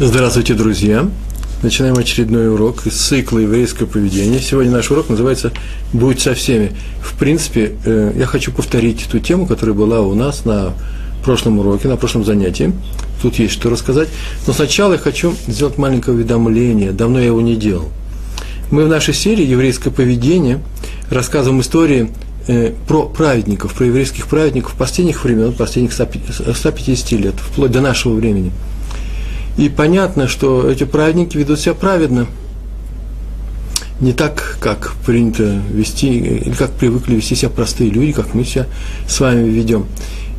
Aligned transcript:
Здравствуйте, 0.00 0.54
друзья! 0.54 1.10
Начинаем 1.60 1.98
очередной 1.98 2.48
урок 2.54 2.86
из 2.86 2.94
цикла 2.94 3.40
еврейского 3.40 3.88
поведения. 3.88 4.38
Сегодня 4.38 4.70
наш 4.70 4.92
урок 4.92 5.08
называется 5.08 5.50
«Будь 5.92 6.20
со 6.20 6.34
всеми». 6.34 6.70
В 7.02 7.18
принципе, 7.18 7.72
э, 7.84 8.12
я 8.16 8.26
хочу 8.26 8.52
повторить 8.52 9.08
ту 9.10 9.18
тему, 9.18 9.44
которая 9.44 9.74
была 9.74 10.02
у 10.02 10.14
нас 10.14 10.44
на 10.44 10.74
прошлом 11.24 11.58
уроке, 11.58 11.88
на 11.88 11.96
прошлом 11.96 12.24
занятии. 12.24 12.72
Тут 13.20 13.40
есть 13.40 13.54
что 13.54 13.70
рассказать. 13.70 14.06
Но 14.46 14.52
сначала 14.52 14.92
я 14.92 14.98
хочу 15.00 15.34
сделать 15.48 15.78
маленькое 15.78 16.16
уведомление. 16.16 16.92
Давно 16.92 17.18
я 17.18 17.26
его 17.26 17.40
не 17.40 17.56
делал. 17.56 17.88
Мы 18.70 18.84
в 18.84 18.88
нашей 18.88 19.14
серии 19.14 19.44
«Еврейское 19.44 19.90
поведение» 19.90 20.60
рассказываем 21.10 21.60
истории 21.60 22.08
э, 22.46 22.72
про 22.86 23.08
праведников, 23.08 23.74
про 23.74 23.86
еврейских 23.86 24.28
праведников 24.28 24.74
последних 24.74 25.24
времен, 25.24 25.54
последних 25.54 25.92
150 25.92 27.12
лет, 27.18 27.34
вплоть 27.34 27.72
до 27.72 27.80
нашего 27.80 28.14
времени– 28.14 28.52
и 29.58 29.68
понятно, 29.68 30.28
что 30.28 30.70
эти 30.70 30.84
праведники 30.84 31.36
ведут 31.36 31.58
себя 31.58 31.74
праведно. 31.74 32.28
Не 34.00 34.12
так, 34.12 34.56
как 34.60 34.94
принято 35.04 35.60
вести, 35.72 36.16
или 36.16 36.54
как 36.54 36.70
привыкли 36.70 37.16
вести 37.16 37.34
себя 37.34 37.50
простые 37.50 37.90
люди, 37.90 38.12
как 38.12 38.34
мы 38.34 38.44
себя 38.44 38.66
с 39.08 39.18
вами 39.18 39.48
ведем. 39.48 39.86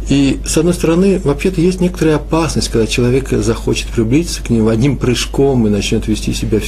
И, 0.08 0.40
с 0.46 0.58
одной 0.58 0.74
стороны, 0.74 1.20
вообще-то 1.22 1.60
есть 1.60 1.82
некоторая 1.82 2.16
опасность, 2.16 2.70
когда 2.70 2.88
человек 2.88 3.30
захочет 3.30 3.90
приблизиться 3.90 4.42
к 4.42 4.50
ним 4.50 4.70
одним 4.70 4.96
прыжком 4.96 5.68
и 5.68 5.70
начнет 5.70 6.08
вести 6.08 6.34
себя 6.34 6.60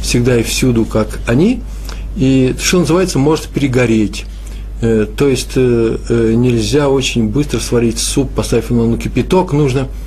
всегда 0.00 0.38
и 0.38 0.44
всюду, 0.44 0.84
как 0.84 1.18
они, 1.26 1.60
и, 2.16 2.54
что 2.62 2.78
называется, 2.78 3.18
может 3.18 3.46
перегореть. 3.46 4.26
Э, 4.80 5.06
то 5.14 5.28
есть 5.28 5.52
э, 5.56 5.98
э, 6.08 6.32
нельзя 6.34 6.88
очень 6.88 7.28
быстро 7.28 7.58
сварить 7.58 7.98
суп, 7.98 8.30
поставив 8.30 8.70
его 8.70 8.86
на 8.86 8.96
кипяток, 8.96 9.52
нужно– 9.52 9.88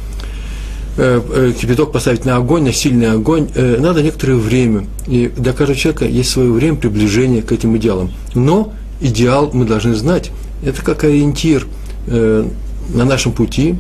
кипяток 0.95 1.91
поставить 1.91 2.23
на 2.25 2.35
огонь, 2.35 2.63
на 2.63 2.73
сильный 2.73 3.11
огонь, 3.11 3.49
э, 3.55 3.77
надо 3.79 4.03
некоторое 4.03 4.35
время. 4.35 4.85
И 5.07 5.31
для 5.35 5.53
каждого 5.53 5.77
человека 5.77 6.05
есть 6.05 6.29
свое 6.29 6.51
время 6.51 6.77
приближения 6.77 7.41
к 7.41 7.51
этим 7.51 7.75
идеалам. 7.77 8.11
Но 8.35 8.73
идеал 9.01 9.49
мы 9.53 9.65
должны 9.65 9.95
знать. 9.95 10.31
Это 10.63 10.81
как 10.81 11.03
ориентир 11.03 11.67
на 12.07 13.05
нашем 13.05 13.31
пути, 13.31 13.75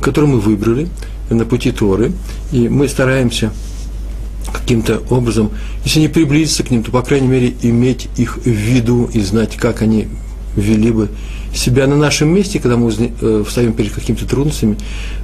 который 0.00 0.26
мы 0.26 0.40
выбрали, 0.40 0.88
на 1.30 1.44
пути 1.44 1.72
Торы. 1.72 2.12
И 2.50 2.68
мы 2.68 2.88
стараемся 2.88 3.52
каким-то 4.52 5.02
образом, 5.10 5.50
если 5.84 6.00
не 6.00 6.08
приблизиться 6.08 6.62
к 6.62 6.70
ним, 6.70 6.82
то, 6.82 6.90
по 6.90 7.02
крайней 7.02 7.28
мере, 7.28 7.54
иметь 7.62 8.08
их 8.16 8.36
в 8.36 8.46
виду 8.46 9.08
и 9.12 9.20
знать, 9.20 9.56
как 9.56 9.82
они 9.82 10.08
вели 10.56 10.90
бы 10.90 11.08
себя 11.54 11.86
на 11.86 11.96
нашем 11.96 12.28
месте, 12.28 12.58
когда 12.58 12.76
мы 12.76 12.90
э, 12.90 13.44
встаем 13.46 13.72
перед 13.72 13.92
какими-то 13.92 14.26
трудностями, 14.26 14.76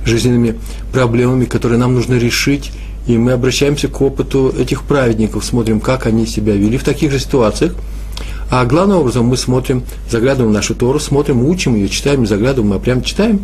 жизненными 0.04 0.56
проблемами, 0.92 1.44
которые 1.44 1.78
нам 1.78 1.94
нужно 1.94 2.14
решить, 2.14 2.70
и 3.06 3.16
мы 3.16 3.32
обращаемся 3.32 3.88
к 3.88 4.00
опыту 4.00 4.54
этих 4.58 4.82
праведников, 4.82 5.44
смотрим, 5.44 5.80
как 5.80 6.06
они 6.06 6.26
себя 6.26 6.54
вели 6.54 6.76
в 6.76 6.84
таких 6.84 7.10
же 7.10 7.18
ситуациях. 7.18 7.74
А 8.50 8.64
главным 8.64 8.98
образом 8.98 9.26
мы 9.26 9.36
смотрим, 9.36 9.82
заглядываем 10.10 10.50
в 10.52 10.54
нашу 10.54 10.74
Тору, 10.74 10.98
смотрим, 10.98 11.44
учим 11.44 11.74
ее, 11.74 11.88
читаем, 11.88 12.26
заглядываем, 12.26 12.72
мы 12.72 12.80
прям 12.80 13.02
читаем, 13.02 13.40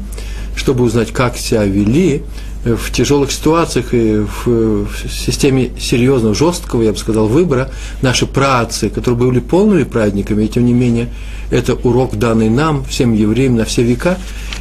чтобы 0.57 0.85
узнать, 0.85 1.13
как 1.13 1.37
себя 1.37 1.65
вели 1.65 2.23
в 2.65 2.91
тяжелых 2.91 3.31
ситуациях 3.31 3.93
и 3.93 4.25
в, 4.25 4.47
в 4.47 4.89
системе 5.09 5.71
серьезного, 5.79 6.35
жесткого, 6.35 6.83
я 6.83 6.93
бы 6.93 6.99
сказал, 6.99 7.27
выбора, 7.27 7.71
наши 8.01 8.27
працы, 8.27 8.89
которые 8.89 9.19
были 9.19 9.41
полными 9.41 9.85
праведниками, 9.85 10.45
и 10.45 10.49
тем 10.49 10.65
не 10.65 10.73
менее, 10.73 11.11
это 11.51 11.75
урок, 11.75 12.17
данный 12.17 12.49
нам, 12.49 12.85
всем 12.85 13.13
евреям, 13.13 13.57
на 13.57 13.67
все 13.67 13.83
века 13.83 14.17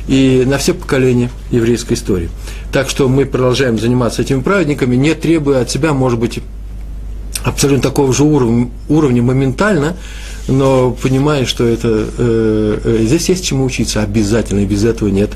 и 0.07 0.43
на 0.45 0.57
все 0.57 0.73
поколения 0.73 1.29
еврейской 1.49 1.93
истории. 1.93 2.29
Так 2.73 2.89
что 2.89 3.07
мы 3.07 3.25
продолжаем 3.25 3.79
заниматься 3.79 4.21
этими 4.21 4.41
праведниками, 4.41 4.97
не 4.97 5.13
требуя 5.13 5.61
от 5.61 5.71
себя, 5.71 5.93
может 5.93 6.19
быть, 6.19 6.39
абсолютно 7.43 7.83
такого 7.83 8.13
же 8.13 8.23
уровня, 8.23 8.69
уровня 8.89 9.21
моментально, 9.21 9.95
но 10.47 10.91
понимая, 10.91 11.45
что 11.45 11.65
это, 11.65 12.07
э, 12.17 12.79
э, 12.83 13.05
здесь 13.05 13.29
есть 13.29 13.45
чему 13.45 13.65
учиться 13.65 14.01
обязательно, 14.01 14.59
и 14.59 14.65
без 14.65 14.83
этого 14.83 15.09
нет 15.09 15.31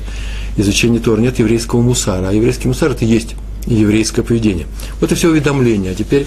изучения 0.56 0.98
Тора, 0.98 1.20
нет 1.20 1.38
еврейского 1.38 1.80
мусара. 1.80 2.28
А 2.28 2.32
еврейский 2.32 2.68
мусар– 2.68 2.90
это 2.92 3.04
есть 3.04 3.36
еврейское 3.66 4.22
поведение. 4.22 4.66
Вот 5.00 5.12
и 5.12 5.14
все 5.14 5.28
уведомление. 5.28 5.92
А 5.92 5.94
теперь 5.94 6.26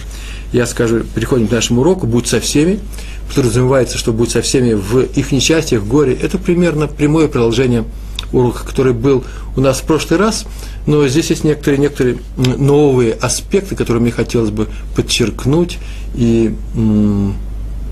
я 0.54 0.66
скажу, 0.66 1.02
переходим 1.16 1.48
к 1.48 1.52
нашему 1.52 1.82
уроку 1.82 2.08
«Будь 2.08 2.28
со 2.28 2.40
всеми», 2.40 2.80
подразумевается, 3.34 3.98
что 3.98 4.14
«Будь 4.14 4.32
со 4.32 4.42
всеми» 4.42 4.74
в 4.74 5.02
их 5.02 5.32
несчастьях, 5.32 5.82
в 5.82 5.88
горе. 5.88 6.14
Это 6.14 6.38
примерно 6.38 6.88
прямое 6.88 7.28
продолжение 7.28 7.86
урока, 8.32 8.66
который 8.66 8.94
был 8.94 9.24
у 9.56 9.62
нас 9.62 9.80
в 9.80 9.84
прошлый 9.84 10.20
раз, 10.20 10.46
но 10.88 11.08
здесь 11.08 11.30
есть 11.30 11.44
некоторые, 11.44 11.80
некоторые 11.80 12.18
новые 12.38 13.14
аспекты, 13.14 13.76
которые 13.76 14.02
мне 14.02 14.12
хотелось 14.12 14.52
бы 14.52 14.68
подчеркнуть 14.96 15.78
и 16.16 16.56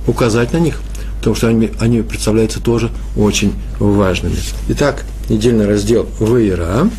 указать 0.08 0.54
на 0.54 0.58
них, 0.58 0.82
потому 1.18 1.36
что 1.36 1.48
они, 1.48 1.72
они 1.80 2.02
представляются 2.02 2.60
тоже 2.62 2.90
очень 3.16 3.54
важными. 3.80 4.38
Итак, 4.70 5.06
недельный 5.30 5.68
раздел 5.68 6.08
Ваера. 6.20 6.90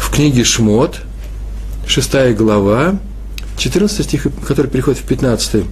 В 0.00 0.10
книге 0.10 0.44
Шмот, 0.44 1.00
шестая 1.86 2.34
глава, 2.34 2.96
14 3.56 4.04
стих, 4.04 4.26
который 4.46 4.70
переходит 4.70 5.00
в 5.00 5.04
15 5.04 5.64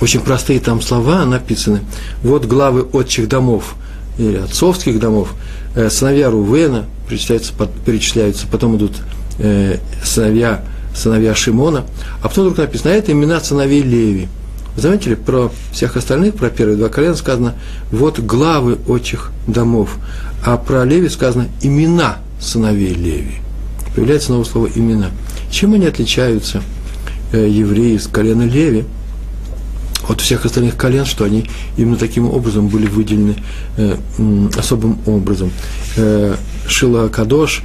очень 0.00 0.20
простые 0.20 0.60
там 0.60 0.82
слова 0.82 1.24
написаны. 1.24 1.80
Вот 2.22 2.44
главы 2.46 2.82
отчих 2.82 3.28
домов 3.28 3.74
или 4.18 4.36
отцовских 4.36 4.98
домов, 4.98 5.34
э, 5.74 5.90
сыновья 5.90 6.30
Рувена 6.30 6.84
перечисляются, 7.08 7.52
перечисляются 7.84 8.46
потом 8.46 8.76
идут 8.76 8.92
э, 9.38 9.78
сыновья, 10.04 10.64
сыновья 10.94 11.34
Шимона, 11.34 11.84
а 12.22 12.28
потом 12.28 12.44
вдруг 12.44 12.58
написано, 12.58 12.92
а 12.92 12.94
это 12.94 13.12
имена 13.12 13.40
сыновей 13.40 13.82
Леви– 13.82 14.28
Заметили, 14.76 15.14
про 15.14 15.52
всех 15.70 15.96
остальных, 15.96 16.34
про 16.34 16.50
первые 16.50 16.76
два 16.76 16.88
колена 16.88 17.14
сказано, 17.14 17.54
вот 17.92 18.18
главы 18.18 18.78
отчих 18.88 19.30
домов, 19.46 19.96
а 20.44 20.56
про 20.56 20.84
Леви 20.84 21.08
сказано 21.08 21.48
имена 21.62 22.18
сыновей 22.40 22.92
Леви. 22.92 23.36
Появляется 23.94 24.32
новое 24.32 24.44
слово 24.44 24.68
имена. 24.74 25.10
Чем 25.50 25.74
они 25.74 25.86
отличаются, 25.86 26.60
э, 27.32 27.48
евреи 27.48 27.94
из 27.94 28.08
колена 28.08 28.42
Леви, 28.42 28.84
от 30.08 30.20
всех 30.20 30.44
остальных 30.44 30.76
колен, 30.76 31.04
что 31.04 31.24
они 31.24 31.48
именно 31.76 31.96
таким 31.96 32.28
образом 32.28 32.68
были 32.68 32.86
выделены 32.86 33.36
э, 33.76 33.96
особым 34.56 34.98
образом. 35.06 35.50
Э, 35.96 36.36
Шила 36.66 37.08
Кадош, 37.08 37.62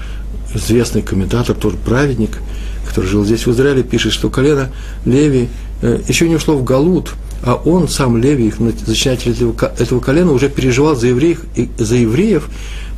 известный 0.53 1.01
комментатор, 1.01 1.55
тоже 1.55 1.77
праведник, 1.77 2.39
который 2.87 3.05
жил 3.05 3.25
здесь 3.25 3.45
в 3.45 3.51
Израиле, 3.51 3.83
пишет, 3.83 4.13
что 4.13 4.29
колено 4.29 4.69
Леви 5.05 5.49
Э, 5.81 5.99
еще 6.07 6.27
не 6.27 6.35
ушло 6.35 6.55
в 6.55 6.63
Галут, 6.63 7.13
а 7.41 7.55
он, 7.55 7.87
сам 7.87 8.17
Леви, 8.17 8.53
зачинатель 8.85 9.31
этого, 9.31 9.71
этого 9.77 9.99
колена, 10.01 10.31
уже 10.31 10.49
переживал 10.49 10.95
за 10.95 11.07
евреев, 11.07 11.41
за 11.77 11.95
евреев, 11.95 12.49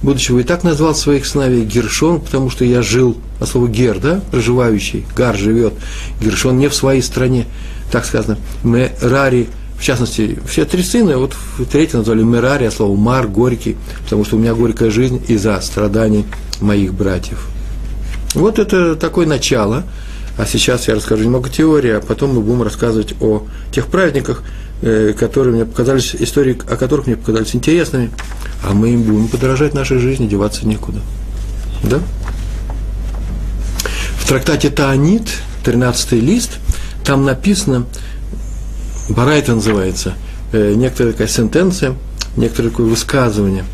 будучи 0.02 0.32
и 0.32 0.44
так 0.44 0.64
назвал 0.64 0.96
своих 0.96 1.28
сыновей 1.28 1.64
Гершон, 1.64 2.20
потому 2.22 2.50
что 2.50 2.66
я 2.66 2.82
жил, 2.82 3.18
а 3.40 3.46
слово 3.46 3.68
Гер, 3.68 4.00
да, 4.00 4.22
проживающий, 4.32 5.06
Гар 5.16 5.38
живет, 5.38 5.74
Гершон 6.20 6.58
не 6.58 6.70
в 6.70 6.76
своей 6.76 7.04
стране, 7.04 7.46
так 7.92 8.06
сказано, 8.06 8.38
Мерари, 8.64 9.48
в 9.78 9.84
частности, 9.84 10.40
все 10.48 10.66
три 10.66 10.84
сына, 10.84 11.18
вот 11.18 11.36
третий 11.72 11.98
назвали 11.98 12.24
Мерари, 12.24 12.66
а 12.66 12.72
слово 12.72 12.96
Мар, 12.96 13.28
горький, 13.28 13.78
потому 14.04 14.26
что 14.26 14.36
у 14.36 14.40
меня 14.40 14.54
горькая 14.54 14.92
жизнь 14.92 15.22
из-за 15.28 15.60
страданий 15.62 16.26
моих 16.60 16.94
братьев. 16.94 17.48
Вот 18.34 18.60
это 18.60 18.96
такое 18.96 19.26
начало– 19.26 19.84
а 20.38 20.46
сейчас 20.46 20.88
я 20.88 20.96
расскажу 20.96 21.24
немного 21.24 21.50
теории, 21.50 21.92
а 21.92 22.00
потом 22.00 22.36
мы 22.36 22.42
будем 22.42 22.64
рассказывать 22.64 23.14
о 23.20 23.44
тех 23.72 23.88
праведниках, 23.88 24.44
э, 24.82 25.14
которые 25.18 25.54
мне 25.54 25.66
показались, 25.66 26.16
истории 26.16 26.58
о 26.68 26.78
которых 26.78 27.08
мне 27.08 27.18
показались 27.18 27.54
интересными, 27.54 28.12
а 28.64 28.74
мы 28.74 28.92
им 28.92 29.04
будем 29.04 29.28
подражать 29.28 29.74
нашей 29.74 30.00
жизни, 30.00 30.28
деваться 30.28 30.66
некуда. 30.66 31.00
Да? 31.84 32.00
В 34.20 34.28
трактате 34.28 34.70
Таанит, 34.70 35.30
13 35.66 36.14
лист, 36.14 36.54
там 37.04 37.26
написано, 37.26 37.86
Барайта 39.10 39.56
называется, 39.56 40.14
э, 40.52 40.74
некоторая 40.76 41.14
такая 41.14 41.28
сентенция, 41.28 41.96
некоторое 42.38 42.70
такое 42.70 42.88
высказывание 42.88 43.66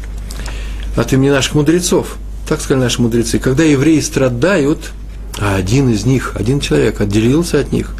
от 0.95 1.13
имени 1.13 1.29
наших 1.29 1.55
мудрецов. 1.55 2.17
Так 2.47 2.61
сказали 2.61 2.83
наши 2.83 3.01
мудрецы. 3.01 3.39
Когда 3.39 3.63
евреи 3.63 3.99
страдают, 3.99 4.91
а 5.39 5.55
один 5.55 5.89
из 5.89 6.05
них, 6.05 6.31
один 6.35 6.59
человек 6.59 7.01
отделился 7.01 7.59
от 7.59 7.71
них, 7.71 7.93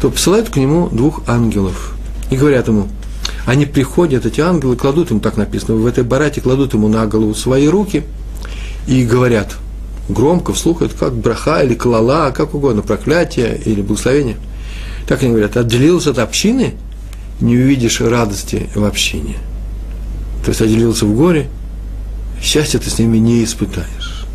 то 0.00 0.10
посылают 0.10 0.48
к 0.48 0.56
нему 0.56 0.88
двух 0.88 1.22
ангелов 1.28 1.94
и 2.30 2.36
говорят 2.36 2.68
ему, 2.68 2.88
они 3.44 3.66
приходят, 3.66 4.26
эти 4.26 4.40
ангелы, 4.40 4.76
кладут 4.76 5.10
ему, 5.10 5.20
так 5.20 5.36
написано, 5.36 5.76
в 5.76 5.86
этой 5.86 6.04
барате 6.04 6.40
кладут 6.40 6.74
ему 6.74 6.88
на 6.88 7.06
голову 7.06 7.34
свои 7.34 7.68
руки 7.68 8.04
и 8.86 9.04
говорят, 9.04 9.56
громко, 10.08 10.52
вслух, 10.52 10.82
это 10.82 10.94
как 10.94 11.14
браха 11.14 11.62
или 11.62 11.74
клала, 11.74 12.30
как 12.30 12.54
угодно, 12.54 12.82
проклятие 12.82 13.60
или 13.64 13.82
благословение. 13.82 14.36
Так 15.06 15.22
они 15.22 15.30
говорят, 15.30 15.56
отделился 15.56 16.10
от 16.10 16.18
общины, 16.18 16.74
не 17.40 17.56
увидишь 17.56 18.00
радости 18.00 18.68
в 18.74 18.84
общине. 18.84 19.36
То 20.44 20.50
есть 20.50 20.60
отделился 20.60 21.06
в 21.06 21.16
горе, 21.16 21.48
счастья 22.40 22.78
ты 22.78 22.90
с 22.90 22.98
ними 22.98 23.18
не 23.18 23.44
испытаешь. 23.44 24.26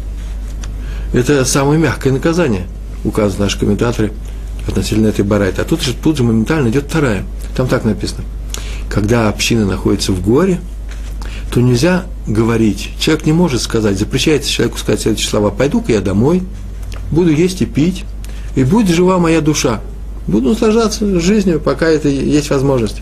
это 1.13 1.45
самое 1.45 1.79
мягкое 1.79 2.11
наказание, 2.11 2.67
указывают 3.03 3.39
наши 3.39 3.59
комментаторы 3.59 4.11
относительно 4.67 5.07
этой 5.07 5.25
барайты. 5.25 5.61
А 5.61 5.65
тут 5.65 5.81
же, 5.81 5.93
тут 5.93 6.17
же 6.17 6.23
моментально 6.23 6.69
идет 6.69 6.85
вторая. 6.85 7.23
Там 7.55 7.67
так 7.67 7.83
написано. 7.83 8.23
Когда 8.89 9.29
община 9.29 9.65
находится 9.65 10.11
в 10.11 10.21
горе, 10.21 10.59
то 11.51 11.59
нельзя 11.59 12.05
говорить. 12.27 12.91
Человек 12.99 13.25
не 13.25 13.33
может 13.33 13.61
сказать, 13.61 13.99
запрещается 13.99 14.49
человеку 14.49 14.77
сказать 14.77 15.01
следующие 15.01 15.29
слова. 15.29 15.49
Пойду-ка 15.49 15.91
я 15.91 15.99
домой, 15.99 16.43
буду 17.11 17.29
есть 17.31 17.61
и 17.61 17.65
пить, 17.65 18.05
и 18.55 18.63
будет 18.63 18.95
жива 18.95 19.19
моя 19.19 19.41
душа. 19.41 19.81
Буду 20.27 20.49
наслаждаться 20.49 21.19
жизнью, 21.19 21.59
пока 21.59 21.87
это 21.87 22.07
есть 22.07 22.49
возможность. 22.49 23.01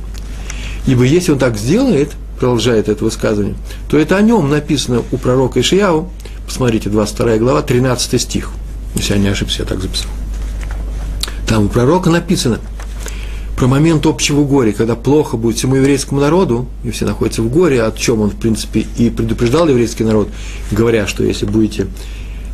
Ибо 0.88 1.04
если 1.04 1.32
он 1.32 1.40
так 1.40 1.58
сделает, 1.58 2.12
продолжает 2.40 2.90
это 2.90 3.04
высказывание, 3.04 3.56
то 3.90 3.98
это 3.98 4.18
о 4.18 4.22
нем 4.22 4.50
написано 4.50 5.04
у 5.12 5.18
пророка 5.18 5.60
Ишияу, 5.60 6.10
посмотрите, 6.46 6.90
22 6.90 7.38
глава, 7.38 7.62
13 7.62 8.20
стих. 8.20 8.50
Если 8.96 9.14
я 9.14 9.20
не 9.20 9.28
ошибся, 9.28 9.62
я 9.62 9.66
так 9.66 9.82
записал. 9.82 10.10
Там 11.48 11.66
у 11.66 11.70
пророка 11.70 12.10
написано 12.10 12.60
про 13.60 13.68
момент 13.68 14.06
общего 14.06 14.46
горя, 14.46 14.72
когда 14.72 14.96
плохо 14.96 15.36
будет 15.36 15.58
всему 15.58 15.76
еврейскому 15.76 16.22
народу, 16.22 16.66
и 16.86 16.92
все 16.92 17.06
находятся 17.06 17.42
в 17.42 17.52
горе, 17.52 17.84
о 17.84 17.92
чем 17.92 18.22
он, 18.22 18.30
в 18.30 18.38
принципе, 18.38 18.86
и 18.98 19.10
предупреждал 19.10 19.68
еврейский 19.68 20.06
народ, 20.06 20.30
говоря, 20.72 21.06
что 21.08 21.26
если 21.26 21.46
будете 21.46 21.88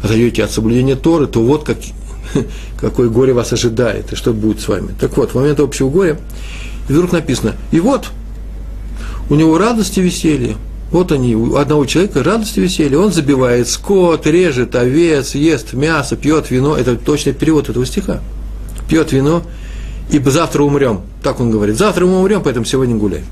отойдете 0.03 0.43
от 0.43 0.49
соблюдения 0.49 0.95
Торы, 0.95 1.27
то 1.27 1.43
вот 1.43 1.63
как, 1.63 1.77
какое 2.81 3.09
горе 3.09 3.33
вас 3.33 3.53
ожидает, 3.53 4.13
и 4.13 4.15
что 4.15 4.33
будет 4.33 4.59
с 4.61 4.67
вами. 4.67 4.95
Так 4.99 5.15
вот, 5.15 5.29
в 5.29 5.35
момент 5.35 5.59
общего 5.59 5.91
горя, 5.91 6.19
вдруг 6.89 7.11
написано, 7.11 7.53
и 7.71 7.79
вот, 7.79 8.07
у 9.29 9.35
него 9.35 9.59
радость 9.59 9.99
и 9.99 10.01
веселье. 10.01 10.55
Вот 10.89 11.11
они, 11.11 11.35
у 11.35 11.57
одного 11.57 11.85
человека 11.85 12.23
радость 12.23 12.57
и 12.57 12.61
веселье. 12.61 12.97
Он 12.97 13.11
забивает 13.11 13.67
скот, 13.67 14.25
режет 14.25 14.75
овец, 14.75 15.35
ест 15.35 15.73
мясо, 15.73 16.15
пьет 16.15 16.49
вино. 16.49 16.75
Это 16.75 16.95
точный 16.95 17.33
перевод 17.33 17.69
этого 17.69 17.85
стиха. 17.85 18.21
Пьет 18.87 19.11
вино, 19.11 19.43
ибо 20.11 20.31
завтра 20.31 20.63
умрем. 20.63 21.01
Так 21.23 21.39
он 21.39 21.51
говорит. 21.51 21.77
Завтра 21.77 22.05
мы 22.05 22.19
умрем, 22.19 22.41
поэтому 22.43 22.65
сегодня 22.65 22.95
гуляем. 22.95 23.25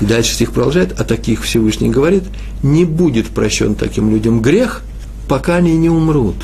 И 0.00 0.04
дальше 0.04 0.34
стих 0.34 0.52
продолжает, 0.52 0.98
а 0.98 1.04
таких 1.04 1.42
Всевышний 1.42 1.90
говорит, 1.90 2.24
не 2.62 2.84
будет 2.84 3.28
прощен 3.28 3.74
таким 3.74 4.10
людям 4.10 4.40
грех, 4.40 4.82
пока 5.28 5.56
они 5.56 5.76
не 5.76 5.90
умрут. 5.90 6.36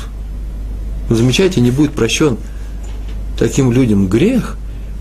Вы 1.09 1.15
замечаете, 1.15 1.59
не 1.59 1.71
будет 1.71 1.91
прощен 1.91 2.37
таким 3.37 3.71
людям 3.71 4.07
грех, 4.07 4.55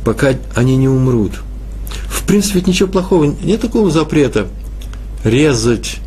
пока 0.04 0.34
они 0.54 0.76
не 0.76 0.88
умрут– 0.88 1.32
в 2.08 2.24
принципе, 2.24 2.62
ничего 2.66 2.88
плохого, 2.88 3.24
нет 3.24 3.60
такого 3.60 3.90
запрета 3.90 4.48
резать 5.24 5.98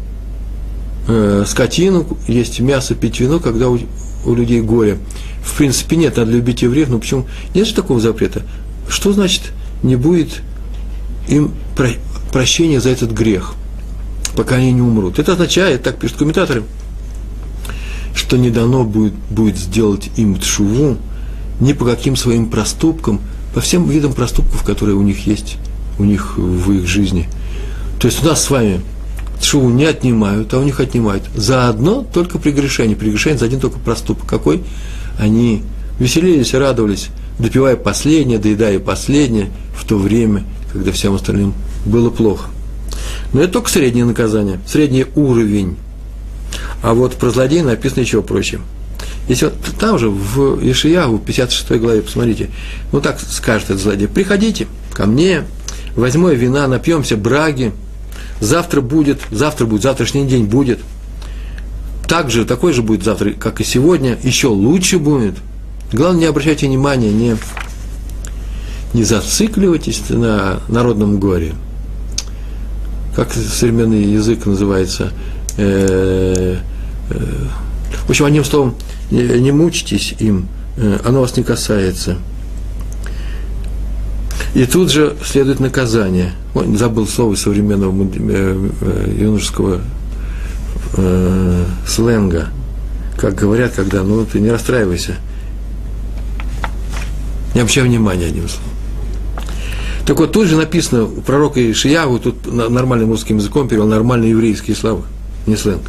э, 1.08 1.44
скотину, 1.48 2.18
есть 2.28 2.60
мясо, 2.60 2.96
пить 2.96 3.20
вино, 3.20 3.40
когда 3.40 3.70
у, 3.70 3.80
у 4.26 4.34
людей 4.34 4.62
горе. 4.62 4.98
В 5.44 5.58
принципе, 5.58 5.96
нет, 5.96 6.18
надо 6.18 6.32
любить 6.32 6.62
евреев, 6.62 6.90
но 6.90 7.00
почему? 7.00 7.26
Нет 7.54 7.68
же 7.68 7.74
такого 7.74 8.00
запрета. 8.00 8.44
Что 8.88 9.14
значит 9.14 9.52
не 9.84 9.96
будет 9.96 10.42
им 11.28 11.52
про, 11.76 11.90
прощения 12.32 12.80
за 12.80 12.90
этот 12.90 13.12
грех, 13.12 13.54
пока 14.36 14.56
они 14.56 14.72
не 14.72 14.82
умрут? 14.82 15.20
Это 15.20 15.34
означает, 15.34 15.84
так 15.84 15.98
пишут 15.98 16.18
комментаторы, 16.18 16.64
что 18.14 18.38
не 18.38 18.50
дано 18.50 18.84
будет, 18.84 19.14
будет 19.30 19.58
сделать 19.58 20.10
им 20.18 20.38
тшуву 20.40 20.98
ни 21.60 21.74
по 21.74 21.86
каким 21.86 22.16
своим 22.16 22.50
проступкам, 22.50 23.22
по 23.54 23.62
всем 23.62 23.88
видам 23.88 24.14
проступков, 24.14 24.64
которые 24.64 24.96
у 24.96 25.02
них 25.02 25.28
есть 25.28 25.58
у 26.02 26.04
них 26.04 26.38
в 26.38 26.72
их 26.72 26.88
жизни. 26.88 27.28
То 28.00 28.08
есть 28.08 28.24
у 28.24 28.26
нас 28.26 28.44
с 28.44 28.50
вами 28.50 28.82
шуву 29.44 29.70
не 29.70 29.86
отнимают, 29.86 30.54
а 30.54 30.60
у 30.60 30.64
них 30.64 30.80
отнимают. 30.80 31.24
За 31.36 31.70
одно 31.70 32.06
только 32.14 32.38
прегрешение. 32.38 32.96
Прегрешение 32.96 33.38
за 33.38 33.46
один 33.46 33.60
только 33.60 33.80
проступок. 33.80 34.28
Какой? 34.28 34.64
Они 35.20 35.64
веселились, 36.00 36.54
радовались, 36.54 37.10
допивая 37.40 37.76
последнее, 37.76 38.40
доедая 38.40 38.80
последнее 38.80 39.52
в 39.76 39.86
то 39.86 39.98
время, 39.98 40.44
когда 40.72 40.92
всем 40.92 41.14
остальным 41.16 41.54
было 41.86 42.10
плохо. 42.10 42.50
Но 43.34 43.42
это 43.42 43.54
только 43.54 43.70
среднее 43.70 44.06
наказание, 44.06 44.60
средний 44.68 45.06
уровень. 45.16 45.78
А 46.82 46.94
вот 46.94 47.16
про 47.16 47.30
злодея 47.30 47.64
написано 47.64 48.02
еще 48.02 48.22
проще. 48.22 48.60
Если 49.28 49.46
вот 49.46 49.54
там 49.80 50.00
же, 50.00 50.10
в 50.10 50.60
Ишиягу, 50.62 51.20
56 51.20 51.80
главе, 51.80 52.02
посмотрите, 52.02 52.50
ну 52.92 53.02
так 53.02 53.20
скажет 53.20 53.70
этот 53.70 53.82
злодей, 53.82 54.08
приходите 54.08 54.68
ко 54.92 55.06
мне, 55.06 55.44
возьму 55.96 56.30
вина, 56.30 56.68
напьемся 56.68 57.18
браги, 57.18 57.72
завтра 58.42 58.82
будет, 58.82 59.22
завтра 59.32 59.66
будет, 59.66 59.84
завтрашний 59.84 60.26
день 60.26 60.46
будет. 60.46 60.80
Так 62.08 62.30
же, 62.30 62.44
такой 62.44 62.74
же 62.74 62.82
будет 62.82 63.04
завтра, 63.04 63.32
как 63.32 63.62
и 63.62 63.64
сегодня, 63.64 64.18
еще 64.22 64.48
лучше 64.48 65.00
будет. 65.00 65.36
Главное, 65.94 66.22
не 66.22 66.26
обращайте 66.26 66.68
внимания, 66.68 67.12
не, 67.12 67.38
не 68.94 69.04
зацикливайтесь 69.06 70.02
на 70.10 70.60
народном 70.68 71.20
горе. 71.20 71.54
Как 73.16 73.32
современный 73.32 74.04
язык 74.04 74.46
называется? 74.46 75.14
Э, 75.58 76.58
э, 77.10 77.48
в 78.06 78.10
общем, 78.10 78.26
одним 78.26 78.44
словом, 78.44 78.76
не, 79.12 79.24
не 79.24 79.52
мучитесь 79.52 80.16
им, 80.20 80.48
э, 80.78 81.00
оно 81.06 81.22
вас 81.22 81.38
не 81.38 81.44
касается– 81.44 82.18
и 84.54 84.66
тут 84.66 84.92
же 84.92 85.16
следует 85.26 85.60
наказание. 85.60 86.34
Ой, 86.54 86.76
забыл 86.76 87.08
слово 87.08 87.36
современного 87.36 87.94
э, 88.04 88.70
э, 88.82 89.16
юношеского 89.18 89.82
э, 90.98 91.66
сленга. 91.88 92.50
Как 93.18 93.36
говорят, 93.36 93.74
когда, 93.74 94.04
ну, 94.04 94.26
ты 94.26 94.40
не 94.40 94.50
расстраивайся. 94.50 95.16
Не 97.54 97.62
обращай 97.62 97.84
внимания, 97.84 98.26
одним 98.26 98.48
словом. 98.50 98.70
Так 100.06 100.18
вот, 100.18 100.32
тут 100.32 100.48
же 100.48 100.58
написано 100.58 101.06
у 101.06 101.22
пророка 101.22 101.60
Ишиягу, 101.72 102.20
тут 102.20 102.52
нормальным 102.52 103.10
русским 103.10 103.38
языком 103.38 103.68
перевел 103.68 103.88
нормальные 103.88 104.32
еврейские 104.32 104.76
слова, 104.76 105.04
не 105.46 105.56
сленг. 105.56 105.84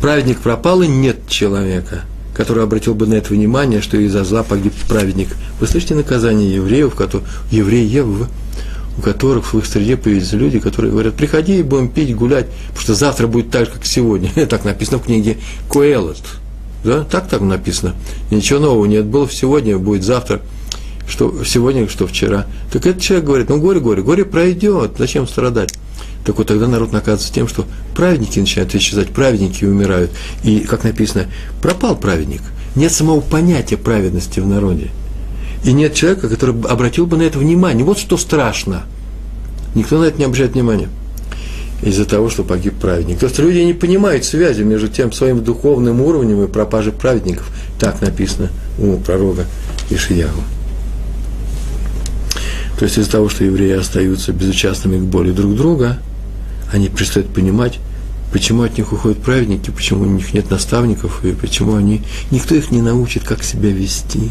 Праведник 0.00 0.40
пропал, 0.40 0.82
и 0.82 0.88
нет 0.88 1.28
человека– 1.28 2.02
который 2.40 2.64
обратил 2.64 2.94
бы 2.94 3.06
на 3.06 3.12
это 3.12 3.34
внимание, 3.34 3.82
что 3.82 3.98
из-за 3.98 4.24
зла 4.24 4.42
погиб 4.42 4.72
праведник. 4.88 5.28
Вы 5.60 5.66
слышите 5.66 5.94
наказание 5.94 6.54
евреев, 6.54 6.94
которые, 6.94 7.28
евреев, 7.50 8.06
у 8.96 9.02
которых 9.02 9.52
в 9.52 9.58
их 9.58 9.66
среде 9.66 9.98
появились 9.98 10.32
люди, 10.32 10.58
которые 10.58 10.90
говорят, 10.90 11.16
приходи, 11.16 11.62
будем 11.62 11.90
пить, 11.90 12.16
гулять, 12.16 12.46
потому 12.68 12.80
что 12.80 12.94
завтра 12.94 13.26
будет 13.26 13.50
так 13.50 13.66
же, 13.66 13.72
как 13.72 13.84
сегодня. 13.84 14.30
Так 14.48 14.64
написано 14.64 14.96
в 15.00 15.02
книге 15.02 15.36
Коэлот. 15.70 16.16
Да, 16.82 17.04
так 17.04 17.28
там 17.28 17.46
написано. 17.46 17.94
Ничего 18.30 18.58
нового 18.58 18.86
нет. 18.86 19.04
Было 19.04 19.28
сегодня, 19.30 19.76
будет 19.76 20.02
завтра. 20.02 20.40
Что 21.06 21.44
сегодня, 21.44 21.90
что 21.90 22.06
вчера. 22.06 22.46
Так 22.72 22.86
этот 22.86 23.02
человек 23.02 23.26
говорит, 23.26 23.48
ну 23.50 23.60
горе, 23.60 23.80
горе, 23.80 24.02
горе 24.02 24.24
пройдет, 24.24 24.92
зачем 24.96 25.28
страдать? 25.28 25.74
Так 26.24 26.38
вот 26.38 26.46
тогда 26.46 26.66
народ 26.66 26.92
наказывается 26.92 27.32
тем, 27.32 27.48
что 27.48 27.66
праведники 27.94 28.38
начинают 28.38 28.74
исчезать, 28.74 29.08
праведники 29.08 29.64
умирают. 29.64 30.10
И, 30.44 30.60
как 30.60 30.84
написано, 30.84 31.26
пропал 31.62 31.96
праведник. 31.96 32.42
Нет 32.76 32.92
самого 32.92 33.20
понятия 33.20 33.76
праведности 33.76 34.40
в 34.40 34.46
народе. 34.46 34.90
И 35.64 35.72
нет 35.72 35.94
человека, 35.94 36.28
который 36.28 36.54
обратил 36.68 37.06
бы 37.06 37.16
на 37.16 37.22
это 37.22 37.38
внимание. 37.38 37.84
Вот 37.84 37.98
что 37.98 38.16
страшно. 38.16 38.84
Никто 39.74 39.98
на 39.98 40.04
это 40.04 40.18
не 40.18 40.24
обращает 40.24 40.52
внимания. 40.52 40.88
Из-за 41.82 42.04
того, 42.04 42.28
что 42.28 42.44
погиб 42.44 42.74
праведник. 42.74 43.18
То 43.18 43.26
есть 43.26 43.38
люди 43.38 43.58
не 43.58 43.72
понимают 43.72 44.24
связи 44.24 44.62
между 44.62 44.88
тем 44.88 45.12
своим 45.12 45.42
духовным 45.42 46.02
уровнем 46.02 46.42
и 46.44 46.46
пропажей 46.46 46.92
праведников. 46.92 47.50
Так 47.78 48.02
написано 48.02 48.50
у 48.78 48.96
пророка 48.98 49.46
Ишиягу. 49.88 50.42
То 52.80 52.86
есть 52.86 52.98
из-за 52.98 53.12
того, 53.12 53.28
что 53.28 53.44
евреи 53.44 53.78
остаются 53.78 54.32
безучастными 54.32 54.98
к 54.98 55.02
боли 55.02 55.30
друг 55.30 55.54
друга– 55.54 55.98
они 56.72 56.88
перестают 56.88 57.32
понимать, 57.32 57.78
почему 58.32 58.62
от 58.62 58.78
них 58.78 58.92
уходят 58.92 59.18
праведники, 59.18 59.70
почему 59.70 60.02
у 60.02 60.06
них 60.06 60.32
нет 60.32 60.50
наставников, 60.50 61.24
и 61.24 61.32
почему 61.32 61.74
они, 61.74 62.02
никто 62.30 62.54
их 62.54 62.70
не 62.70 62.80
научит, 62.80 63.24
как 63.24 63.42
себя 63.42 63.70
вести. 63.70 64.30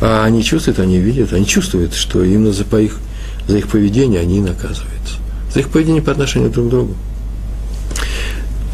А 0.00 0.24
они 0.24 0.42
чувствуют, 0.42 0.78
они 0.78 0.98
видят, 0.98 1.32
они 1.32 1.46
чувствуют, 1.46 1.94
что 1.94 2.24
именно 2.24 2.52
за, 2.52 2.64
по 2.64 2.80
их, 2.80 2.98
за 3.46 3.58
их 3.58 3.68
поведение 3.68 4.20
они 4.20 4.40
наказываются. 4.40 5.16
За 5.52 5.60
их 5.60 5.68
поведение 5.68 6.02
по 6.02 6.12
отношению 6.12 6.50
друг 6.50 6.66
к 6.66 6.70
другу. 6.70 6.94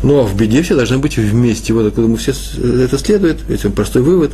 Ну, 0.02 0.20
а 0.20 0.22
в 0.24 0.36
беде 0.36 0.62
все 0.62 0.76
должны 0.76 0.98
быть 0.98 1.16
вместе. 1.16 1.72
Вот 1.72 1.86
откуда 1.86 2.06
мы 2.06 2.16
все 2.16 2.32
это 2.32 2.96
следует, 2.98 3.38
это 3.50 3.70
простой 3.70 4.02
вывод. 4.02 4.32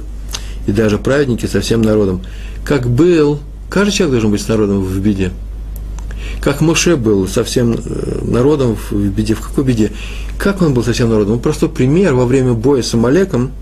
И 0.66 0.72
даже 0.72 0.99
праведники 0.99 1.46
со 1.46 1.61
всем 1.61 1.82
народом. 1.82 2.22
Как 2.64 2.88
был, 2.88 3.40
каждый 3.72 3.92
человек 3.92 4.12
должен 4.12 4.30
быть 4.30 4.42
с 4.42 4.48
народом 4.48 4.82
в 4.82 4.98
беде 5.00 5.32
как 6.42 6.60
Моше 6.60 6.96
был 6.96 7.28
со 7.28 7.44
всем 7.44 7.72
э, 7.72 8.18
народом 8.22 8.76
в 8.90 8.92
беде. 8.92 9.34
В 9.34 9.40
какой 9.40 9.64
беде? 9.64 9.92
Как 10.38 10.60
он 10.60 10.74
был 10.74 10.82
со 10.82 10.92
всем 10.92 11.08
народом? 11.08 11.34
Ну, 11.34 11.38
простой 11.38 11.68
пример. 11.68 12.14
Во 12.14 12.26
время 12.26 12.52
боя 12.52 12.82
с 12.82 12.92
Амалеком, 12.94 13.52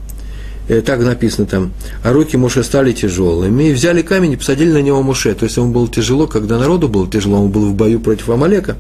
э, 0.66 0.80
так 0.80 1.00
написано 1.00 1.46
там, 1.46 1.72
а 2.02 2.12
руки 2.12 2.38
Моше 2.38 2.64
стали 2.64 2.92
тяжелыми, 2.92 3.64
и 3.64 3.72
взяли 3.72 4.00
камень 4.00 4.32
и 4.32 4.36
посадили 4.36 4.72
на 4.72 4.80
него 4.80 5.02
Моше. 5.02 5.34
То 5.34 5.44
есть 5.44 5.58
ему 5.58 5.72
было 5.72 5.88
тяжело, 5.88 6.26
когда 6.26 6.58
народу 6.58 6.88
было 6.88 7.06
тяжело, 7.06 7.42
он 7.42 7.50
был 7.50 7.66
в 7.66 7.74
бою 7.74 8.00
против 8.00 8.30
Амалека. 8.30 8.76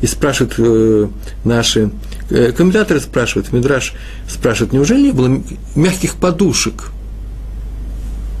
И 0.00 0.06
спрашивают 0.06 0.54
э, 0.56 1.08
наши 1.44 1.90
э, 2.30 2.52
комментаторы 2.52 3.00
спрашивают, 3.00 3.52
Мидраш 3.52 3.92
спрашивает, 4.28 4.72
неужели 4.72 5.02
не 5.02 5.12
было 5.12 5.42
мягких 5.74 6.14
подушек? 6.14 6.90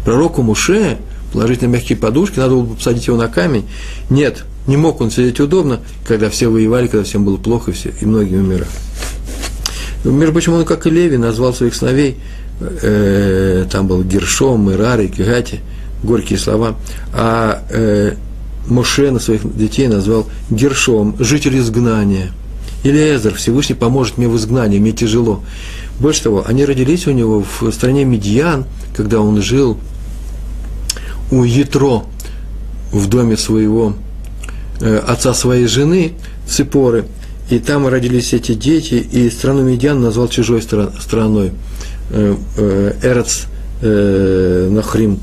Пророку 0.06 0.42
Муше 0.42 0.96
положить 1.32 1.62
на 1.62 1.66
мягкие 1.66 1.98
подушки, 1.98 2.38
надо 2.38 2.54
было 2.54 2.62
бы 2.62 2.74
посадить 2.74 3.06
его 3.06 3.16
на 3.16 3.28
камень. 3.28 3.66
Нет, 4.10 4.44
не 4.66 4.76
мог 4.76 5.00
он 5.00 5.10
сидеть 5.10 5.40
удобно, 5.40 5.80
когда 6.06 6.30
все 6.30 6.48
воевали, 6.48 6.88
когда 6.88 7.04
всем 7.04 7.24
было 7.24 7.36
плохо, 7.36 7.70
и, 7.70 7.74
все, 7.74 7.92
и 8.00 8.04
многие 8.04 8.36
умирали. 8.36 8.66
Между 10.04 10.32
прочим, 10.32 10.52
он, 10.54 10.64
как 10.64 10.86
и 10.86 10.90
Леви, 10.90 11.16
назвал 11.16 11.52
своих 11.52 11.74
сыновей, 11.74 12.16
э, 12.60 13.66
там 13.70 13.86
был 13.86 14.02
Гершом, 14.04 14.70
Мирари, 14.70 15.08
Кигати, 15.08 15.60
горькие 16.02 16.38
слова, 16.38 16.76
а 17.12 17.64
э, 17.70 18.14
Моше 18.68 19.10
на 19.10 19.18
своих 19.18 19.40
детей 19.56 19.88
назвал 19.88 20.26
Гершом, 20.50 21.16
житель 21.18 21.58
изгнания. 21.58 22.32
Или 22.84 23.16
Эзер, 23.16 23.34
Всевышний 23.34 23.74
поможет 23.74 24.18
мне 24.18 24.28
в 24.28 24.36
изгнании, 24.36 24.78
мне 24.78 24.92
тяжело. 24.92 25.42
Больше 25.98 26.24
того, 26.24 26.44
они 26.46 26.64
родились 26.64 27.06
у 27.06 27.10
него 27.10 27.44
в 27.60 27.70
стране 27.72 28.04
Медьян, 28.04 28.64
когда 28.96 29.20
он 29.20 29.40
жил 29.42 29.78
у 31.30 31.44
Ятро 31.44 32.04
в 32.92 33.08
доме 33.08 33.36
своего 33.36 33.94
э, 34.80 34.98
отца 34.98 35.34
своей 35.34 35.66
жены, 35.66 36.12
Ципоры, 36.46 37.06
и 37.50 37.58
там 37.58 37.86
родились 37.86 38.32
эти 38.32 38.54
дети, 38.54 38.94
и 38.94 39.30
страну 39.30 39.62
Медиан 39.62 40.00
назвал 40.00 40.28
чужой 40.28 40.62
страной, 40.62 41.52
э, 42.10 42.36
э, 42.56 42.92
Эрц 43.02 43.44
э, 43.82 44.68
Нахрим, 44.70 45.20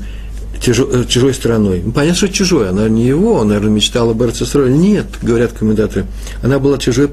э, 0.66 1.04
чужой 1.06 1.34
страной. 1.34 1.82
Ну, 1.84 1.92
понятно, 1.92 2.16
что 2.16 2.28
чужой, 2.28 2.70
она 2.70 2.88
не 2.88 3.06
его, 3.06 3.34
он, 3.34 3.48
наверное, 3.48 3.70
мечтал 3.70 4.10
об 4.10 4.22
Эрц 4.22 4.42
Нет, 4.54 5.06
говорят 5.22 5.52
комментаторы, 5.52 6.06
она 6.42 6.58
была 6.58 6.78
чужой 6.78 7.10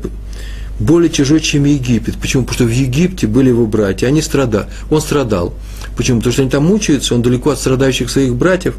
более 0.82 1.10
чужой, 1.10 1.40
чем 1.40 1.66
Египет. 1.66 2.16
Почему? 2.18 2.44
Потому 2.44 2.56
что 2.56 2.66
в 2.66 2.78
Египте 2.78 3.28
были 3.28 3.50
его 3.50 3.66
братья, 3.66 4.08
они 4.08 4.22
страдали. 4.22 4.68
Он 4.90 5.02
страдал. 5.02 5.54
Почему? 5.96 6.20
Потому 6.20 6.34
что 6.34 6.42
они 6.42 6.52
там 6.52 6.66
мучаются, 6.66 7.16
он 7.16 7.22
далеко 7.22 7.52
от 7.52 7.60
страдающих 7.60 8.10
своих 8.10 8.36
братьев. 8.36 8.76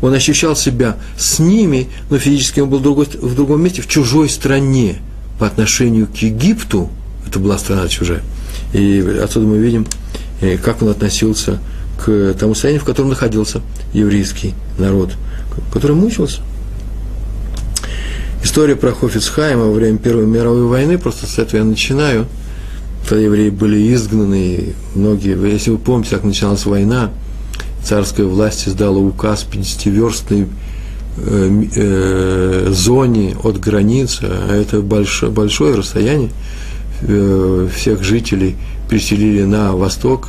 Он 0.00 0.12
ощущал 0.12 0.56
себя 0.56 0.96
с 1.16 1.38
ними, 1.38 1.88
но 2.10 2.18
физически 2.18 2.60
он 2.60 2.68
был 2.68 2.78
в, 2.78 3.14
в 3.14 3.34
другом 3.34 3.62
месте, 3.62 3.82
в 3.82 3.88
чужой 3.88 4.28
стране. 4.28 4.96
По 5.38 5.46
отношению 5.46 6.08
к 6.08 6.16
Египту, 6.16 6.90
это 7.26 7.38
была 7.38 7.58
страна 7.58 7.86
чужая. 7.88 8.22
И 8.72 9.00
отсюда 9.22 9.46
мы 9.46 9.58
видим, 9.58 9.86
э, 10.40 10.56
как 10.58 10.82
он 10.82 10.88
относился 10.88 11.60
к 12.04 12.34
тому 12.38 12.54
состоянию, 12.54 12.82
в 12.82 12.84
котором 12.84 13.10
находился 13.10 13.60
еврейский 13.92 14.54
народ, 14.78 15.12
который 15.72 15.96
мучился. 15.96 16.40
История 18.42 18.76
про 18.76 18.92
Хофицхайма 18.92 19.64
во 19.64 19.72
время 19.72 19.98
Первой 19.98 20.26
мировой 20.26 20.66
войны, 20.66 20.96
просто 20.96 21.26
с 21.26 21.38
этого 21.38 21.60
я 21.60 21.64
начинаю. 21.64 22.26
Когда 23.08 23.22
евреи 23.22 23.50
были 23.50 23.92
изгнаны, 23.94 24.74
многие, 24.94 25.36
если 25.50 25.70
вы 25.70 25.78
помните, 25.78 26.10
как 26.10 26.24
начиналась 26.24 26.64
война, 26.64 27.10
царская 27.82 28.26
власть 28.26 28.68
издала 28.68 28.98
указ 28.98 29.46
50-верстной 29.50 30.46
э, 31.16 31.64
э, 31.74 32.68
зоне 32.70 33.36
от 33.42 33.58
границы, 33.58 34.24
а 34.24 34.54
это 34.54 34.82
большое, 34.82 35.32
большое 35.32 35.74
расстояние, 35.74 36.30
э, 37.02 37.68
всех 37.74 38.04
жителей 38.04 38.56
переселили 38.88 39.42
на 39.42 39.72
восток, 39.72 40.28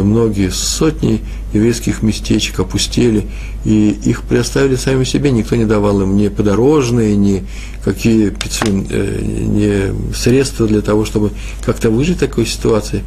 многие 0.00 0.50
сотни 0.50 1.20
еврейских 1.52 2.02
местечек 2.02 2.60
опустели, 2.60 3.26
и 3.64 3.90
их 4.04 4.22
предоставили 4.22 4.76
сами 4.76 5.04
себе, 5.04 5.30
никто 5.30 5.56
не 5.56 5.64
давал 5.64 6.00
им 6.02 6.16
ни 6.16 6.28
подорожные, 6.28 7.16
ни 7.16 7.44
какие 7.84 8.32
э, 8.32 9.20
ни 9.22 10.14
средства 10.14 10.66
для 10.66 10.80
того, 10.80 11.04
чтобы 11.04 11.30
как-то 11.64 11.90
выжить 11.90 12.16
в 12.16 12.20
такой 12.20 12.46
ситуации. 12.46 13.02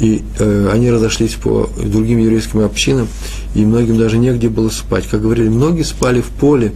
И 0.00 0.22
э, 0.38 0.70
они 0.72 0.90
разошлись 0.90 1.34
по 1.34 1.70
другим 1.82 2.18
еврейским 2.18 2.60
общинам, 2.60 3.08
и 3.54 3.64
многим 3.64 3.98
даже 3.98 4.18
негде 4.18 4.48
было 4.48 4.68
спать. 4.68 5.06
Как 5.10 5.22
говорили, 5.22 5.48
многие 5.48 5.84
спали 5.84 6.20
в 6.20 6.28
поле 6.28 6.72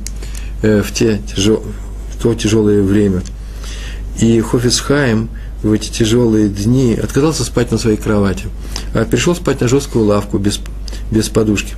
э, 0.62 0.83
в, 0.83 0.92
те 0.92 1.21
тяжел, 1.35 1.62
в 2.14 2.23
то 2.23 2.35
тяжелое 2.35 2.83
время. 2.83 3.23
И 4.21 4.40
Хофицхайм– 4.40 5.28
в 5.62 5.73
эти 5.73 5.90
тяжелые 5.90 6.49
дни 6.49 6.95
отказался 6.95 7.45
спать 7.45 7.71
на 7.71 7.79
своей 7.79 7.97
кровати, 7.97 8.47
а 8.95 9.05
пришел 9.05 9.35
спать 9.35 9.61
на 9.61 9.69
жесткую 9.69 10.07
лавку 10.07 10.38
без, 10.38 10.61
без 11.11 11.29
подушки. 11.29 11.75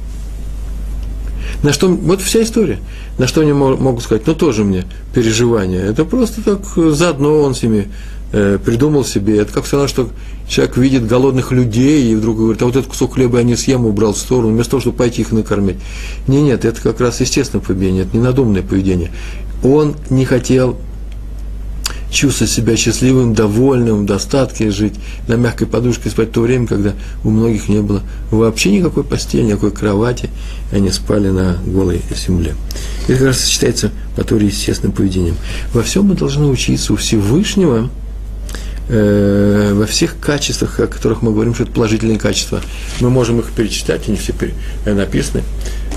На 1.62 1.72
что, 1.72 1.88
вот 1.88 2.20
вся 2.20 2.42
история. 2.42 2.78
На 3.18 3.26
что 3.26 3.40
они 3.40 3.52
могут 3.52 4.02
сказать, 4.02 4.26
ну 4.26 4.34
тоже 4.34 4.64
мне 4.64 4.84
переживания. 5.14 5.82
Это 5.82 6.04
просто 6.04 6.42
так 6.42 6.60
заодно 6.94 7.40
он 7.40 7.54
себе 7.54 7.88
э, 8.32 8.58
придумал 8.64 9.04
себе. 9.04 9.38
Это 9.38 9.52
как 9.52 9.64
все 9.64 9.76
равно, 9.76 9.88
что 9.88 10.08
человек 10.48 10.76
видит 10.76 11.06
голодных 11.06 11.52
людей 11.52 12.10
и 12.10 12.14
вдруг 12.16 12.38
говорит, 12.38 12.62
а 12.62 12.64
вот 12.64 12.76
этот 12.76 12.90
кусок 12.90 13.14
хлеба 13.14 13.38
я 13.38 13.44
не 13.44 13.54
съем, 13.54 13.86
убрал 13.86 14.12
в 14.12 14.18
сторону, 14.18 14.52
вместо 14.52 14.72
того, 14.72 14.80
чтобы 14.80 14.96
пойти 14.96 15.22
их 15.22 15.30
накормить. 15.30 15.76
Не, 16.26 16.42
нет, 16.42 16.64
это 16.64 16.80
как 16.80 17.00
раз 17.00 17.20
естественное 17.20 17.64
поведение, 17.64 18.04
это 18.04 18.16
ненадуманное 18.16 18.62
поведение. 18.62 19.12
Он 19.62 19.94
не 20.10 20.24
хотел 20.24 20.76
чувствовать 22.12 22.52
себя 22.52 22.76
счастливым, 22.76 23.34
довольным, 23.34 24.02
в 24.02 24.06
достатке 24.06 24.70
жить, 24.70 24.94
на 25.28 25.34
мягкой 25.34 25.66
подушке 25.66 26.10
спать 26.10 26.28
в 26.28 26.32
то 26.32 26.42
время, 26.42 26.66
когда 26.66 26.92
у 27.24 27.30
многих 27.30 27.68
не 27.68 27.80
было 27.80 28.02
вообще 28.30 28.70
никакой 28.70 29.02
постели, 29.02 29.42
никакой 29.42 29.72
кровати, 29.72 30.28
они 30.70 30.90
спали 30.90 31.28
на 31.28 31.58
голой 31.66 32.02
земле. 32.14 32.54
Это 33.08 33.14
как 33.14 33.26
раз 33.28 33.46
считается 33.46 33.90
по 34.14 34.24
Торе 34.24 34.46
естественным 34.46 34.92
поведением. 34.92 35.36
Во 35.72 35.82
всем 35.82 36.04
мы 36.04 36.14
должны 36.14 36.46
учиться 36.46 36.92
у 36.92 36.96
Всевышнего, 36.96 37.90
э, 38.88 39.72
во 39.74 39.86
всех 39.86 40.18
качествах, 40.20 40.78
о 40.80 40.86
которых 40.86 41.22
мы 41.22 41.32
говорим, 41.32 41.54
что 41.54 41.64
это 41.64 41.72
положительные 41.72 42.18
качества. 42.18 42.60
Мы 43.00 43.10
можем 43.10 43.40
их 43.40 43.46
перечитать, 43.52 44.08
они 44.08 44.18
все 44.18 44.34
написаны, 44.84 45.42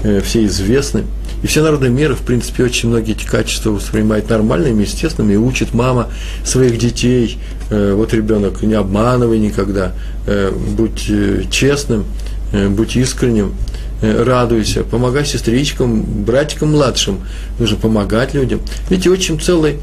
э, 0.04 0.22
все 0.22 0.46
известны. 0.46 1.04
И 1.46 1.48
все 1.48 1.62
народные 1.62 1.92
меры, 1.92 2.16
в 2.16 2.22
принципе, 2.22 2.64
очень 2.64 2.90
многие 2.90 3.12
эти 3.12 3.24
качества 3.24 3.70
воспринимают 3.70 4.28
нормальными, 4.32 4.82
естественными, 4.82 5.34
и 5.34 5.38
учит 5.38 5.76
мама 5.76 6.10
своих 6.44 6.80
детей. 6.80 7.38
Э, 7.70 7.94
вот 7.94 8.16
ребенок, 8.16 8.64
не 8.64 8.74
обманывай 8.74 9.38
никогда, 9.38 9.92
э, 10.26 10.52
будь 10.52 11.06
э, 11.08 11.44
честным, 11.52 12.06
будь 12.52 12.96
искренним, 12.96 13.54
радуйся, 14.02 14.84
помогай 14.84 15.24
сестричкам, 15.24 16.02
братикам 16.24 16.72
младшим, 16.72 17.20
нужно 17.60 17.78
помогать 17.78 18.34
людям. 18.34 18.62
Видите, 18.90 19.12
очень 19.12 19.40
целый, 19.40 19.78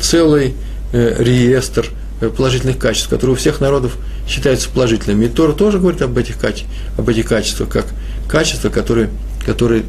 целый 0.00 0.54
реестр 0.92 1.90
положительных 2.36 2.78
качеств, 2.78 3.08
которые 3.08 3.34
у 3.34 3.38
всех 3.38 3.60
народов 3.60 3.98
считаются 4.28 4.68
положительными. 4.68 5.26
И 5.26 5.28
Тора 5.28 5.52
тоже 5.52 5.78
говорит 5.78 6.02
об 6.02 6.18
этих, 6.18 6.38
об 6.98 7.08
этих 7.08 7.28
качествах, 7.28 7.68
как 7.68 7.86
качества, 8.28 8.68
которые 8.68 9.10
который 9.44 9.84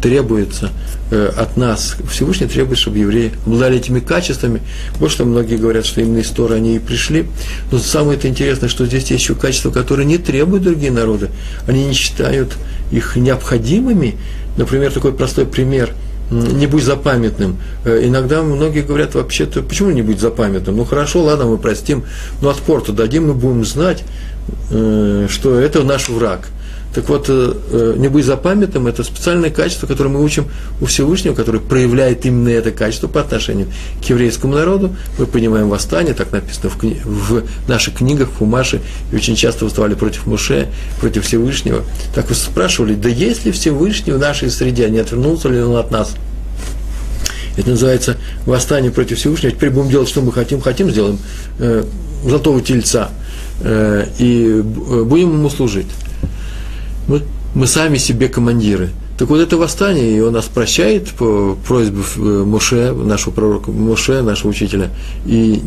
требуется 0.00 0.70
э, 1.10 1.32
от 1.36 1.56
нас, 1.56 1.96
Всевышний 2.10 2.46
требует, 2.46 2.78
чтобы 2.78 2.98
евреи 2.98 3.32
обладали 3.46 3.78
этими 3.78 4.00
качествами. 4.00 4.60
Вот 4.98 5.10
что 5.10 5.24
многие 5.24 5.56
говорят, 5.56 5.86
что 5.86 6.00
именно 6.00 6.18
из 6.18 6.30
Тора 6.30 6.54
они 6.54 6.76
и 6.76 6.78
пришли. 6.78 7.26
Но 7.70 7.78
самое 7.78 8.18
это 8.18 8.28
интересное, 8.28 8.68
что 8.68 8.86
здесь 8.86 9.10
есть 9.10 9.22
еще 9.22 9.34
качества, 9.34 9.70
которые 9.70 10.06
не 10.06 10.18
требуют 10.18 10.64
другие 10.64 10.92
народы. 10.92 11.30
Они 11.66 11.86
не 11.86 11.94
считают 11.94 12.56
их 12.90 13.16
необходимыми. 13.16 14.16
Например, 14.56 14.92
такой 14.92 15.12
простой 15.12 15.46
пример– 15.46 15.90
не 16.32 16.66
будь 16.66 16.82
запамятным. 16.82 17.58
Э, 17.84 18.00
иногда 18.04 18.42
многие 18.42 18.82
говорят 18.82 19.14
вообще-то, 19.14 19.62
почему 19.62 19.90
не 19.90 20.02
будь 20.02 20.18
запамятным? 20.18 20.76
Ну 20.76 20.84
хорошо, 20.84 21.22
ладно, 21.22 21.44
мы 21.46 21.58
простим, 21.58 22.04
но 22.40 22.48
отпор-то 22.48 22.92
дадим, 22.92 23.28
мы 23.28 23.34
будем 23.34 23.64
знать, 23.64 24.02
э, 24.70 25.26
что 25.28 25.58
это 25.58 25.82
наш 25.82 26.08
враг– 26.08 26.48
так 26.94 27.08
вот, 27.08 27.26
э, 27.28 27.54
э, 27.70 27.94
не 27.96 28.08
быть 28.08 28.26
запамятным– 28.26 28.86
это 28.88 29.02
специальное 29.02 29.50
качество, 29.50 29.86
которое 29.86 30.10
мы 30.10 30.22
учим 30.22 30.46
у 30.80 30.84
Всевышнего, 30.84 31.34
которое 31.34 31.58
проявляет 31.58 32.26
именно 32.26 32.50
это 32.50 32.70
качество 32.70 33.08
по 33.08 33.20
отношению 33.20 33.68
к 34.04 34.04
еврейскому 34.10 34.54
народу. 34.54 34.94
Мы 35.18 35.24
понимаем 35.24 35.70
восстание, 35.70 36.12
так 36.12 36.32
написано 36.32 36.68
в, 36.68 36.76
кни- 36.76 37.00
в 37.04 37.44
наших 37.66 37.94
книгах, 37.94 38.28
в 38.38 38.42
Умаше, 38.42 38.80
и 39.10 39.16
очень 39.16 39.36
часто 39.36 39.64
выставали 39.64 39.94
против 39.94 40.26
Муше, 40.26 40.68
против 41.00 41.24
Всевышнего. 41.24 41.82
Так 42.14 42.28
вы 42.28 42.34
спрашивали, 42.34 42.94
да 42.94 43.08
есть 43.08 43.46
ли 43.46 43.52
Всевышний 43.52 44.12
в 44.12 44.18
нашей 44.18 44.50
среде, 44.50 44.90
не 44.90 44.98
отвернулся 44.98 45.48
ли 45.48 45.60
он 45.60 45.76
от 45.76 45.90
нас? 45.90 46.14
Это 47.56 47.70
называется 47.70 48.18
восстание 48.44 48.90
против 48.90 49.18
Всевышнего. 49.18 49.52
Теперь 49.52 49.70
будем 49.70 49.90
делать, 49.90 50.08
что 50.08 50.20
мы 50.20 50.32
хотим. 50.32 50.60
Хотим, 50.60 50.90
сделаем 50.90 51.18
э, 51.58 51.84
золотого 52.24 52.60
тельца 52.60 53.10
э, 53.60 54.06
и 54.18 54.58
э, 54.58 55.02
будем 55.04 55.32
ему 55.32 55.48
служить 55.50 55.86
мы, 57.08 57.22
мы 57.54 57.66
сами 57.66 57.98
себе 57.98 58.28
командиры. 58.28 58.90
Так 59.18 59.28
вот 59.28 59.40
это 59.40 59.56
восстание, 59.56 60.16
и 60.16 60.20
он 60.20 60.32
нас 60.32 60.46
прощает 60.46 61.10
по 61.10 61.56
просьбе 61.66 62.02
э, 62.16 62.44
Моше, 62.44 62.92
нашего 62.92 63.32
пророка 63.32 63.70
Моше, 63.70 64.22
нашего 64.22 64.50
учителя, 64.50 64.90
и 65.26 65.62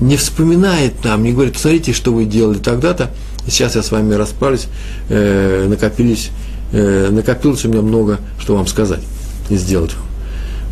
не 0.00 0.16
вспоминает 0.16 1.04
нам, 1.04 1.22
не 1.22 1.32
говорит, 1.32 1.58
смотрите, 1.58 1.92
что 1.92 2.12
вы 2.12 2.24
делали 2.24 2.58
тогда-то, 2.58 3.10
сейчас 3.46 3.76
я 3.76 3.82
с 3.82 3.90
вами 3.90 4.14
расправлюсь, 4.14 4.68
э, 5.08 5.66
накопились, 5.68 6.30
э, 6.72 7.10
накопилось 7.10 7.64
у 7.64 7.68
меня 7.68 7.82
много, 7.82 8.18
что 8.38 8.56
вам 8.56 8.66
сказать 8.66 9.02
и 9.50 9.56
сделать 9.56 9.92
вам. 9.94 10.06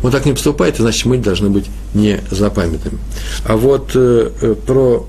он 0.03 0.11
так 0.11 0.25
не 0.25 0.31
поступает, 0.31 0.77
значит, 0.77 1.05
мы 1.05 1.17
должны 1.17 1.49
быть 1.49 1.65
не 1.93 2.21
злопамятными. 2.31 2.97
А 3.45 3.55
вот 3.55 3.91
э, 3.93 4.31
э, 4.41 4.55
про 4.65 5.05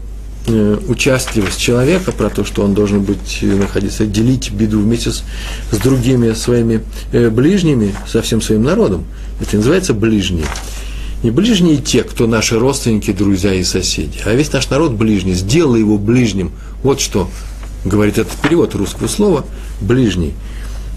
участливость 0.88 1.58
человека, 1.58 2.12
про 2.12 2.30
то, 2.30 2.44
что 2.44 2.62
он 2.62 2.74
должен 2.74 3.02
быть, 3.02 3.38
находиться, 3.42 4.06
делить 4.06 4.50
беду 4.50 4.80
вместе 4.80 5.12
с, 5.12 5.22
с 5.70 5.76
другими 5.78 6.32
своими 6.32 6.82
э, 7.12 7.30
ближними, 7.30 7.94
со 8.08 8.22
всем 8.22 8.40
своим 8.40 8.62
народом. 8.62 9.04
Это 9.40 9.56
называется 9.56 9.94
ближние. 9.94 10.46
Не 11.22 11.30
ближние 11.30 11.76
те, 11.76 12.02
кто 12.02 12.26
наши 12.26 12.58
родственники, 12.58 13.12
друзья 13.12 13.52
и 13.52 13.62
соседи, 13.62 14.18
а 14.24 14.32
весь 14.34 14.52
наш 14.52 14.70
народ 14.70 14.92
ближний. 14.92 15.34
Сделай 15.34 15.80
его 15.80 15.98
ближним. 15.98 16.52
Вот 16.82 17.00
что 17.00 17.30
говорит 17.84 18.18
этот 18.18 18.32
перевод 18.32 18.74
русского 18.74 19.08
слова 19.08 19.44
ближний. 19.80 20.34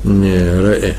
Э, 0.06 0.94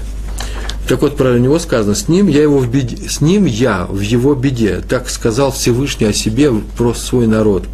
так 0.89 1.01
вот, 1.01 1.17
про 1.17 1.39
него 1.39 1.59
сказано, 1.59 1.95
с 1.95 2.09
ним 2.09 2.27
я, 2.27 2.43
его 2.43 2.59
в 2.59 2.69
беде, 2.69 3.09
с 3.09 3.23
ним 3.23 3.47
я 3.47 3.87
в 3.89 4.01
его 4.01 4.35
беде. 4.35 4.83
Так 4.87 5.09
сказал 5.09 5.51
Всевышний 5.51 6.07
о 6.07 6.13
себе 6.13 6.53
про 6.77 6.93
свой 6.93 7.27
народ, 7.27 7.65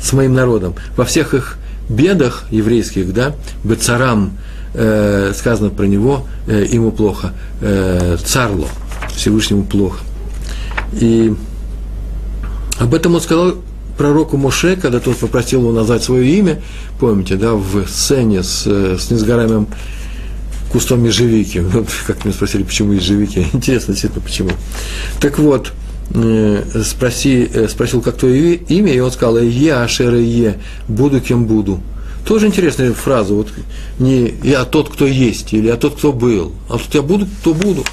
с 0.00 0.12
моим 0.12 0.34
народом. 0.34 0.74
Во 0.96 1.04
всех 1.04 1.34
их 1.34 1.58
бедах 1.88 2.44
еврейских, 2.50 3.12
да, 3.12 3.34
Бецарам, 3.64 4.38
э, 4.74 5.32
сказано 5.34 5.70
про 5.70 5.84
него, 5.84 6.26
э, 6.46 6.66
ему 6.70 6.90
плохо, 6.90 7.32
э, 7.60 8.16
царло, 8.24 8.68
Всевышнему 9.14 9.64
плохо. 9.64 10.00
И 10.92 11.34
об 12.78 12.94
этом 12.94 13.14
он 13.14 13.20
сказал 13.20 13.54
пророку 13.96 14.36
Моше, 14.36 14.76
когда 14.76 15.00
тот 15.00 15.16
попросил 15.16 15.60
его 15.60 15.72
назвать 15.72 16.04
свое 16.04 16.28
имя, 16.38 16.62
помните, 17.00 17.36
да, 17.36 17.54
в 17.54 17.86
сцене 17.88 18.42
с, 18.42 18.64
с 18.66 19.10
несгораемым 19.10 19.66
кустом 20.70 21.04
ежевики. 21.04 21.58
Вот, 21.72 21.88
как 22.06 22.24
меня 22.24 22.34
спросили, 22.34 22.62
почему 22.62 22.92
ежевики. 22.92 23.46
Интересно, 23.52 23.94
действительно, 23.94 24.22
почему. 24.22 24.50
Так 25.20 25.38
вот, 25.38 25.68
э, 25.68 25.77
спроси, 26.10 27.48
э, 27.52 27.68
спросил, 27.68 28.00
как 28.00 28.16
твое 28.16 28.54
имя, 28.54 28.92
и 28.92 29.00
он 29.00 29.10
сказал, 29.10 29.38
я, 29.38 29.82
Ашер, 29.82 30.14
Е, 30.14 30.58
буду 30.88 31.20
кем 31.20 31.46
буду. 31.46 31.80
Тоже 32.26 32.46
интересная 32.46 32.92
фраза, 32.92 33.34
вот 33.34 33.48
не 33.98 34.34
я 34.42 34.64
тот, 34.64 34.90
кто 34.90 35.06
есть, 35.06 35.52
или 35.52 35.68
я 35.68 35.76
тот, 35.76 35.96
кто 35.96 36.12
был, 36.12 36.52
а 36.68 36.78
тут 36.78 36.94
я 36.94 37.02
буду, 37.02 37.26
кто 37.40 37.54
буду. 37.54 37.84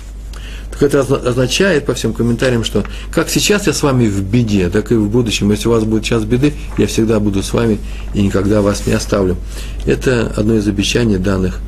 Так 0.72 0.84
это 0.84 1.00
означает 1.00 1.86
по 1.86 1.94
всем 1.94 2.14
комментариям, 2.14 2.66
что 2.66 2.84
как 3.12 3.30
сейчас 3.30 3.66
я 3.66 3.72
с 3.72 3.82
вами 3.82 4.08
в 4.08 4.22
беде, 4.24 4.70
так 4.70 4.92
и 4.92 4.96
в 4.96 5.08
будущем, 5.10 5.52
если 5.52 5.70
у 5.70 5.72
вас 5.72 5.86
будет 5.86 6.04
час 6.04 6.26
беды, 6.26 6.54
я 6.78 6.88
всегда 6.88 7.22
буду 7.22 7.42
с 7.44 7.54
вами 7.54 7.80
и 8.14 8.22
никогда 8.22 8.62
вас 8.62 8.86
не 8.86 8.92
оставлю. 8.92 9.38
Это 9.86 10.34
одно 10.36 10.56
из 10.56 10.68
обещаний 10.68 11.18
данных, 11.18 11.60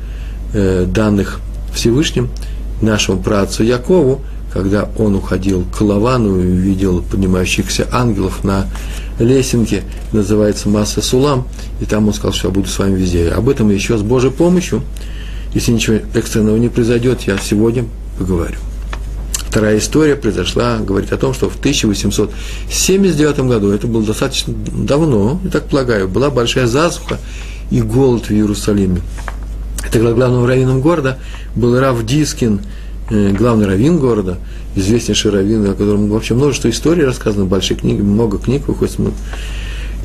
э, 0.52 0.84
данных 0.86 1.40
Всевышним 1.72 2.28
нашему 2.82 3.22
працу 3.22 3.62
Якову, 3.64 4.20
когда 4.52 4.88
он 4.98 5.14
уходил 5.14 5.64
к 5.64 5.80
Лавану 5.80 6.40
и 6.40 6.46
видел 6.46 7.02
поднимающихся 7.02 7.86
ангелов 7.92 8.44
на 8.44 8.66
лесенке, 9.18 9.82
называется 10.12 10.68
Масса 10.68 11.02
Сулам, 11.02 11.46
и 11.80 11.84
там 11.84 12.08
он 12.08 12.14
сказал, 12.14 12.32
что 12.32 12.48
я 12.48 12.54
буду 12.54 12.68
с 12.68 12.78
вами 12.78 12.98
везде. 12.98 13.28
Об 13.30 13.48
этом 13.48 13.70
еще 13.70 13.98
с 13.98 14.02
Божьей 14.02 14.30
помощью, 14.30 14.82
если 15.54 15.72
ничего 15.72 15.98
экстренного 16.14 16.56
не 16.56 16.68
произойдет, 16.68 17.22
я 17.22 17.38
сегодня 17.38 17.84
поговорю. 18.18 18.56
Вторая 19.48 19.78
история 19.78 20.14
произошла, 20.14 20.78
говорит 20.78 21.10
о 21.12 21.16
том, 21.16 21.32
что 21.32 21.48
в 21.48 21.56
1879 21.58 23.40
году, 23.40 23.70
это 23.70 23.86
было 23.86 24.02
достаточно 24.02 24.52
давно, 24.54 25.40
я 25.42 25.50
так 25.50 25.68
полагаю, 25.68 26.06
была 26.06 26.30
большая 26.30 26.66
засуха 26.66 27.18
и 27.70 27.80
голод 27.80 28.26
в 28.26 28.30
Иерусалиме. 28.30 29.00
Тогда 29.90 30.12
главным 30.12 30.44
раввином 30.44 30.82
города 30.82 31.18
был 31.54 31.78
Рав 31.78 32.04
Дискин, 32.04 32.60
главный 33.10 33.66
раввин 33.66 33.98
города, 33.98 34.38
известнейший 34.74 35.30
раввин, 35.30 35.70
о 35.70 35.74
котором 35.74 36.08
вообще 36.08 36.34
множество 36.34 36.68
историй 36.68 37.04
рассказано, 37.04 37.44
большие 37.44 37.76
книги, 37.76 38.00
много 38.00 38.38
книг 38.38 38.68
выходит. 38.68 38.98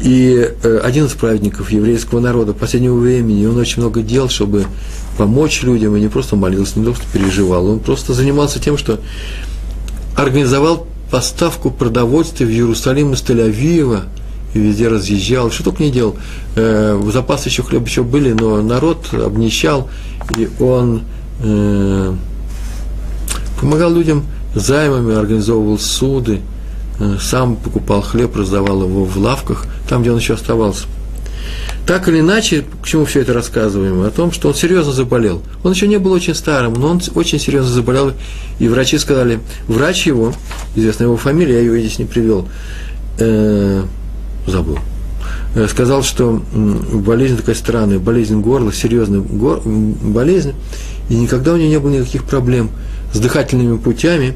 И 0.02 0.52
э, 0.64 0.80
один 0.84 1.06
из 1.06 1.12
праведников 1.12 1.72
еврейского 1.72 2.20
народа 2.20 2.54
последнего 2.54 2.98
времени, 2.98 3.46
он 3.46 3.58
очень 3.58 3.82
много 3.82 4.02
делал, 4.02 4.28
чтобы 4.28 4.66
помочь 5.18 5.64
людям, 5.64 5.96
и 5.96 6.02
не 6.02 6.10
просто 6.10 6.36
молился, 6.36 6.80
не 6.80 6.86
просто 6.86 7.06
переживал, 7.14 7.68
он 7.68 7.80
просто 7.80 8.14
занимался 8.14 8.60
тем, 8.60 8.78
что 8.78 9.00
организовал 10.18 10.88
поставку 11.10 11.70
продовольствия 11.72 12.46
в 12.46 12.50
Иерусалим 12.50 13.14
из 13.14 13.22
Тель-Авива, 13.22 14.02
и 14.54 14.60
везде 14.60 14.88
разъезжал, 14.88 15.52
что 15.52 15.64
только 15.64 15.84
не 15.84 15.92
делал. 15.92 16.16
Э, 16.56 17.02
запасы 17.12 17.50
еще 17.50 17.64
хлеба 17.64 17.86
еще 17.86 18.04
были, 18.04 18.34
но 18.34 18.62
народ 18.62 19.14
обнищал, 19.14 19.90
и 20.38 20.50
он 20.60 21.04
э, 21.42 22.14
помогал 23.64 23.94
людям 23.94 24.26
займами, 24.56 25.16
организовывал 25.16 25.80
суды, 25.80 26.42
э, 27.00 27.18
сам 27.22 27.56
покупал 27.56 28.02
хлеб, 28.02 28.36
раздавал 28.36 28.84
его 28.84 29.06
в 29.06 29.18
лавках, 29.18 29.66
там, 29.88 30.02
где 30.02 30.12
он 30.12 30.18
еще 30.18 30.34
оставался. 30.34 30.86
Так 31.88 32.08
или 32.08 32.20
иначе, 32.20 32.66
к 32.82 32.86
чему 32.86 33.06
все 33.06 33.22
это 33.22 33.34
рассказываем? 33.34 34.02
О 34.02 34.10
том, 34.10 34.32
что 34.32 34.50
он 34.50 34.56
серьезно 34.56 34.92
заболел. 34.92 35.42
Он 35.64 35.72
еще 35.72 35.88
не 35.88 35.98
был 35.98 36.12
очень 36.12 36.36
старым, 36.36 36.74
но 36.74 36.88
он 36.90 37.02
очень 37.16 37.40
серьезно 37.40 37.72
заболел. 37.72 38.12
И 38.60 38.68
врачи 38.68 38.98
сказали, 38.98 39.40
врач 39.68 40.08
его, 40.08 40.34
известная 40.76 41.08
его 41.08 41.18
фамилия, 41.18 41.56
я 41.56 41.60
ее 41.62 41.80
здесь 41.80 42.00
не 42.00 42.06
привел, 42.06 42.48
э, 43.18 43.84
забыл, 44.46 44.80
э, 45.56 45.68
сказал, 45.70 46.04
что 46.04 46.42
болезнь 46.94 47.38
такая 47.38 47.56
странная, 47.56 48.00
болезнь 48.00 48.40
горла, 48.42 48.74
серьезная 48.74 49.22
гор, 49.22 49.62
болезнь, 49.66 50.54
и 51.10 51.16
никогда 51.16 51.54
у 51.54 51.58
него 51.58 51.70
не 51.70 51.80
было 51.80 51.92
никаких 51.92 52.24
проблем 52.24 52.70
с 53.14 53.20
дыхательными 53.20 53.78
путями, 53.78 54.36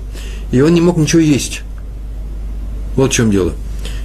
и 0.51 0.61
он 0.61 0.73
не 0.73 0.81
мог 0.81 0.97
ничего 0.97 1.21
есть. 1.21 1.61
Вот 2.95 3.11
в 3.11 3.13
чем 3.13 3.31
дело– 3.31 3.53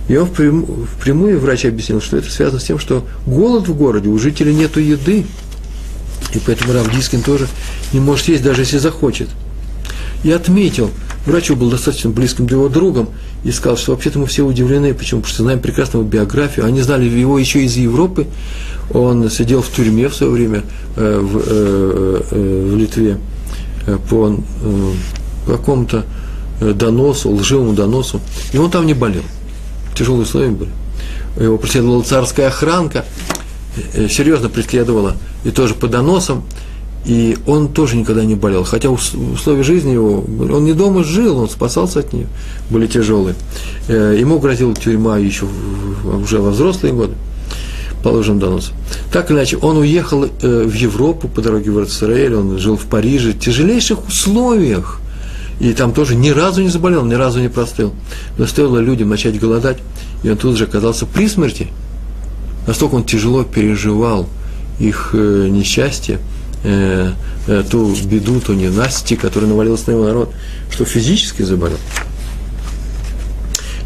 и 0.08 0.16
он 0.16 0.28
впрямую 0.28 1.38
врач 1.38 1.64
объяснил, 1.64 2.00
что 2.00 2.16
это 2.16 2.30
связано 2.30 2.61
с 2.61 2.64
тем, 2.64 2.78
что 2.78 3.06
голод 3.26 3.68
в 3.68 3.74
городе, 3.74 4.08
у 4.08 4.18
жителей 4.18 4.54
нет 4.54 4.76
еды. 4.76 5.24
И 6.35 6.38
поэтому 6.44 6.72
Рав 6.72 6.92
Дискин 6.94 7.22
тоже 7.22 7.46
не 7.92 8.00
может 8.00 8.28
есть, 8.28 8.42
даже 8.42 8.62
если 8.62 8.78
захочет. 8.78 9.28
И 10.24 10.30
отметил, 10.30 10.90
врачу 11.26 11.56
был 11.56 11.70
достаточно 11.70 12.11
близким 12.11 12.46
для 12.46 12.56
его 12.56 12.68
другом, 12.68 13.11
и 13.44 13.50
сказал, 13.50 13.76
что 13.76 13.92
вообще-то 13.92 14.18
мы 14.18 14.26
все 14.26 14.44
удивлены, 14.44 14.94
почему? 14.94 15.20
Потому 15.20 15.35
что 15.35 15.42
знаем 15.42 15.61
прекрасно 15.61 15.98
его 15.98 16.08
биографию, 16.08 16.66
они 16.66 16.80
знали 16.80 17.08
его 17.08 17.38
еще 17.38 17.64
из 17.64 17.76
Европы, 17.76 18.26
он 18.92 19.28
сидел 19.30 19.62
в 19.62 19.70
тюрьме 19.70 20.08
в 20.08 20.14
свое 20.14 20.32
время 20.32 20.62
э, 20.96 21.18
в, 21.20 21.38
э, 21.38 22.22
э, 22.30 22.68
в 22.70 22.76
Литве 22.76 23.18
по 24.08 24.34
э, 24.62 24.92
какому-то 25.46 26.04
э, 26.60 26.72
доносу, 26.72 27.30
лживому 27.30 27.72
доносу, 27.72 28.20
и 28.52 28.58
он 28.58 28.70
там 28.70 28.86
не 28.86 28.94
болел. 28.94 29.22
Тяжелые 29.94 30.22
условия 30.22 30.50
были. 30.50 30.70
Его 31.40 31.58
преследовала 31.58 32.02
царская 32.02 32.48
охранка, 32.48 33.04
э, 33.94 34.08
серьезно 34.08 34.48
преследовала, 34.48 35.16
и 35.44 35.50
тоже 35.50 35.74
по 35.74 35.88
доносам, 35.88 36.44
и 37.04 37.36
он 37.46 37.68
тоже 37.68 37.96
никогда 37.96 38.24
не 38.24 38.34
болел. 38.34 38.64
Хотя 38.64 38.90
условия 38.90 39.62
жизни 39.62 39.92
его, 39.92 40.20
он 40.20 40.64
не 40.64 40.72
дома 40.72 41.02
жил, 41.02 41.38
он 41.38 41.48
спасался 41.48 42.00
от 42.00 42.12
нее, 42.12 42.26
были 42.70 42.86
тяжелые. 42.86 43.34
Э, 43.88 44.16
ему 44.18 44.38
грозила 44.38 44.74
тюрьма 44.74 45.18
еще 45.18 45.46
уже 46.22 46.38
во 46.40 46.50
взрослые 46.50 46.94
годы, 46.94 47.14
положим 48.02 48.38
донос. 48.38 48.72
Так 49.12 49.30
или 49.30 49.38
иначе, 49.38 49.56
он 49.58 49.78
уехал 49.78 50.24
э, 50.24 50.64
в 50.64 50.74
Европу 50.74 51.28
по 51.28 51.40
дороге 51.40 51.70
в 51.70 51.84
Израиль, 51.84 52.34
он 52.34 52.58
жил 52.58 52.76
в 52.76 52.84
Париже 52.86 53.32
в 53.32 53.38
тяжелейших 53.38 54.08
условиях 54.08 55.00
и 55.60 55.72
там 55.74 55.92
тоже 55.92 56.16
ни 56.16 56.30
разу 56.30 56.62
не 56.62 56.68
заболел, 56.68 57.04
ни 57.04 57.14
разу 57.14 57.40
не 57.40 57.48
простыл. 57.48 57.92
Но 58.36 58.46
стоило 58.46 58.78
людям 58.78 59.10
начать 59.10 59.38
голодать, 59.38 59.78
и 60.22 60.30
он 60.30 60.36
тут 60.36 60.56
же 60.56 60.64
оказался 60.64 61.06
при 61.06 61.28
смерти. 61.28 61.68
Настолько 62.66 62.96
он 62.96 63.04
тяжело 63.04 63.44
переживал 63.44 64.28
их 64.80 65.10
э, 65.12 65.48
несчастье, 65.48 66.18
э, 66.64 67.12
ту 67.70 67.94
беду, 68.04 68.40
ту 68.40 68.54
ненастье, 68.54 69.16
которая 69.16 69.50
навалилась 69.50 69.86
на 69.86 69.92
его 69.92 70.04
народ, 70.04 70.32
что 70.70 70.84
физически 70.84 71.42
заболел. 71.42 71.78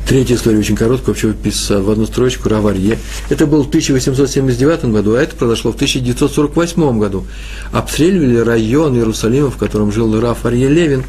Третья 0.07 0.37
история 0.37 0.59
очень 0.59 0.77
короткая, 0.77 1.09
вообще 1.09 1.33
вписана 1.33 1.83
в 1.83 1.91
одну 1.91 2.07
строчку, 2.07 2.49
Раварье. 2.49 2.97
Это 3.29 3.45
было 3.45 3.65
в 3.65 3.69
1879 3.69 4.85
году, 4.85 5.15
а 5.15 5.21
это 5.21 5.35
произошло 5.35 5.73
в 5.73 5.75
1948 5.75 6.99
году. 7.01 7.27
Обстреливали 7.73 8.37
район 8.37 8.95
Иерусалима, 8.95 9.51
в 9.51 9.57
котором 9.57 9.91
жил 9.91 10.21
Раф 10.21 10.47
Арье 10.47 10.69
Левин, 10.69 11.03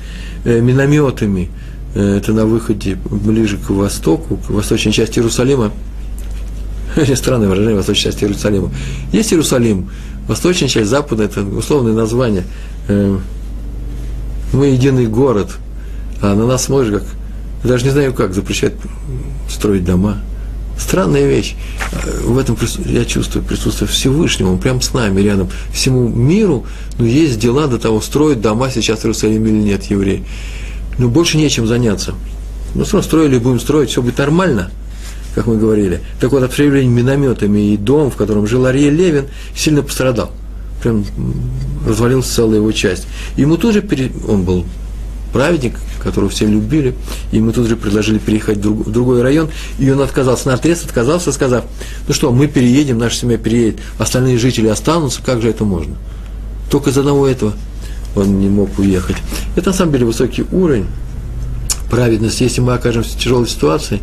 э, 0.46 0.62
минометами. 0.62 1.52
Э, 1.94 2.18
это 2.18 2.34
на 2.34 2.48
выходе 2.48 2.98
ближе 3.06 3.60
к 3.60 3.70
востоку, 3.70 4.38
к 4.38 4.50
восточной 4.50 4.94
части 4.94 5.20
Иерусалима. 5.20 5.72
Странное 7.16 7.50
выражение, 7.50 7.76
восточная 7.76 8.12
часть 8.12 8.24
Иерусалима. 8.24 8.72
Есть 9.12 9.32
Иерусалим, 9.32 9.92
восточная 10.28 10.70
часть, 10.70 10.90
западная, 10.90 11.28
это 11.28 11.44
условное 11.44 11.94
название. 11.94 12.46
Э, 12.88 13.16
мы 14.54 14.68
единый 14.68 15.06
город, 15.06 15.52
а 16.20 16.34
на 16.34 16.48
нас 16.48 16.64
смотришь, 16.64 17.00
как 17.00 17.04
я 17.64 17.70
даже 17.70 17.86
не 17.86 17.92
знаю 17.92 18.14
как, 18.14 18.34
запрещать 18.34 18.74
строить 19.50 19.86
дома. 19.86 20.22
Странная 20.78 21.28
вещь. 21.28 21.56
В 22.24 22.38
этом 22.38 22.56
я 22.86 23.04
чувствую 23.04 23.44
присутствие 23.44 23.88
Всевышнего, 23.88 24.52
он 24.52 24.60
прямо 24.60 24.80
с 24.80 24.94
нами, 24.94 25.22
рядом. 25.22 25.50
Всему 25.74 26.08
миру, 26.08 26.66
но 27.00 27.06
есть 27.06 27.40
дела 27.40 27.68
до 27.68 27.80
того, 27.80 28.00
строят 28.00 28.42
дома 28.42 28.70
сейчас 28.70 29.00
в 29.00 29.06
Иерусалиме 29.06 29.50
или 29.50 29.58
нет 29.58 29.86
евреи. 29.86 30.24
ну, 31.00 31.10
больше 31.10 31.38
нечем 31.38 31.66
заняться. 31.66 32.14
Ну, 32.76 32.86
строили, 32.86 33.40
будем 33.40 33.60
строить, 33.60 33.90
все 33.90 34.04
будет 34.04 34.20
нормально, 34.20 34.70
как 35.34 35.48
мы 35.48 35.58
говорили. 35.58 36.02
Так 36.20 36.32
вот, 36.32 36.44
обстреливание 36.44 36.88
минометами 36.88 37.74
и 37.74 37.78
дом, 37.78 38.12
в 38.12 38.16
котором 38.16 38.46
жил 38.46 38.66
Ария 38.66 38.92
Левин, 38.92 39.26
сильно 39.56 39.82
пострадал. 39.82 40.32
Прям 40.84 41.06
развалилась 41.88 42.28
целая 42.28 42.58
его 42.58 42.72
часть. 42.72 43.08
Ему 43.36 43.58
тоже, 43.58 43.82
пере... 43.82 44.12
он 44.28 44.44
был 44.44 44.66
праведник, 45.38 45.76
которого 46.02 46.32
все 46.32 46.48
любили, 46.48 46.96
и 47.32 47.40
мы 47.40 47.54
тут 47.54 47.68
же 47.68 47.76
предложили 47.76 48.18
переехать 48.18 48.58
в 48.58 48.90
другой 48.90 49.22
район, 49.22 49.52
и 49.78 49.88
он 49.92 50.02
отказался, 50.02 50.48
на 50.48 50.56
отрез 50.56 50.84
отказался, 50.84 51.32
сказав, 51.32 51.64
ну 52.08 52.14
что, 52.16 52.32
мы 52.32 52.48
переедем, 52.48 52.98
наша 52.98 53.18
семья 53.18 53.38
переедет, 53.38 53.80
остальные 54.00 54.40
жители 54.40 54.68
останутся, 54.68 55.22
как 55.24 55.44
же 55.44 55.50
это 55.52 55.64
можно? 55.64 55.96
Только 56.72 56.90
из 56.90 56.98
одного 56.98 57.28
этого 57.28 57.54
он 58.16 58.40
не 58.40 58.50
мог 58.50 58.80
уехать. 58.80 59.18
Это 59.56 59.70
на 59.70 59.76
самом 59.76 59.92
деле 59.92 60.08
высокий 60.08 60.44
уровень, 60.52 60.88
праведность, 61.90 62.42
если 62.42 62.62
мы 62.62 62.74
окажемся 62.74 63.18
в 63.18 63.22
тяжелой 63.22 63.48
ситуации, 63.48 64.02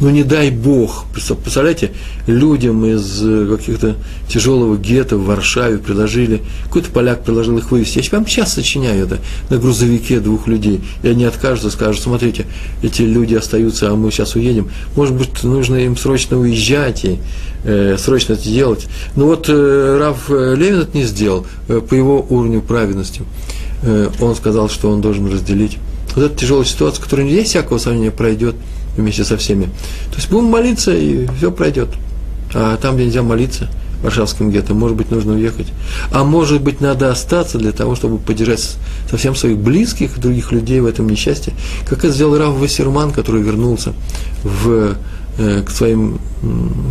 ну 0.00 0.10
не 0.10 0.22
дай 0.22 0.50
Бог, 0.50 1.06
представляете, 1.12 1.92
людям 2.26 2.84
из 2.84 3.22
э, 3.24 3.46
каких-то 3.56 3.96
тяжелого 4.28 4.76
гетто 4.76 5.16
в 5.16 5.24
Варшаве 5.24 5.78
предложили, 5.78 6.42
какой-то 6.64 6.90
поляк 6.90 7.24
предложил 7.24 7.58
их 7.58 7.70
вывести, 7.70 7.98
я 7.98 8.18
вам 8.18 8.26
сейчас 8.26 8.52
сочиняю 8.54 9.06
это, 9.06 9.18
на 9.50 9.58
грузовике 9.58 10.20
двух 10.20 10.46
людей, 10.46 10.80
и 11.02 11.08
они 11.08 11.24
откажутся, 11.24 11.70
скажут, 11.70 12.02
смотрите, 12.02 12.46
эти 12.82 13.02
люди 13.02 13.34
остаются, 13.34 13.90
а 13.90 13.96
мы 13.96 14.10
сейчас 14.10 14.34
уедем, 14.34 14.70
может 14.96 15.14
быть, 15.14 15.42
нужно 15.42 15.76
им 15.76 15.96
срочно 15.96 16.38
уезжать 16.38 17.04
и 17.04 17.18
э, 17.64 17.96
срочно 17.98 18.34
это 18.34 18.44
делать. 18.44 18.86
Но 19.16 19.26
вот 19.26 19.46
э, 19.48 19.98
Раф 19.98 20.28
Левин 20.28 20.80
это 20.80 20.96
не 20.96 21.04
сделал 21.04 21.46
э, 21.68 21.80
по 21.80 21.94
его 21.94 22.24
уровню 22.28 22.60
праведности. 22.60 23.22
Э, 23.82 24.08
он 24.20 24.34
сказал, 24.34 24.68
что 24.68 24.90
он 24.90 25.00
должен 25.00 25.30
разделить 25.30 25.78
вот 26.14 26.24
эта 26.24 26.38
тяжелая 26.38 26.64
ситуация, 26.64 27.02
которая 27.02 27.26
не 27.26 27.32
есть 27.32 27.50
всякого 27.50 27.78
сомнения, 27.78 28.10
пройдет 28.10 28.54
вместе 28.96 29.24
со 29.24 29.36
всеми. 29.36 29.64
То 30.10 30.16
есть 30.16 30.30
будем 30.30 30.46
молиться, 30.46 30.94
и 30.94 31.26
все 31.38 31.50
пройдет. 31.50 31.88
А 32.54 32.76
там, 32.76 32.96
где 32.96 33.06
нельзя 33.06 33.22
молиться, 33.22 33.68
в 34.00 34.04
Варшавском 34.04 34.50
гетто, 34.50 34.74
может 34.74 34.96
быть, 34.96 35.10
нужно 35.10 35.34
уехать. 35.34 35.68
А 36.10 36.24
может 36.24 36.60
быть, 36.60 36.80
надо 36.80 37.10
остаться 37.10 37.58
для 37.58 37.72
того, 37.72 37.94
чтобы 37.94 38.18
поддержать 38.18 38.76
совсем 39.10 39.34
своих 39.34 39.58
близких, 39.58 40.18
других 40.18 40.52
людей 40.52 40.80
в 40.80 40.86
этом 40.86 41.08
несчастье. 41.08 41.52
Как 41.88 42.00
это 42.00 42.10
сделал 42.10 42.36
Рав 42.36 42.54
Вассерман, 42.54 43.12
который 43.12 43.42
вернулся 43.42 43.94
в 44.42 44.96
к 45.36 45.70
своим, 45.70 46.18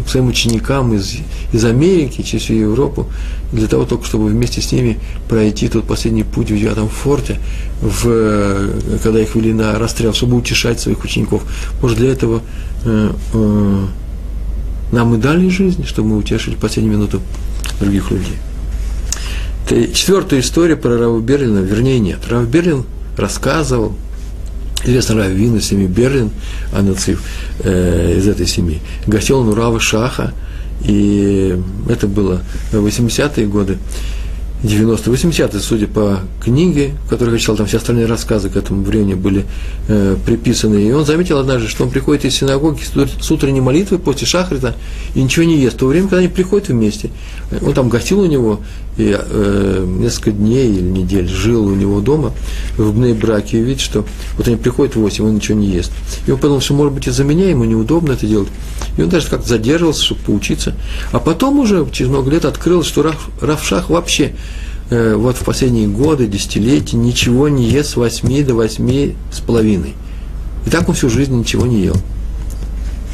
к 0.06 0.10
своим 0.10 0.28
ученикам 0.28 0.94
из, 0.94 1.18
из 1.54 1.66
Америки, 1.66 2.22
через 2.22 2.44
всю 2.44 2.54
Европу, 2.54 3.08
для 3.52 3.68
того 3.68 3.86
только, 3.86 4.06
чтобы 4.06 4.28
вместе 4.28 4.62
с 4.62 4.72
ними 4.72 5.00
пройти 5.30 5.68
тот 5.68 5.86
последний 5.86 6.24
путь 6.24 6.50
в 6.50 6.58
девятом 6.58 6.90
форте, 6.90 7.38
в, 7.82 8.70
когда 9.04 9.20
их 9.20 9.36
вели 9.36 9.54
на 9.54 9.78
расстрел, 9.78 10.14
чтобы 10.14 10.38
утешать 10.38 10.80
своих 10.80 11.04
учеников. 11.04 11.44
Может, 11.82 11.98
для 11.98 12.12
этого 12.12 12.42
э, 12.84 13.12
э, 13.34 13.86
нам 14.92 15.16
и 15.16 15.18
дали 15.18 15.50
жизнь, 15.50 15.86
чтобы 15.86 16.10
мы 16.10 16.18
утешили 16.18 16.56
последнюю 16.56 16.98
минуту 16.98 17.22
других 17.80 18.12
людей. 18.12 18.38
Четвертая 19.94 20.42
история 20.42 20.76
про 20.76 20.98
Рава 20.98 21.20
Берлина, 21.22 21.60
вернее, 21.60 22.00
нет. 22.00 22.20
Рав 22.30 22.46
Берлин 22.48 22.84
рассказывал, 23.18 23.94
Известно 24.84 25.16
Раввин 25.16 25.58
из 25.58 25.68
семьи 25.68 25.88
Берлин, 25.88 26.32
Анацив, 26.74 27.24
э, 27.60 28.16
из 28.18 28.28
этой 28.28 28.48
семьи. 28.48 28.80
Гостил 29.06 29.40
он 29.40 29.50
у 29.50 29.56
Рава 29.56 29.80
Шаха, 29.80 30.34
и 30.84 31.56
это 31.90 32.08
было 32.08 32.42
в 32.72 32.86
80-е 32.86 33.46
годы. 33.48 33.78
90 34.64 35.10
80 35.10 35.62
судя 35.62 35.88
по 35.88 36.20
книге, 36.44 36.92
которую 37.10 37.34
я 37.34 37.40
читал, 37.40 37.56
там 37.56 37.66
все 37.66 37.78
остальные 37.78 38.06
рассказы 38.06 38.50
к 38.50 38.56
этому 38.56 38.84
времени 38.84 39.16
были 39.16 39.46
э, 39.88 40.16
приписаны. 40.24 40.88
И 40.88 40.92
он 40.92 41.04
заметил 41.04 41.40
однажды, 41.40 41.68
что 41.68 41.84
он 41.84 41.90
приходит 41.90 42.26
из 42.26 42.36
синагоги 42.36 42.82
с 42.84 43.32
утренней 43.32 43.62
молитвы 43.62 43.98
после 43.98 44.28
шахрита 44.28 44.76
и 45.16 45.24
ничего 45.24 45.46
не 45.46 45.60
ест. 45.60 45.78
В 45.78 45.80
то 45.80 45.88
время, 45.88 46.08
когда 46.08 46.20
они 46.20 46.28
приходят 46.28 46.68
вместе, 46.68 47.10
он 47.62 47.74
там 47.74 47.90
гостил 47.90 48.22
у 48.22 48.26
него 48.26 48.62
и 48.98 49.18
э, 49.18 49.86
несколько 50.00 50.32
дней 50.32 50.70
или 50.70 50.82
недель 50.82 51.28
жил 51.28 51.66
у 51.66 51.76
него 51.76 52.00
дома 52.00 52.34
в 52.78 53.14
Браке 53.14 53.60
и 53.60 53.62
видит, 53.62 53.82
что 53.82 54.06
вот 54.38 54.48
они 54.48 54.58
приходят 54.58 54.96
в 54.96 55.00
8, 55.00 55.26
он 55.26 55.36
ничего 55.36 55.58
не 55.58 55.68
ест. 55.68 55.92
И 56.28 56.32
он 56.32 56.38
подумал, 56.38 56.62
что, 56.62 56.74
может 56.74 56.94
быть, 56.94 57.08
из-за 57.08 57.24
меня 57.24 57.50
ему 57.50 57.66
неудобно 57.66 58.14
это 58.14 58.26
делать. 58.26 58.50
И 58.98 59.02
он 59.02 59.10
даже 59.10 59.28
как-то 59.28 59.48
задерживался, 59.48 60.04
чтобы 60.04 60.22
поучиться. 60.22 60.76
А 61.12 61.20
потом 61.20 61.60
уже, 61.60 61.88
через 61.92 62.10
много 62.10 62.32
лет, 62.32 62.46
открыл, 62.46 62.84
что 62.84 63.04
Раф, 63.04 63.30
Рафшах 63.42 63.90
вообще 63.90 64.34
э, 64.90 65.16
вот 65.16 65.36
в 65.38 65.44
последние 65.44 65.88
годы, 65.88 66.28
десятилетия 66.28 66.98
ничего 66.98 67.50
не 67.50 67.70
ест 67.70 67.92
с 67.92 67.96
8 67.96 68.46
до 68.46 68.56
8 68.56 69.14
с 69.32 69.40
половиной. 69.40 69.96
И 70.66 70.70
так 70.70 70.88
он 70.88 70.96
всю 70.96 71.10
жизнь 71.10 71.34
ничего 71.34 71.66
не 71.66 71.84
ел. 71.84 71.98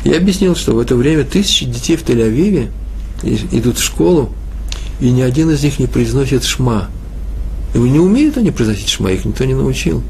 Я 0.04 0.18
объяснил, 0.18 0.56
что 0.56 0.74
в 0.74 0.80
это 0.80 0.96
время 0.96 1.24
тысячи 1.24 1.66
детей 1.66 1.96
в 1.96 2.04
Тель-Авиве 2.04 2.70
идут 3.24 3.78
в 3.78 3.84
школу, 3.84 4.32
и 5.00 5.10
ни 5.10 5.22
один 5.22 5.52
из 5.52 5.64
них 5.64 5.80
не 5.80 5.88
произносит 5.88 6.44
шма. 6.44 6.90
И 7.74 7.78
не 7.78 8.00
умеют 8.00 8.38
они 8.38 8.52
произносить 8.52 8.90
шма, 8.90 9.12
их 9.12 9.26
никто 9.26 9.46
не 9.46 9.54
научил. 9.54 10.02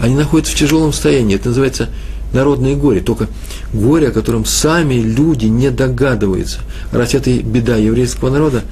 Они 0.00 0.14
находятся 0.14 0.52
в 0.52 0.58
тяжелом 0.58 0.92
состоянии. 0.92 1.36
Это 1.36 1.48
называется 1.48 1.88
народное 2.32 2.74
горе. 2.74 3.00
Только 3.00 3.28
горе, 3.72 4.08
о 4.08 4.12
котором 4.12 4.44
сами 4.44 4.94
люди 4.94 5.46
не 5.46 5.70
догадываются. 5.70 6.58
Раз 6.92 7.14
это 7.14 7.32
беда 7.32 7.76
еврейского 7.76 8.30
народа, 8.30 8.62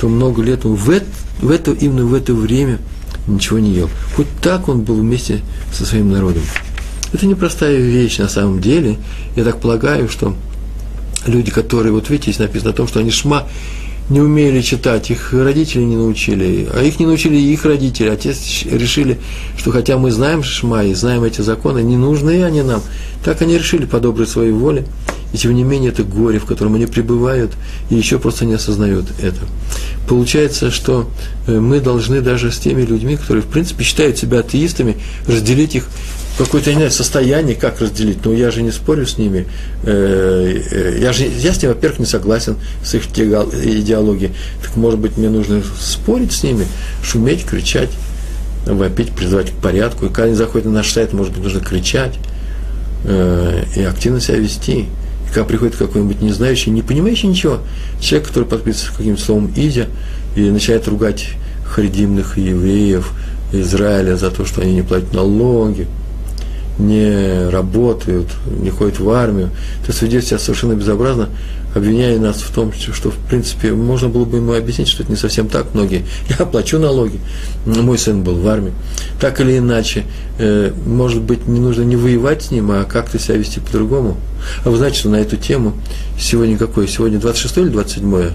то 0.00 0.08
много 0.08 0.42
лет 0.42 0.64
он 0.64 0.74
в 0.74 0.90
это, 0.90 1.06
в 1.40 1.50
это, 1.50 1.72
именно 1.72 2.04
в 2.04 2.14
это 2.14 2.34
время 2.34 2.78
ничего 3.26 3.58
не 3.58 3.70
ел. 3.72 3.90
Хоть 4.14 4.28
так 4.42 4.68
он 4.68 4.82
был 4.82 4.96
вместе 4.96 5.40
со 5.72 5.84
своим 5.84 6.12
народом. 6.12 6.42
Это 7.12 7.26
непростая 7.26 7.78
вещь 7.78 8.18
на 8.18 8.28
самом 8.28 8.60
деле. 8.60 8.98
Я 9.34 9.44
так 9.44 9.60
полагаю, 9.60 10.08
что 10.08 10.34
люди, 11.28 11.50
которые, 11.50 11.92
вот 11.92 12.10
видите, 12.10 12.32
здесь 12.32 12.40
написано 12.40 12.70
о 12.70 12.74
том, 12.74 12.88
что 12.88 13.00
они 13.00 13.10
шма 13.10 13.46
не 14.08 14.20
умели 14.20 14.60
читать, 14.60 15.10
их 15.10 15.32
родители 15.32 15.82
не 15.82 15.96
научили, 15.96 16.68
а 16.72 16.82
их 16.82 17.00
не 17.00 17.06
научили 17.06 17.36
их 17.36 17.64
родители. 17.64 18.08
Отец 18.08 18.62
решили, 18.64 19.18
что 19.56 19.72
хотя 19.72 19.98
мы 19.98 20.12
знаем 20.12 20.44
Шма 20.44 20.84
и 20.84 20.94
знаем 20.94 21.24
эти 21.24 21.40
законы, 21.40 21.82
не 21.82 21.96
нужны 21.96 22.44
они 22.44 22.62
нам. 22.62 22.82
Так 23.24 23.42
они 23.42 23.58
решили 23.58 23.84
по 23.84 23.98
доброй 23.98 24.28
своей 24.28 24.52
воле. 24.52 24.86
И 25.32 25.38
тем 25.38 25.54
не 25.54 25.64
менее 25.64 25.90
это 25.90 26.04
горе, 26.04 26.38
в 26.38 26.44
котором 26.44 26.76
они 26.76 26.86
пребывают, 26.86 27.52
и 27.90 27.96
еще 27.96 28.20
просто 28.20 28.44
не 28.44 28.54
осознают 28.54 29.06
это. 29.20 29.40
Получается, 30.08 30.70
что 30.70 31.10
э, 31.48 31.58
мы 31.58 31.80
должны 31.80 32.20
даже 32.20 32.52
с 32.52 32.58
теми 32.58 32.82
людьми, 32.82 33.16
которые, 33.16 33.42
в 33.42 33.46
принципе, 33.46 33.82
считают 33.82 34.16
себя 34.16 34.38
атеистами, 34.38 34.96
разделить 35.26 35.74
их 35.74 35.88
какое-то, 36.36 36.70
не 36.70 36.76
знаю, 36.76 36.90
состояние, 36.90 37.56
как 37.56 37.80
разделить, 37.80 38.24
но 38.24 38.32
я 38.32 38.50
же 38.50 38.62
не 38.62 38.70
спорю 38.70 39.06
с 39.06 39.18
ними, 39.18 39.46
э, 39.84 40.62
э, 40.70 40.98
я 41.00 41.12
же, 41.12 41.24
я 41.24 41.52
с 41.52 41.62
ними, 41.62 41.72
во-первых, 41.72 42.00
не 42.00 42.06
согласен 42.06 42.56
с 42.84 42.94
их 42.94 43.04
идеологией, 43.06 44.32
так, 44.62 44.76
может 44.76 45.00
быть, 45.00 45.16
мне 45.16 45.30
нужно 45.30 45.62
спорить 45.80 46.32
с 46.32 46.42
ними, 46.42 46.66
шуметь, 47.02 47.44
кричать, 47.44 47.90
вопить, 48.66 49.12
призывать 49.12 49.50
к 49.50 49.54
порядку, 49.54 50.06
и 50.06 50.08
когда 50.08 50.24
они 50.24 50.34
заходят 50.34 50.66
на 50.66 50.72
наш 50.72 50.92
сайт, 50.92 51.12
может 51.12 51.32
быть, 51.32 51.42
нужно 51.42 51.60
кричать 51.60 52.14
э, 53.04 53.64
и 53.74 53.82
активно 53.82 54.20
себя 54.20 54.36
вести, 54.38 54.80
и 54.80 55.28
когда 55.28 55.44
приходит 55.44 55.76
какой-нибудь 55.76 56.20
не 56.20 56.32
знающий, 56.32 56.70
не 56.70 56.82
понимающий 56.82 57.28
ничего, 57.28 57.60
человек, 58.00 58.28
который 58.28 58.44
подписывается 58.44 58.96
каким-то 58.96 59.22
словом 59.22 59.52
«изя», 59.56 59.86
и 60.34 60.50
начинает 60.50 60.86
ругать 60.86 61.30
харидимных 61.64 62.36
евреев, 62.36 63.10
Израиля 63.52 64.16
за 64.16 64.30
то, 64.30 64.44
что 64.44 64.60
они 64.60 64.74
не 64.74 64.82
платят 64.82 65.12
налоги, 65.12 65.86
не 66.78 67.48
работают, 67.48 68.28
не 68.46 68.70
ходят 68.70 68.98
в 68.98 69.08
армию, 69.10 69.50
то 69.86 69.92
ведет 70.04 70.24
себя 70.24 70.38
совершенно 70.38 70.74
безобразно, 70.74 71.28
обвиняя 71.74 72.18
нас 72.18 72.36
в 72.36 72.52
том, 72.52 72.72
что, 72.72 73.10
в 73.10 73.16
принципе, 73.28 73.72
можно 73.72 74.08
было 74.08 74.24
бы 74.24 74.38
ему 74.38 74.54
объяснить, 74.54 74.88
что 74.88 75.02
это 75.02 75.12
не 75.12 75.16
совсем 75.16 75.48
так 75.48 75.74
многие. 75.74 76.04
Я 76.38 76.46
плачу 76.46 76.78
налоги, 76.78 77.20
мой 77.64 77.98
сын 77.98 78.22
был 78.22 78.36
в 78.36 78.48
армии. 78.48 78.72
Так 79.20 79.40
или 79.40 79.58
иначе, 79.58 80.04
э, 80.38 80.72
может 80.86 81.22
быть, 81.22 81.46
не 81.46 81.60
нужно 81.60 81.82
не 81.82 81.96
воевать 81.96 82.42
с 82.42 82.50
ним, 82.50 82.70
а 82.70 82.84
как-то 82.84 83.18
себя 83.18 83.36
вести 83.36 83.60
по-другому. 83.60 84.16
А 84.64 84.70
вы 84.70 84.76
знаете, 84.76 84.98
что 84.98 85.10
на 85.10 85.16
эту 85.16 85.36
тему 85.36 85.74
сегодня 86.18 86.56
какое? 86.56 86.86
Сегодня 86.86 87.18
26 87.18 87.58
или 87.58 87.68
27? 87.68 88.30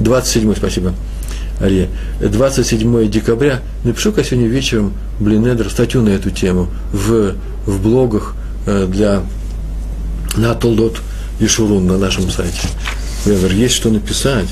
27, 0.00 0.54
спасибо. 0.56 0.94
Ария. 1.60 1.88
27 2.20 3.10
декабря. 3.10 3.60
Напишу-ка 3.82 4.22
сегодня 4.22 4.48
вечером 4.48 4.92
Блинедер 5.18 5.68
статью 5.70 6.02
на 6.02 6.10
эту 6.10 6.30
тему 6.30 6.68
в, 6.92 7.34
в 7.66 7.82
блогах 7.82 8.34
э, 8.66 8.86
для 8.86 9.22
на 10.36 10.54
Толдот 10.54 11.00
Ишурун 11.40 11.86
на 11.86 11.98
нашем 11.98 12.30
сайте. 12.30 12.60
Вевер, 13.26 13.52
есть 13.52 13.74
что 13.74 13.90
написать, 13.90 14.46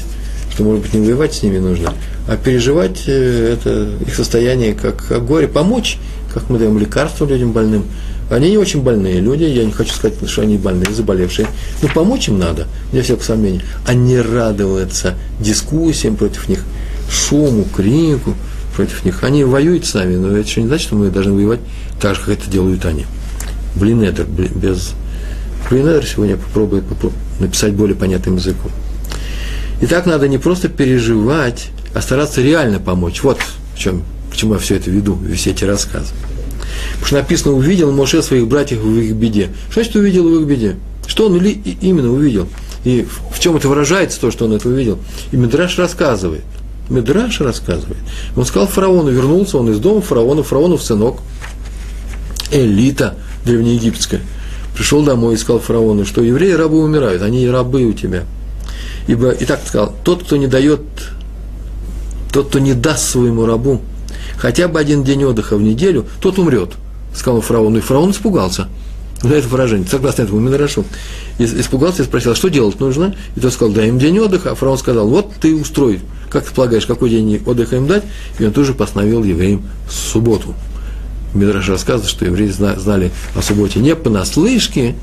что, 0.53 0.65
может 0.65 0.83
быть, 0.83 0.95
не 0.95 1.07
воевать 1.07 1.35
с 1.35 1.43
ними 1.45 1.59
нужно, 1.59 1.93
а 2.27 2.37
переживать 2.37 3.05
э, 3.07 3.53
это 3.55 3.89
их 4.05 4.15
состояние 4.15 4.75
как, 4.75 5.07
как 5.07 5.25
горе, 5.25 5.47
помочь, 5.47 5.99
как 6.35 6.51
мы 6.51 6.59
даем 6.59 6.77
лекарства 6.77 7.25
людям 7.25 7.53
больным. 7.53 7.85
Они 8.29 8.51
не 8.51 8.59
очень 8.59 8.83
больные 8.83 9.21
люди, 9.21 9.45
я 9.45 9.65
не 9.65 9.71
хочу 9.71 9.93
сказать, 9.93 10.17
что 10.29 10.43
они 10.43 10.59
больные, 10.59 10.93
заболевшие, 10.93 11.47
но 11.81 11.89
помочь 11.89 12.27
им 12.27 12.41
надо, 12.41 12.67
не 12.93 13.01
всякого 13.01 13.23
сомнения, 13.23 13.63
а 13.87 13.95
не 13.95 14.21
радоваться 14.21 15.15
дискуссиям 15.39 16.17
против 16.17 16.49
них– 16.49 16.65
шуму, 17.11 17.65
крику, 17.65 18.35
против 18.75 19.05
них. 19.05 19.25
Они 19.25 19.45
воюют 19.45 19.87
с 19.87 19.95
нами, 19.95 20.17
но 20.17 20.29
это 20.29 20.47
еще 20.47 20.63
не 20.63 20.69
значит, 20.69 20.87
что 20.87 20.97
мы 20.97 21.11
должны 21.11 21.33
воевать 21.33 21.61
так 22.01 22.15
же, 22.15 22.21
как 22.21 22.31
это 22.31 22.51
делают 22.51 22.85
они. 22.85 23.07
Блинедер, 23.75 24.27
без... 24.27 24.93
Блинедер 25.71 26.05
сегодня 26.07 26.37
попробует 26.37 26.85
написать 27.41 27.73
более 27.73 27.97
понятным 27.97 28.37
языком. 28.37 28.71
И 29.81 29.87
так 29.87 30.07
надо 30.07 30.29
не 30.29 30.39
просто 30.39 30.69
переживать, 30.69 31.69
а 31.95 32.01
стараться 32.01 32.41
реально 32.41 32.79
помочь. 32.79 33.23
Вот 33.23 33.39
в 33.75 33.79
чем, 33.79 34.03
к 34.33 34.37
чему 34.37 34.55
я 34.55 34.61
все 34.61 34.77
это 34.77 34.91
веду, 34.91 35.19
все 35.35 35.51
эти 35.51 35.65
рассказы. 35.65 36.13
Потому 36.93 37.07
что 37.07 37.17
написано, 37.17 37.55
увидел 37.55 37.93
Моше 37.93 38.23
своих 38.23 38.47
братьев 38.49 38.81
в 38.81 38.99
их 38.99 39.15
беде. 39.15 39.51
Что 39.71 39.81
значит 39.81 39.97
увидел 39.97 40.29
в 40.29 40.41
их 40.41 40.47
беде? 40.47 40.77
Что 41.07 41.27
он 41.27 41.37
именно 41.37 42.13
увидел? 42.13 42.49
И 42.85 43.07
в 43.31 43.39
чем 43.39 43.57
это 43.57 43.69
выражается, 43.69 44.21
то, 44.21 44.31
что 44.31 44.47
он 44.47 44.53
это 44.53 44.69
увидел? 44.69 44.99
И 45.33 45.37
Медраш 45.37 45.79
рассказывает. 45.79 46.45
Медраш 46.89 47.41
рассказывает. 47.41 47.99
Он 48.37 48.45
сказал 48.45 48.69
фараону, 48.69 49.11
вернулся 49.11 49.59
он 49.59 49.71
из 49.71 49.79
дома 49.79 50.01
фараона, 50.01 50.43
фараонов 50.43 50.83
сынок, 50.83 51.19
элита 52.51 53.17
древнеегипетская, 53.45 54.21
пришел 54.75 55.03
домой 55.03 55.35
и 55.35 55.39
сказал 55.39 55.61
фараону, 55.61 56.05
что 56.05 56.23
евреи 56.23 56.53
рабы 56.53 56.83
умирают, 56.83 57.23
они 57.23 57.49
рабы 57.49 57.85
у 57.85 57.93
тебя. 57.93 58.25
Ибо, 59.07 59.31
и 59.31 59.45
так 59.45 59.61
сказал, 59.67 59.95
тот, 60.05 60.25
кто 60.25 60.37
не 60.37 60.47
дает, 60.47 60.81
тот, 62.33 62.49
кто 62.49 62.59
не 62.59 62.75
даст 62.75 63.11
своему 63.11 63.47
рабу 63.47 63.81
хотя 64.37 64.69
бы 64.69 64.79
один 64.79 65.03
день 65.03 65.25
отдыха 65.25 65.57
в 65.57 65.63
неделю, 65.63 66.07
тот 66.21 66.39
умрет, 66.39 66.71
сказал 67.15 67.41
фараону. 67.41 67.79
И 67.79 67.81
фараон 67.81 68.11
испугался. 68.11 68.69
Вот 69.27 69.35
это 69.35 69.49
выражение, 69.49 69.89
согласно 69.89 70.23
этому 70.23 70.39
Минорашу. 70.39 70.85
Испугался 71.41 72.03
и 72.03 72.05
спросил, 72.05 72.31
а 72.31 72.35
что 72.37 72.49
делать 72.49 72.79
нужно? 72.79 73.17
И 73.35 73.41
тот 73.41 73.53
сказал, 73.53 73.75
дай 73.75 73.89
им 73.89 73.99
день 73.99 74.21
отдыха. 74.21 74.53
А 74.53 74.55
фараон 74.55 74.79
сказал, 74.79 75.09
вот 75.09 75.33
ты 75.41 75.53
устрой, 75.57 75.99
как 76.31 76.45
ты 76.45 76.55
полагаешь, 76.55 76.87
какой 76.87 77.11
день 77.11 77.43
отдыха 77.45 77.75
им 77.75 77.89
дать? 77.89 78.05
И 78.39 78.45
он 78.45 78.53
тоже 78.53 78.73
постановил 78.73 79.25
евреям 79.25 79.65
субботу. 79.91 80.55
Мидраш 81.35 81.69
рассказывает, 81.69 82.09
что 82.09 82.25
евреи 82.25 82.47
знали 82.51 83.11
о 83.35 83.43
субботе 83.43 83.81
не 83.81 83.97
понаслышке, 83.97 84.95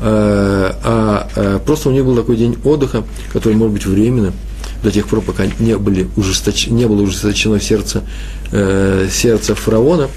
а, 0.00 0.76
а, 0.84 1.28
а 1.34 1.58
просто 1.60 1.88
у 1.88 1.92
них 1.92 2.04
был 2.04 2.14
такой 2.14 2.36
день 2.36 2.58
отдыха, 2.64 3.04
который 3.32 3.54
может 3.54 3.72
быть 3.72 3.86
временно, 3.86 4.34
до 4.82 4.90
тех 4.90 5.08
пор, 5.08 5.22
пока 5.22 5.44
не, 5.58 5.78
были 5.78 6.08
ужесточ... 6.18 6.66
не 6.66 6.86
было 6.86 7.00
ужесточено 7.00 7.58
сердце, 7.58 8.02
э, 8.50 9.08
сердце 9.10 9.54
фараона, 9.54 10.08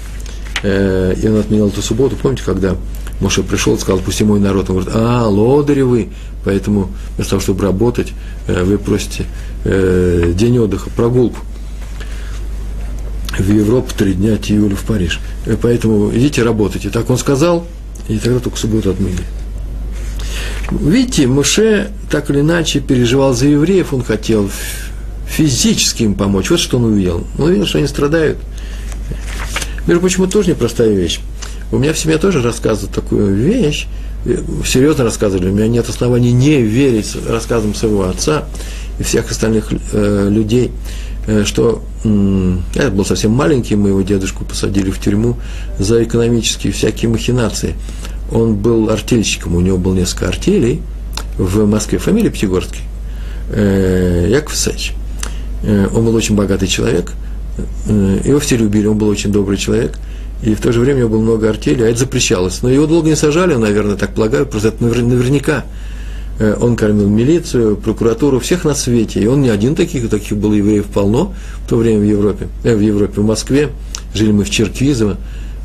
э, 0.62 1.14
и 1.22 1.26
он 1.26 1.40
отменял 1.40 1.68
эту 1.68 1.80
субботу. 1.80 2.16
Помните, 2.16 2.42
когда 2.44 2.76
Моше 3.20 3.42
пришел 3.42 3.74
и 3.74 3.78
сказал, 3.78 4.00
пусти 4.00 4.24
мой 4.24 4.40
народ, 4.40 4.68
он 4.68 4.76
говорит, 4.76 4.94
а, 4.94 5.26
лодыри 5.26 5.82
вы, 5.82 6.08
поэтому 6.44 6.90
вместо 7.14 7.30
того, 7.30 7.42
чтобы 7.42 7.62
работать, 7.62 8.12
э, 8.46 8.62
вы 8.62 8.78
просите 8.78 9.24
э, 9.64 10.32
день 10.34 10.58
отдыха, 10.58 10.90
прогулку 10.90 11.38
в 13.38 13.52
Европу 13.52 13.92
три 13.96 14.14
дня, 14.14 14.36
Тиюлю 14.36 14.76
в 14.76 14.82
Париж. 14.82 15.20
Э, 15.46 15.56
поэтому 15.60 16.10
идите 16.10 16.42
работайте. 16.42 16.90
Так 16.90 17.08
он 17.10 17.18
сказал, 17.18 17.66
и 18.08 18.18
тогда 18.18 18.40
только 18.40 18.58
субботу 18.58 18.90
отменили. 18.90 19.24
Видите, 20.70 21.26
Муше 21.26 21.90
так 22.10 22.30
или 22.30 22.40
иначе 22.40 22.80
переживал 22.80 23.32
за 23.32 23.46
евреев, 23.46 23.92
он 23.92 24.02
хотел 24.02 24.50
физически 25.26 26.04
им 26.04 26.14
помочь. 26.14 26.50
Вот 26.50 26.60
что 26.60 26.78
он 26.78 26.84
увидел. 26.84 27.26
Он 27.38 27.46
увидел, 27.46 27.66
что 27.66 27.78
они 27.78 27.86
страдают. 27.86 28.38
Между 29.86 30.00
прочим, 30.00 30.28
тоже 30.28 30.50
непростая 30.50 30.92
вещь. 30.92 31.20
У 31.72 31.78
меня 31.78 31.92
в 31.92 31.98
семье 31.98 32.18
тоже 32.18 32.42
рассказывают 32.42 32.94
такую 32.94 33.34
вещь, 33.34 33.86
серьезно 34.64 35.04
рассказывали, 35.04 35.48
у 35.48 35.52
меня 35.52 35.68
нет 35.68 35.88
оснований 35.88 36.32
не 36.32 36.62
верить 36.62 37.16
рассказам 37.28 37.74
своего 37.74 38.08
отца 38.08 38.44
и 38.98 39.02
всех 39.02 39.30
остальных 39.30 39.72
э, 39.92 40.28
людей, 40.30 40.72
э, 41.26 41.44
что 41.44 41.82
э, 42.04 42.56
я 42.74 42.90
был 42.90 43.04
совсем 43.04 43.32
маленький, 43.32 43.76
мы 43.76 43.90
его 43.90 44.02
дедушку 44.02 44.44
посадили 44.44 44.90
в 44.90 45.00
тюрьму 45.00 45.36
за 45.78 46.02
экономические 46.02 46.72
всякие 46.72 47.10
махинации. 47.10 47.74
Он 48.32 48.56
был 48.56 48.90
артельщиком, 48.90 49.54
у 49.54 49.60
него 49.60 49.76
было 49.76 49.94
несколько 49.94 50.28
артелей 50.28 50.82
в 51.38 51.66
Москве, 51.66 51.98
фамилия 51.98 52.30
Пятигорский, 52.30 52.82
э, 53.50 54.28
Яков 54.30 54.54
Исаевич. 54.54 54.94
Э, 55.62 55.88
он 55.94 56.04
был 56.04 56.14
очень 56.14 56.34
богатый 56.34 56.66
человек, 56.66 57.12
э, 57.88 58.20
его 58.24 58.38
все 58.40 58.56
любили, 58.56 58.86
он 58.86 58.98
был 58.98 59.08
очень 59.08 59.30
добрый 59.30 59.58
человек, 59.58 59.98
и 60.42 60.54
в 60.54 60.60
то 60.60 60.72
же 60.72 60.80
время 60.80 60.98
у 60.98 61.00
него 61.00 61.10
было 61.10 61.22
много 61.22 61.50
артелей, 61.50 61.86
а 61.86 61.88
это 61.88 62.00
запрещалось. 62.00 62.62
Но 62.62 62.68
его 62.68 62.86
долго 62.86 63.08
не 63.08 63.16
сажали, 63.16 63.54
наверное, 63.54 63.96
так 63.96 64.14
полагаю, 64.14 64.46
просто 64.46 64.68
это 64.68 64.84
наверняка. 64.84 65.64
Он 66.60 66.76
кормил 66.76 67.08
милицию, 67.08 67.78
прокуратуру, 67.78 68.40
всех 68.40 68.64
на 68.64 68.74
свете. 68.74 69.20
И 69.20 69.26
он 69.26 69.40
не 69.40 69.48
один 69.48 69.74
таких, 69.74 70.10
таких 70.10 70.36
было 70.36 70.52
евреев 70.52 70.84
полно 70.84 71.32
в 71.64 71.68
то 71.68 71.76
время 71.76 72.00
в 72.00 72.04
Европе. 72.04 72.48
в 72.62 72.80
Европе, 72.80 73.22
в 73.22 73.24
Москве. 73.24 73.70
Жили 74.12 74.32
мы 74.32 74.44
в 74.44 74.50
Черкизово. 74.50 75.16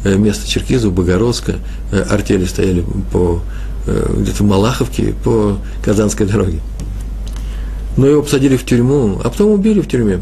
Э, 0.04 0.16
место 0.16 0.48
Черкизу, 0.48 0.92
Богородска, 0.92 1.56
э, 1.92 2.02
артели 2.02 2.46
стояли 2.46 2.84
по, 3.12 3.42
э, 3.86 4.14
где-то 4.18 4.44
в 4.44 4.48
Малаховке, 4.48 5.14
по 5.24 5.58
Казанской 5.84 6.26
дороге. 6.26 6.60
Но 7.98 8.08
его 8.08 8.24
посадили 8.24 8.58
в 8.58 8.66
тюрьму, 8.66 9.22
а 9.24 9.30
потом 9.30 9.52
убили 9.52 9.80
в 9.80 9.88
тюрьме. 9.88 10.22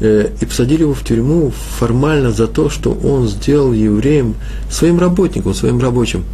И 0.00 0.44
посадили 0.46 0.82
его 0.82 0.94
в 0.94 1.04
тюрьму 1.04 1.52
формально 1.78 2.32
за 2.32 2.48
то, 2.48 2.70
что 2.70 2.90
он 2.92 3.28
сделал 3.28 3.72
евреям, 3.72 4.34
своим 4.70 4.98
работникам, 4.98 5.54
своим 5.54 5.80
рабочим, 5.80 6.24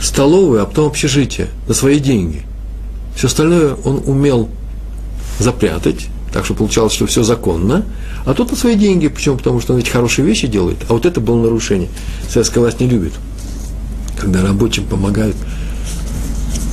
столовую, 0.00 0.62
а 0.62 0.66
потом 0.66 0.88
общежитие 0.88 1.48
на 1.66 1.74
свои 1.74 1.98
деньги. 1.98 2.42
Все 3.16 3.26
остальное 3.28 3.74
он 3.84 4.02
умел 4.06 4.48
запрятать, 5.38 6.08
так 6.32 6.44
что 6.44 6.54
получалось, 6.54 6.92
что 6.92 7.06
все 7.06 7.22
законно, 7.22 7.84
а 8.26 8.34
тут 8.34 8.50
на 8.50 8.56
свои 8.56 8.74
деньги, 8.76 9.08
почему? 9.08 9.36
Потому 9.38 9.60
что 9.60 9.72
он 9.72 9.80
эти 9.80 9.88
хорошие 9.88 10.26
вещи 10.26 10.46
делает, 10.46 10.78
а 10.88 10.92
вот 10.92 11.06
это 11.06 11.20
было 11.20 11.42
нарушение. 11.42 11.88
Советская 12.28 12.62
власть 12.62 12.80
не 12.80 12.86
любит, 12.86 13.12
когда 14.18 14.42
рабочим 14.42 14.84
помогают 14.84 15.36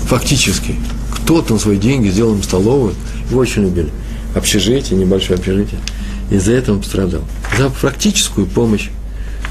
фактически. 0.07 0.75
Кто-то 1.11 1.53
на 1.53 1.59
свои 1.59 1.77
деньги 1.77 2.09
сделал 2.09 2.35
им 2.35 2.43
столовую, 2.43 2.93
его 3.29 3.39
очень 3.39 3.63
любили. 3.63 3.89
Общежитие, 4.35 4.99
небольшое 4.99 5.39
общежитие. 5.39 5.79
Из-за 6.29 6.53
этого 6.53 6.75
он 6.75 6.81
пострадал. 6.81 7.21
За 7.57 7.69
практическую 7.69 8.47
помощь 8.47 8.89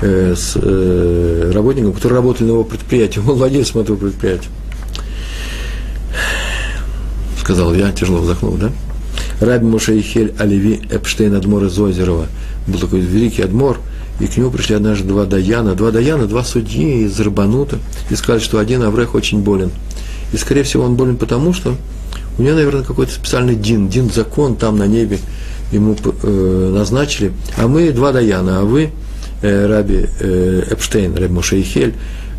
э, 0.02 0.34
с 0.36 0.52
э, 0.56 1.50
работником, 1.54 1.92
который 1.92 2.14
работали 2.14 2.48
на 2.48 2.52
его 2.52 2.64
предприятии. 2.64 3.18
Он 3.20 3.26
был 3.26 3.34
владельцем 3.36 3.80
этого 3.80 3.96
предприятия. 3.96 4.48
Сказал 7.40 7.74
я, 7.74 7.92
тяжело 7.92 8.18
вздохнул, 8.18 8.54
да? 8.54 8.72
Раби 9.40 9.66
Мушаихель 9.66 10.34
Оливи 10.38 10.80
Эпштейн 10.90 11.34
Адмор 11.34 11.64
из 11.64 11.78
Озерова. 11.78 12.26
Был 12.66 12.78
такой 12.78 13.00
великий 13.00 13.42
Адмор, 13.42 13.78
и 14.18 14.26
к 14.26 14.36
нему 14.36 14.50
пришли 14.50 14.74
однажды 14.74 15.06
два 15.06 15.24
Даяна. 15.26 15.74
Два 15.74 15.90
Даяна, 15.90 16.26
два 16.26 16.42
судьи 16.42 17.04
из 17.04 17.18
Рабанута, 17.20 17.78
и 18.10 18.16
сказали, 18.16 18.42
что 18.42 18.58
один 18.58 18.82
Аврех 18.82 19.14
очень 19.14 19.40
болен. 19.40 19.70
И, 20.32 20.36
скорее 20.36 20.62
всего, 20.64 20.84
он 20.84 20.96
болен 20.96 21.16
потому, 21.16 21.52
что 21.52 21.76
у 22.38 22.42
него, 22.42 22.56
наверное, 22.56 22.82
какой-то 22.82 23.12
специальный 23.12 23.54
дин, 23.54 23.88
дин 23.88 24.10
закон 24.10 24.56
там 24.56 24.76
на 24.76 24.86
небе 24.86 25.18
ему 25.72 25.96
э, 26.02 26.70
назначили. 26.74 27.32
А 27.56 27.66
мы 27.66 27.90
два 27.92 28.12
Даяна, 28.12 28.60
а 28.60 28.64
вы, 28.64 28.90
э, 29.42 29.66
Раби 29.66 30.06
э, 30.20 30.62
Эпштейн, 30.70 31.14
Раби 31.14 31.32
Мушаихель, 31.32 31.94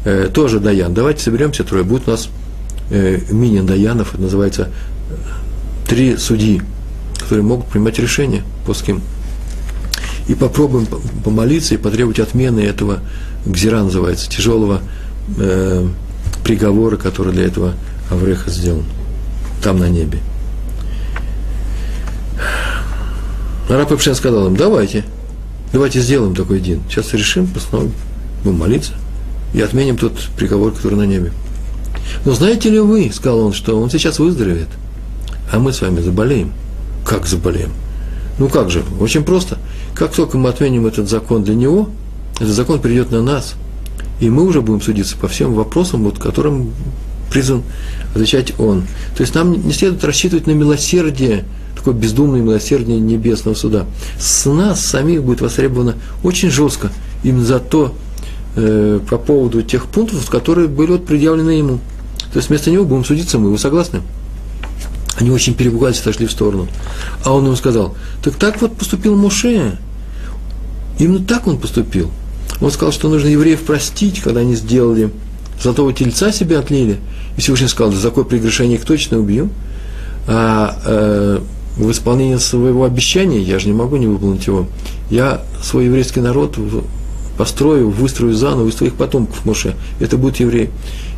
э, 0.06 0.30
тоже 0.34 0.60
Даян. 0.60 0.94
Давайте 0.94 1.24
соберемся 1.24 1.64
трое, 1.64 1.84
будет 1.84 2.08
у 2.08 2.12
нас 2.12 2.30
э, 2.90 3.20
мини-Даянов, 3.30 4.14
это 4.14 4.22
называется 4.24 4.70
три 5.88 6.18
судьи 6.18 6.62
которые 7.28 7.44
могут 7.44 7.68
принимать 7.68 8.00
решения 8.00 8.42
по 8.66 8.74
ским. 8.74 9.02
И 10.30 10.34
попробуем 10.34 10.88
помолиться 11.26 11.74
и 11.74 11.78
потребовать 11.78 12.20
отмены 12.20 12.62
этого 12.62 13.00
гзира 13.46 13.84
называется, 13.84 14.30
тяжелого 14.30 14.80
э, 15.38 15.88
приговора, 16.46 16.96
который 16.96 17.34
для 17.34 17.46
этого 17.46 17.74
Авреха 18.10 18.50
сделан 18.50 18.86
там 19.62 19.78
на 19.80 19.90
небе. 19.90 20.20
Раб 23.70 23.92
Эпшен 23.92 24.16
сказал 24.16 24.48
им, 24.48 24.56
давайте, 24.56 25.04
давайте 25.74 26.00
сделаем 26.00 26.36
такой 26.36 26.60
день. 26.60 26.82
Сейчас 26.90 27.14
решим, 27.14 27.48
постановим, 27.48 27.94
будем 28.44 28.60
молиться 28.60 28.94
и 29.54 29.62
отменим 29.62 29.98
тот 29.98 30.14
приговор, 30.38 30.72
который 30.72 30.96
на 30.96 31.06
небе. 31.06 31.32
Но 32.26 32.32
знаете 32.34 32.70
ли 32.70 32.80
вы, 32.80 33.12
сказал 33.14 33.40
он, 33.40 33.54
что 33.54 33.80
он 33.80 33.90
сейчас 33.90 34.20
выздоровеет, 34.20 34.70
а 35.52 35.60
мы 35.60 35.74
с 35.74 35.82
вами 35.82 36.02
заболеем– 36.02 36.52
как 37.08 37.26
заболеем? 37.26 37.72
Ну 38.38 38.50
как 38.50 38.70
же? 38.70 38.84
Очень 39.00 39.24
просто. 39.24 39.58
Как 39.96 40.14
только 40.14 40.38
мы 40.38 40.50
отменим 40.50 40.86
этот 40.86 41.10
закон 41.10 41.44
для 41.44 41.56
него, 41.56 41.90
этот 42.36 42.50
закон 42.50 42.82
придет 42.82 43.12
на 43.12 43.24
нас, 43.24 43.56
и 44.20 44.30
мы 44.30 44.44
уже 44.44 44.62
будем 44.62 44.82
судиться 44.82 45.16
по 45.16 45.28
всем 45.28 45.54
вопросам, 45.54 46.04
вот, 46.04 46.20
которым 46.20 46.74
призван 47.32 47.64
отвечать 48.14 48.60
он. 48.60 48.84
То 49.16 49.22
есть 49.22 49.34
нам 49.34 49.54
не 49.54 49.72
следует 49.72 50.04
рассчитывать 50.04 50.48
на 50.48 50.52
милосердие, 50.52 51.46
такое 51.78 51.94
бездумное 51.94 52.42
милосердие 52.42 53.00
небесного 53.00 53.56
суда. 53.56 53.86
С 54.20 54.50
нас 54.50 54.86
самих 54.86 55.24
будет 55.24 55.42
востребовано 55.42 55.96
очень 56.24 56.50
жестко 56.50 56.92
именно 57.24 57.46
за 57.46 57.60
то, 57.60 57.94
э, 58.56 59.00
по 59.10 59.18
поводу 59.18 59.62
тех 59.62 59.86
пунктов, 59.86 60.30
которые 60.30 60.68
были 60.68 60.92
вот 60.92 61.06
предъявлены 61.06 61.52
ему. 61.52 61.80
То 62.32 62.38
есть 62.38 62.50
вместо 62.50 62.72
него 62.72 62.86
будем 62.86 63.06
судиться 63.06 63.40
мы. 63.40 63.52
Вы 63.52 63.58
согласны? 63.58 64.02
Они 65.20 65.32
очень 65.32 65.56
перепугались, 65.56 66.00
отошли 66.00 66.28
в 66.28 66.32
сторону. 66.32 66.68
А 67.24 67.34
он 67.34 67.48
им 67.48 67.56
сказал, 67.56 67.96
так 68.24 68.36
так 68.36 68.62
вот 68.62 68.76
поступил 68.76 69.16
Моше. 69.16 69.78
именно 71.00 71.24
так 71.26 71.48
он 71.48 71.58
поступил. 71.58 72.12
Он 72.62 72.72
сказал, 72.72 72.92
что 72.92 73.10
нужно 73.10 73.28
евреев 73.28 73.62
простить, 73.64 74.22
когда 74.22 74.42
они 74.42 74.56
сделали 74.56 75.12
золотого 75.62 75.94
тельца 75.94 76.32
себе 76.32 76.58
отлили. 76.60 76.98
И 77.36 77.42
Всевышний 77.42 77.68
сказал, 77.68 77.92
за 77.92 78.02
такое 78.02 78.24
прегрешение 78.26 78.78
их 78.78 78.86
точно 78.86 79.20
убью. 79.20 79.50
А 80.28 80.80
э, 80.86 81.40
в 81.78 81.92
исполнении 81.92 82.38
своего 82.38 82.84
обещания, 82.86 83.40
я 83.40 83.60
же 83.60 83.68
не 83.68 83.74
могу 83.74 83.98
не 83.98 84.08
выполнить 84.08 84.48
его, 84.48 84.68
я 85.10 85.42
свой 85.62 85.86
еврейский 85.86 86.22
народ 86.22 86.58
построю, 87.38 87.90
выстрою 87.90 88.34
заново 88.34 88.68
из 88.68 88.76
твоих 88.76 88.96
потомков, 88.96 89.46
Моше. 89.46 89.76
Это 90.00 90.18
будет 90.18 90.40
еврей. 90.40 90.72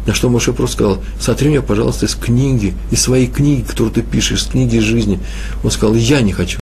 На 0.06 0.14
что 0.14 0.30
Моше 0.30 0.54
просто 0.54 0.76
сказал, 0.76 0.98
сотри 1.20 1.50
меня, 1.50 1.62
пожалуйста, 1.62 2.06
из 2.06 2.16
книги, 2.16 2.74
из 2.92 3.02
своей 3.02 3.28
книги, 3.28 3.62
которую 3.62 3.92
ты 3.92 4.02
пишешь, 4.02 4.42
из 4.42 4.48
книги 4.48 4.80
жизни. 4.80 5.20
Он 5.64 5.72
сказал, 5.72 5.96
я 5.96 6.22
не 6.22 6.34
хочу. 6.34 6.60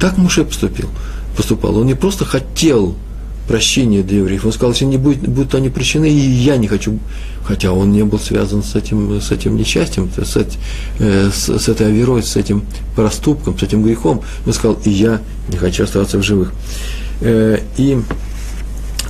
Так 0.00 0.18
Моше 0.18 0.44
поступил, 0.44 0.88
поступал. 1.36 1.76
Он 1.76 1.86
не 1.86 1.94
просто 1.94 2.24
хотел 2.24 2.96
прощения 3.48 4.02
для 4.02 4.18
евреев. 4.18 4.44
Он 4.44 4.52
сказал, 4.52 4.72
если 4.72 4.84
не 4.84 4.98
будет, 4.98 5.26
будут 5.26 5.54
они 5.54 5.70
прощены, 5.70 6.08
и 6.08 6.12
я 6.12 6.56
не 6.58 6.68
хочу. 6.68 6.98
Хотя 7.44 7.72
он 7.72 7.92
не 7.92 8.04
был 8.04 8.18
связан 8.18 8.62
с 8.62 8.74
этим, 8.76 9.20
с 9.20 9.32
этим 9.32 9.56
несчастьем, 9.56 10.10
с, 10.14 10.36
э, 10.98 11.30
с, 11.32 11.58
с 11.58 11.68
этой 11.68 11.86
оверой, 11.86 12.22
с 12.22 12.36
этим 12.36 12.62
проступком, 12.94 13.58
с 13.58 13.62
этим 13.62 13.82
грехом. 13.82 14.20
Он 14.46 14.52
сказал, 14.52 14.78
и 14.84 14.90
я 14.90 15.20
не 15.48 15.56
хочу 15.56 15.84
оставаться 15.84 16.18
в 16.18 16.22
живых. 16.22 16.52
Э, 17.22 17.58
и 17.78 17.98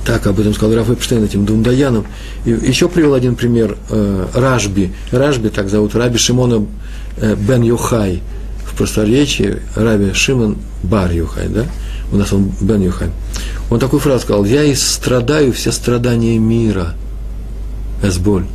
так 0.05 0.25
об 0.25 0.39
этом 0.39 0.53
сказал 0.53 0.75
Раф 0.75 0.89
Эпштейн, 0.89 1.23
этим 1.23 1.45
Дундаяном. 1.45 2.05
И 2.45 2.51
еще 2.51 2.89
привел 2.89 3.13
один 3.13 3.35
пример 3.35 3.77
э, 3.89 4.25
Ражби. 4.33 4.91
Ражби, 5.11 5.49
так 5.49 5.69
зовут, 5.69 5.93
Раби 5.95 6.17
Шимона 6.17 6.65
э, 7.17 7.35
бен 7.35 7.61
Юхай. 7.61 8.21
В 8.65 8.77
просторечии 8.77 9.57
Раби 9.75 10.13
Шимон 10.13 10.57
бар 10.81 11.11
Юхай, 11.11 11.49
да? 11.49 11.65
У 12.11 12.17
нас 12.17 12.33
он 12.33 12.51
бен 12.61 12.81
Юхай. 12.81 13.09
Он 13.69 13.79
такую 13.79 13.99
фразу 13.99 14.23
сказал, 14.23 14.45
я 14.45 14.75
страдаю 14.75 15.53
все 15.53 15.71
страдания 15.71 16.37
мира, 16.39 16.95
эсболь. 18.01 18.45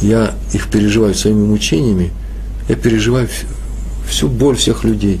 Я 0.00 0.34
их 0.52 0.70
переживаю 0.70 1.14
своими 1.14 1.44
мучениями, 1.44 2.12
я 2.68 2.76
переживаю 2.76 3.28
всю 4.08 4.28
боль 4.28 4.56
всех 4.56 4.84
людей. 4.84 5.20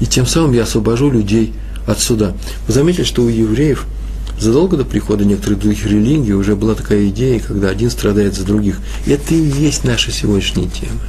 И 0.00 0.06
тем 0.06 0.26
самым 0.26 0.52
я 0.52 0.64
освобожу 0.64 1.10
людей 1.10 1.54
от 1.86 2.00
суда. 2.00 2.34
Вы 2.66 2.74
заметили, 2.74 3.04
что 3.04 3.22
у 3.22 3.28
евреев 3.28 3.86
задолго 4.38 4.76
до 4.76 4.84
прихода 4.84 5.24
некоторых 5.24 5.60
других 5.60 5.86
религий 5.86 6.34
уже 6.34 6.56
была 6.56 6.74
такая 6.74 7.08
идея, 7.08 7.40
когда 7.40 7.68
один 7.68 7.90
страдает 7.90 8.34
за 8.34 8.44
других. 8.44 8.80
И 9.06 9.12
это 9.12 9.34
и 9.34 9.38
есть 9.38 9.84
наша 9.84 10.10
сегодняшняя 10.10 10.68
тема. 10.68 11.00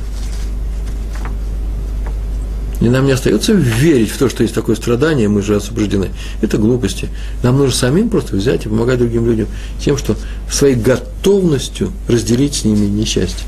И 2.83 2.89
нам 2.89 3.05
не 3.05 3.13
остается 3.13 3.53
верить 3.53 4.11
в 4.11 4.17
то, 4.17 4.27
что 4.27 4.43
есть 4.43 4.53
такое 4.53 4.75
страдание, 4.75 5.29
мы 5.29 5.41
же 5.41 5.55
освобождены. 5.55 6.09
Это 6.41 6.57
глупости. 6.57 7.07
Нам 7.41 7.57
нужно 7.57 7.73
самим 7.73 8.09
просто 8.09 8.35
взять 8.35 8.65
и 8.65 8.69
помогать 8.69 8.99
другим 8.99 9.25
людям 9.25 9.47
тем, 9.79 9.97
что 9.97 10.17
своей 10.51 10.75
готовностью 10.75 11.93
разделить 12.09 12.55
с 12.55 12.65
ними 12.65 12.85
несчастье. 12.85 13.47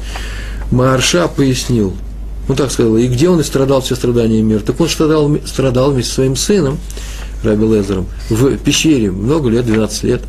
Марша 0.72 1.28
пояснил, 1.28 1.94
он 2.48 2.56
так 2.56 2.72
сказал, 2.72 2.96
и 2.96 3.08
где 3.08 3.28
он 3.28 3.42
и 3.42 3.44
страдал 3.44 3.82
все 3.82 3.96
страдания 3.96 4.42
мира? 4.42 4.62
Так 4.62 4.80
он 4.80 4.88
страдал, 4.88 5.30
страдал 5.46 5.92
вместе 5.92 6.12
со 6.12 6.16
своим 6.16 6.38
сыном, 6.38 6.78
Раби 7.44 7.68
Лезером, 7.68 8.08
в 8.30 8.56
пещере 8.56 9.12
много 9.12 9.50
лет, 9.50 9.66
12 9.66 10.04
лет. 10.04 10.22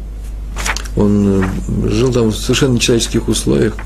Он 0.96 1.44
э, 1.44 1.90
жил 1.90 2.12
там 2.12 2.30
в 2.30 2.36
совершенно 2.36 2.74
нечеловеческих 2.74 3.28
условиях, 3.28 3.76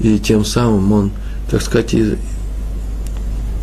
и 0.00 0.20
тем 0.20 0.44
самым 0.44 0.92
он, 0.92 1.10
так 1.50 1.62
сказать, 1.62 1.94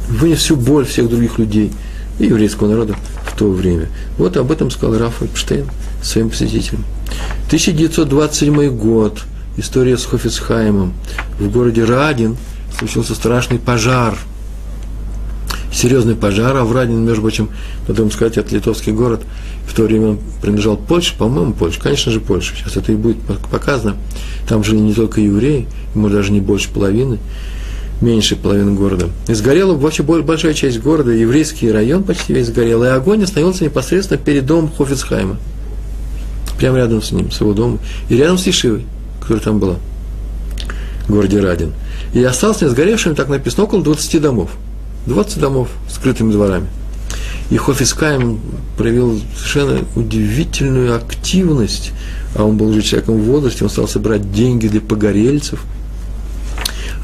вынес 0.10 0.40
всю 0.40 0.56
боль 0.56 0.86
всех 0.86 1.10
других 1.10 1.38
людей 1.38 1.72
и 2.20 2.26
еврейского 2.26 2.70
народа 2.70 2.96
в 3.26 3.38
то 3.38 3.50
время. 3.50 3.90
Вот 4.18 4.38
об 4.38 4.52
этом 4.52 4.72
сказал 4.72 4.98
Раф 4.98 5.22
Эпштейн 5.22 5.68
своим 6.02 6.30
посетителям. 6.30 6.84
1927 7.48 8.70
год. 8.76 9.22
История 9.58 9.98
с 9.98 10.06
Хофицхаймом. 10.06 10.94
В 11.40 11.50
городе 11.50 11.86
Радин 11.86 12.38
случился 12.78 13.16
страшный 13.16 13.60
пожар. 13.60 14.18
Серьезный 15.74 16.16
пожар, 16.16 16.56
а 16.56 16.64
в 16.64 16.74
Радин, 16.74 17.06
между 17.06 17.22
прочим, 17.22 17.50
надо 17.88 18.10
сказать, 18.10 18.38
это 18.38 18.56
литовский 18.56 18.94
город. 18.94 19.22
В 19.68 19.74
то 19.74 19.84
время 19.84 20.08
он 20.10 20.20
принадлежал 20.42 20.78
Польше, 20.78 21.16
по-моему, 21.18 21.54
Польше, 21.54 21.82
конечно 21.82 22.12
же, 22.12 22.22
Польше. 22.22 22.54
Сейчас 22.56 22.78
это 22.78 22.92
и 22.94 22.96
будет 22.96 23.18
показано. 23.52 23.98
Там 24.48 24.64
жили 24.64 24.80
не 24.80 24.94
только 24.94 25.20
евреи, 25.20 25.68
может, 25.94 26.18
даже 26.18 26.32
не 26.32 26.40
больше 26.40 26.70
половины 26.70 27.20
меньше 28.02 28.36
половины 28.36 28.74
города. 28.74 29.10
И 29.28 29.34
сгорела 29.34 29.74
вообще 29.74 30.04
большая 30.04 30.54
часть 30.54 30.80
города, 30.80 31.12
еврейский 31.12 31.72
район 31.72 32.04
почти 32.04 32.34
весь 32.34 32.48
сгорел, 32.48 32.84
и 32.84 32.88
огонь 32.88 33.24
остановился 33.24 33.64
непосредственно 33.64 34.20
перед 34.20 34.46
домом 34.46 34.72
Хофицхайма. 34.76 35.38
Прямо 36.58 36.78
рядом 36.78 37.02
с 37.02 37.12
ним, 37.12 37.32
с 37.32 37.40
его 37.42 37.54
домом. 37.54 37.80
И 38.10 38.16
рядом 38.16 38.38
с 38.38 38.48
Ешивой, 38.48 38.86
которая 39.20 39.44
там 39.44 39.60
была, 39.60 39.76
в 41.08 41.12
городе 41.12 41.40
Радин. 41.40 41.74
И 42.14 42.24
осталось 42.24 42.62
не 42.62 42.70
сгоревшими, 42.70 43.14
так 43.14 43.28
написано, 43.28 43.64
около 43.64 43.84
20 43.84 44.22
домов. 44.22 44.52
20 45.08 45.40
домов 45.40 45.70
с 45.90 45.96
скрытыми 45.96 46.32
дворами. 46.32 46.68
И 47.52 47.58
Хофискайм 47.58 48.40
проявил 48.78 49.22
совершенно 49.36 49.80
удивительную 49.96 50.96
активность, 50.96 51.92
а 52.34 52.44
он 52.44 52.58
был 52.58 52.70
уже 52.70 52.82
человеком 52.82 53.20
в 53.20 53.26
возрасте, 53.26 53.64
он 53.64 53.70
стал 53.70 53.88
собирать 53.88 54.32
деньги 54.34 54.68
для 54.68 54.82
погорельцев– 54.82 55.64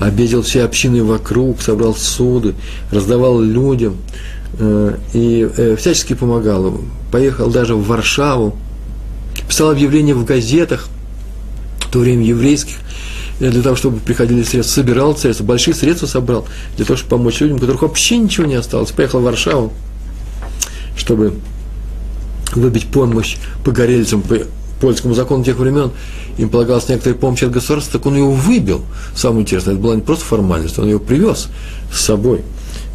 обидел 0.01 0.41
все 0.41 0.63
общины 0.63 1.03
вокруг, 1.03 1.61
собрал 1.61 1.95
суды, 1.95 2.55
раздавал 2.91 3.39
людям 3.39 3.97
э, 4.57 4.97
и 5.13 5.47
э, 5.55 5.75
всячески 5.77 6.13
помогал 6.13 6.67
им. 6.67 6.91
Поехал 7.11 7.51
даже 7.51 7.75
в 7.75 7.85
Варшаву, 7.85 8.57
писал 9.47 9.69
объявления 9.69 10.15
в 10.15 10.25
газетах, 10.25 10.87
в 11.81 11.91
то 11.91 11.99
время 11.99 12.25
еврейских, 12.25 12.77
э, 13.39 13.51
для 13.51 13.61
того, 13.61 13.75
чтобы 13.75 13.99
приходили 13.99 14.41
средства, 14.41 14.81
собирал 14.81 15.15
средства, 15.15 15.43
большие 15.43 15.75
средства 15.75 16.07
собрал, 16.07 16.47
для 16.77 16.85
того, 16.85 16.97
чтобы 16.97 17.11
помочь 17.11 17.39
людям, 17.39 17.57
у 17.57 17.59
которых 17.59 17.83
вообще 17.83 18.17
ничего 18.17 18.47
не 18.47 18.55
осталось. 18.55 18.91
Поехал 18.91 19.19
в 19.19 19.23
Варшаву, 19.23 19.71
чтобы 20.97 21.35
выбить 22.55 22.87
помощь 22.87 23.37
погорельцам, 23.63 24.23
по 24.23 24.39
польскому 24.81 25.13
закону 25.13 25.43
тех 25.43 25.57
времен, 25.57 25.91
им 26.37 26.49
полагалась 26.49 26.89
некоторая 26.89 27.17
помощь 27.17 27.43
от 27.43 27.51
государства, 27.51 27.99
так 27.99 28.05
он 28.07 28.17
его 28.17 28.31
выбил. 28.31 28.81
Самое 29.15 29.41
интересное, 29.41 29.73
это 29.73 29.81
была 29.81 29.95
не 29.95 30.01
просто 30.01 30.25
формальность, 30.25 30.77
он 30.79 30.89
его 30.89 30.99
привез 30.99 31.47
с 31.93 32.01
собой. 32.01 32.41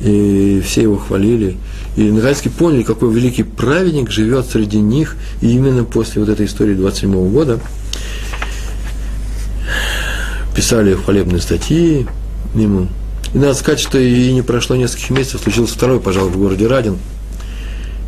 И 0.00 0.62
все 0.66 0.82
его 0.82 0.98
хвалили. 0.98 1.56
И 1.96 2.02
наконец-таки 2.02 2.50
поняли, 2.50 2.82
какой 2.82 3.12
великий 3.14 3.44
праведник 3.44 4.10
живет 4.10 4.46
среди 4.46 4.78
них. 4.78 5.16
И 5.40 5.50
именно 5.50 5.84
после 5.84 6.20
вот 6.20 6.28
этой 6.28 6.44
истории 6.44 6.74
27 6.74 7.10
-го 7.10 7.30
года 7.30 7.60
писали 10.54 10.94
хвалебные 10.94 11.40
статьи 11.40 12.06
ему. 12.54 12.88
И 13.32 13.38
надо 13.38 13.54
сказать, 13.54 13.80
что 13.80 13.98
и 13.98 14.32
не 14.32 14.42
прошло 14.42 14.76
нескольких 14.76 15.10
месяцев, 15.10 15.42
случился 15.42 15.74
второй 15.74 16.00
пожар 16.00 16.24
в 16.24 16.36
городе 16.38 16.66
Радин. 16.66 16.98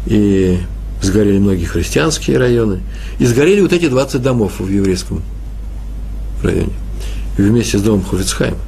И 0.07 0.59
сгорели 1.02 1.38
многие 1.38 1.64
христианские 1.64 2.38
районы, 2.38 2.80
и 3.18 3.26
сгорели 3.26 3.61
вот 3.61 3.72
эти 3.72 3.88
20 3.88 4.20
домов 4.22 4.61
в 4.61 4.68
еврейском 4.68 5.22
районе, 6.42 6.72
вместе 7.37 7.78
с 7.78 7.82
домом 7.82 8.04
Хофицхайма. 8.04 8.58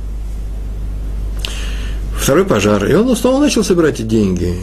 Второй 2.16 2.44
пожар, 2.44 2.84
и 2.86 2.94
он 2.94 3.16
снова 3.16 3.40
начал 3.40 3.64
собирать 3.64 4.06
деньги. 4.06 4.54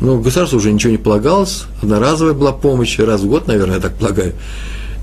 Но 0.00 0.18
государству 0.18 0.58
уже 0.58 0.72
ничего 0.72 0.92
не 0.92 0.98
полагалось, 0.98 1.64
одноразовая 1.82 2.34
была 2.34 2.52
помощь, 2.52 2.98
раз 2.98 3.22
в 3.22 3.26
год, 3.26 3.48
наверное, 3.48 3.76
я 3.76 3.80
так 3.80 3.94
полагаю. 3.94 4.34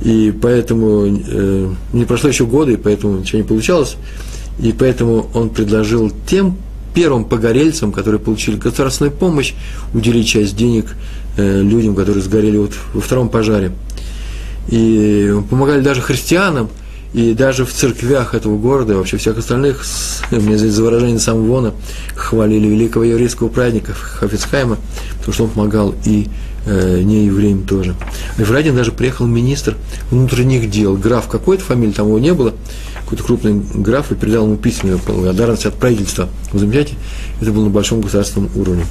И 0.02 0.34
поэтому 0.42 1.06
э, 1.06 1.74
не 1.94 2.06
прошло 2.06 2.30
еще 2.30 2.46
года, 2.46 2.72
и 2.72 2.78
поэтому 2.78 3.20
ничего 3.20 3.42
не 3.42 3.48
получалось. 3.48 3.96
И 4.60 4.72
поэтому 4.72 5.30
он 5.34 5.50
предложил 5.50 6.12
тем 6.28 6.58
первым 6.96 7.26
погорельцам, 7.26 7.92
которые 7.92 8.20
получили 8.20 8.56
государственную 8.56 9.12
помощь, 9.12 9.54
уделить 9.94 10.28
часть 10.28 10.56
денег 10.56 10.96
Э, 11.38 11.62
людям, 11.62 11.96
которые 11.96 12.24
сгорели 12.24 12.58
вот 12.58 12.72
во 12.94 13.02
втором 13.02 13.28
пожаре. 13.28 13.74
И 14.70 15.36
помогали 15.50 15.82
даже 15.82 16.02
христианам, 16.02 16.70
и 17.14 17.34
даже 17.34 17.66
в 17.66 17.74
церквях 17.74 18.34
этого 18.34 18.58
города, 18.58 18.94
и 18.94 18.96
вообще 18.96 19.18
всех 19.18 19.38
остальных, 19.38 19.84
мне 20.32 20.58
здесь 20.58 20.72
за 20.72 20.84
выражение 20.84 21.20
сам 21.20 21.46
Вона, 21.46 21.74
хвалили 22.16 22.68
великого 22.68 23.04
еврейского 23.04 23.50
праздника 23.50 23.94
Хафицхайма, 23.94 24.78
потому 25.18 25.34
что 25.34 25.44
он 25.44 25.50
помогал 25.50 25.94
и 26.06 26.28
э, 26.66 27.02
неевреям 27.02 27.64
тоже. 27.64 27.96
И 28.38 28.44
в 28.44 28.52
Радин 28.52 28.78
даже 28.78 28.94
приехал 28.94 29.26
министр 29.26 29.76
внутренних 30.12 30.70
дел, 30.70 30.96
граф 30.96 31.28
какой-то 31.28 31.64
фамилии, 31.64 31.92
там 31.92 32.08
его 32.08 32.20
не 32.20 32.34
было, 32.34 32.54
какой-то 33.06 33.24
крупный 33.24 33.62
граф, 33.76 34.12
и 34.12 34.16
передал 34.16 34.46
ему 34.46 34.58
письменную 34.58 35.00
благодарность 35.06 35.66
от 35.66 35.76
правительства. 35.76 36.28
Вы 36.52 36.60
замечаете? 36.60 36.96
Это 37.40 37.52
было 37.52 37.66
на 37.66 37.70
большом 37.70 38.02
государственном 38.02 38.50
уровне. 38.56 38.86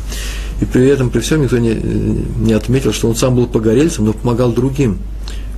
И 0.60 0.64
при 0.64 0.86
этом, 0.86 1.10
при 1.10 1.20
всем, 1.20 1.42
никто 1.42 1.58
не, 1.58 1.74
не 1.74 2.52
отметил, 2.52 2.92
что 2.92 3.08
он 3.08 3.16
сам 3.16 3.34
был 3.34 3.46
погорельцем, 3.46 4.06
но 4.06 4.12
помогал 4.12 4.52
другим. 4.52 4.98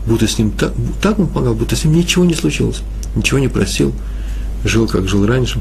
Будто 0.07 0.27
с 0.27 0.39
ним 0.39 0.53
так, 0.53 0.73
так 1.03 1.19
он 1.19 1.27
помогал, 1.27 1.55
будто 1.55 1.77
с 1.77 1.85
ним 1.85 1.95
ничего 1.95 2.25
не 2.25 2.35
случилось, 2.35 2.83
ничего 3.15 3.39
не 3.39 3.49
просил, 3.49 3.93
жил, 4.65 4.89
как 4.89 5.09
жил 5.09 5.27
раньше, 5.27 5.61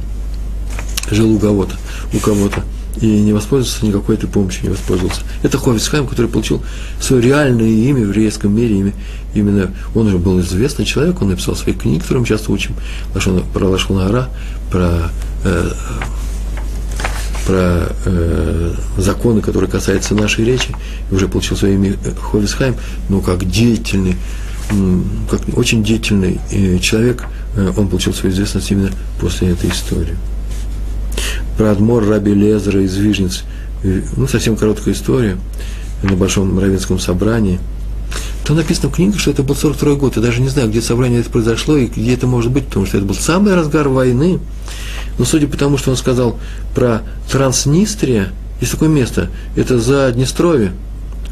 жил 1.11 1.33
у 1.33 1.39
кого-то, 1.39 1.75
у 2.13 2.19
кого-то 2.19 2.63
и 3.01 3.07
не 3.07 3.33
воспользовался 3.33 3.85
никакой 3.85 4.15
этой 4.15 4.29
помощью, 4.29 4.63
не 4.63 4.69
воспользовался. 4.69 5.21
Это 5.43 5.57
Ховицхайм, 5.57 6.07
который 6.07 6.27
получил 6.27 6.61
свое 6.99 7.21
реальное 7.21 7.67
имя 7.67 8.01
в 8.01 8.09
еврейском 8.09 8.55
мире, 8.55 8.79
имя, 8.79 8.93
именно 9.33 9.71
он 9.93 10.07
уже 10.07 10.17
был 10.17 10.39
известный 10.39 10.85
человек, 10.85 11.21
он 11.21 11.29
написал 11.29 11.55
свои 11.55 11.73
книги, 11.73 11.99
которые 11.99 12.21
мы 12.21 12.27
часто 12.27 12.51
учим, 12.51 12.75
про 13.53 13.67
Лашонара, 13.67 14.29
про, 14.71 15.11
э, 15.43 15.71
про 17.45 17.87
э, 18.05 18.73
законы, 18.97 19.41
которые 19.41 19.69
касаются 19.69 20.15
нашей 20.15 20.45
речи, 20.45 20.69
и 21.11 21.15
уже 21.15 21.27
получил 21.27 21.57
свое 21.57 21.75
имя 21.75 21.95
Ховицхайм, 22.31 22.75
но 23.09 23.19
как 23.19 23.49
деятельный, 23.49 24.15
как 25.29 25.41
очень 25.57 25.83
деятельный 25.83 26.39
э, 26.51 26.79
человек, 26.79 27.25
э, 27.55 27.71
он 27.75 27.89
получил 27.89 28.13
свою 28.13 28.33
известность 28.33 28.71
именно 28.71 28.91
после 29.19 29.49
этой 29.49 29.69
истории 29.69 30.15
про 31.57 31.71
Адмор 31.71 32.07
Раби 32.07 32.33
Лезера 32.33 32.81
из 32.81 32.95
Вижниц. 32.95 33.43
Ну, 33.83 34.27
совсем 34.27 34.55
короткая 34.55 34.93
история 34.93 35.37
на 36.03 36.15
Большом 36.15 36.57
Равенском 36.59 36.99
собрании. 36.99 37.59
Там 38.45 38.57
написано 38.57 38.89
в 38.89 38.93
книге, 38.93 39.17
что 39.17 39.31
это 39.31 39.43
был 39.43 39.55
42 39.55 39.95
год. 39.95 40.15
Я 40.15 40.21
даже 40.21 40.41
не 40.41 40.49
знаю, 40.49 40.69
где 40.69 40.81
собрание 40.81 41.21
это 41.21 41.29
произошло 41.29 41.77
и 41.77 41.87
где 41.87 42.13
это 42.13 42.27
может 42.27 42.51
быть, 42.51 42.65
потому 42.65 42.85
что 42.85 42.97
это 42.97 43.05
был 43.05 43.15
самый 43.15 43.55
разгар 43.55 43.89
войны. 43.89 44.39
Но 45.17 45.25
судя 45.25 45.47
по 45.47 45.57
тому, 45.57 45.77
что 45.77 45.91
он 45.91 45.97
сказал 45.97 46.37
про 46.75 47.01
Транснистрия, 47.31 48.29
есть 48.59 48.71
такое 48.71 48.89
место, 48.89 49.29
это 49.55 49.79
за 49.79 50.11
Днестровье, 50.11 50.73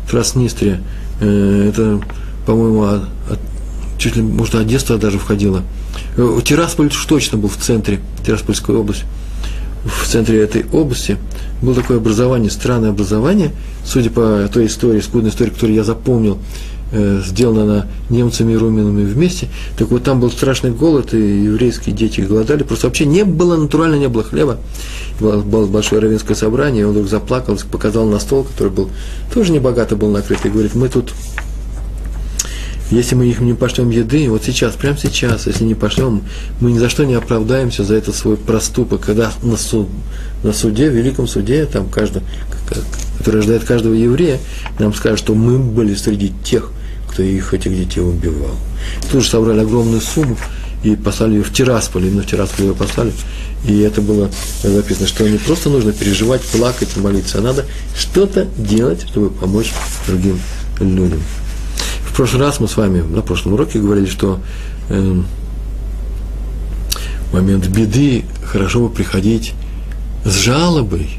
Транснистрия, 0.09 0.81
э, 1.21 1.69
это, 1.69 2.01
по-моему, 2.45 3.05
чуть 3.97 4.15
ли, 4.15 4.21
может, 4.21 4.55
Одесса 4.55 4.97
даже 4.97 5.19
входила. 5.19 5.61
Э, 6.17 6.39
Тирасполь 6.43 6.91
точно 7.07 7.37
был 7.37 7.49
в 7.49 7.57
центре, 7.57 7.99
Тираспольская 8.25 8.75
область 8.75 9.03
в 9.85 10.07
центре 10.07 10.41
этой 10.41 10.65
области 10.71 11.17
было 11.61 11.75
такое 11.75 11.97
образование, 11.97 12.49
странное 12.49 12.89
образование, 12.89 13.51
судя 13.85 14.09
по 14.09 14.49
той 14.51 14.67
истории, 14.67 15.01
скудной 15.01 15.29
истории, 15.29 15.49
которую 15.49 15.75
я 15.75 15.83
запомнил, 15.83 16.37
э, 16.91 17.21
сделана 17.25 17.63
она 17.63 17.87
немцами 18.09 18.53
и 18.53 18.55
румынами 18.55 19.03
вместе, 19.03 19.47
так 19.77 19.89
вот 19.89 20.03
там 20.03 20.19
был 20.19 20.31
страшный 20.31 20.71
голод, 20.71 21.13
и 21.13 21.17
еврейские 21.17 21.95
дети 21.95 22.21
голодали, 22.21 22.63
просто 22.63 22.87
вообще 22.87 23.05
не 23.05 23.23
было, 23.23 23.57
натурально 23.57 23.95
не 23.95 24.07
было 24.07 24.23
хлеба. 24.23 24.57
Было, 25.19 25.41
было 25.41 25.67
большое 25.67 26.01
равенское 26.01 26.35
собрание, 26.35 26.81
и 26.81 26.85
он 26.85 26.91
вдруг 26.91 27.07
заплакал, 27.07 27.57
показал 27.71 28.05
на 28.05 28.19
стол, 28.19 28.43
который 28.43 28.71
был 28.71 28.89
тоже 29.33 29.51
небогато 29.51 29.95
был 29.95 30.09
накрыт, 30.09 30.45
и 30.45 30.49
говорит, 30.49 30.75
мы 30.75 30.89
тут 30.89 31.13
если 32.91 33.15
мы 33.15 33.27
их 33.27 33.39
не 33.39 33.53
пошлем 33.53 33.89
еды, 33.89 34.29
вот 34.29 34.43
сейчас, 34.43 34.75
прямо 34.75 34.97
сейчас, 34.97 35.47
если 35.47 35.63
не 35.63 35.75
пошлем, 35.75 36.23
мы 36.59 36.71
ни 36.71 36.77
за 36.77 36.89
что 36.89 37.05
не 37.05 37.13
оправдаемся 37.13 37.83
за 37.83 37.95
этот 37.95 38.15
свой 38.15 38.37
проступок, 38.37 39.01
когда 39.01 39.31
на, 39.41 39.57
суд, 39.57 39.87
на 40.43 40.53
суде, 40.53 40.89
великом 40.89 41.27
суде, 41.27 41.65
там 41.65 41.89
каждый, 41.89 42.21
который 43.17 43.39
ожидает 43.39 43.63
каждого 43.63 43.93
еврея, 43.93 44.39
нам 44.79 44.93
скажут, 44.93 45.19
что 45.19 45.33
мы 45.33 45.57
были 45.57 45.95
среди 45.95 46.33
тех, 46.43 46.71
кто 47.09 47.23
их, 47.23 47.53
этих 47.53 47.75
детей 47.75 48.01
убивал. 48.01 48.55
Тоже 49.11 49.29
собрали 49.29 49.61
огромную 49.61 50.01
сумму 50.01 50.37
и 50.83 50.95
послали 50.95 51.35
ее 51.35 51.43
в 51.43 51.53
Тирасполь, 51.53 52.07
именно 52.07 52.23
в 52.23 52.27
Тирасполь 52.27 52.65
ее 52.65 52.73
послали. 52.73 53.13
И 53.65 53.79
это 53.79 54.01
было 54.01 54.29
написано, 54.63 55.07
что 55.07 55.27
не 55.27 55.37
просто 55.37 55.69
нужно 55.69 55.93
переживать, 55.93 56.41
плакать, 56.41 56.97
молиться, 56.97 57.37
а 57.37 57.41
надо 57.41 57.65
что-то 57.97 58.47
делать, 58.57 59.05
чтобы 59.09 59.29
помочь 59.29 59.71
другим 60.05 60.39
людям. 60.81 61.21
В 62.13 62.15
прошлый 62.15 62.43
раз 62.43 62.59
мы 62.59 62.67
с 62.67 62.77
вами 62.77 63.01
на 63.01 63.23
прошлом 63.23 63.53
уроке 63.53 63.79
говорили, 63.79 64.05
что 64.05 64.39
э, 64.89 65.21
в 67.31 67.33
момент 67.33 67.65
беды 67.69 68.23
хорошо 68.45 68.81
бы 68.81 68.93
приходить 68.93 69.55
с 70.23 70.35
жалобой, 70.35 71.09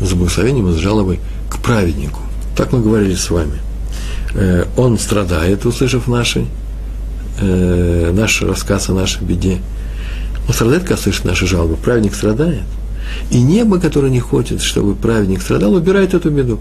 с 0.00 0.14
благословением 0.14 0.72
с 0.72 0.76
жалобой 0.76 1.20
к 1.50 1.58
праведнику. 1.58 2.20
Так 2.56 2.72
мы 2.72 2.80
говорили 2.80 3.14
с 3.14 3.28
вами. 3.28 3.58
Э, 4.32 4.64
он 4.78 4.98
страдает, 4.98 5.66
услышав 5.66 6.08
наши, 6.08 6.46
э, 7.38 8.10
наш 8.14 8.40
рассказ 8.40 8.88
о 8.88 8.94
нашей 8.94 9.22
беде. 9.24 9.58
Он 10.48 10.54
страдает, 10.54 10.84
когда 10.84 10.96
слышит 10.96 11.26
наши 11.26 11.46
жалобы. 11.46 11.76
Праведник 11.76 12.14
страдает. 12.14 12.62
И 13.30 13.42
небо, 13.42 13.78
которое 13.78 14.10
не 14.10 14.20
хочет, 14.20 14.62
чтобы 14.62 14.94
праведник 14.94 15.42
страдал, 15.42 15.74
убирает 15.74 16.14
эту 16.14 16.30
беду. 16.30 16.60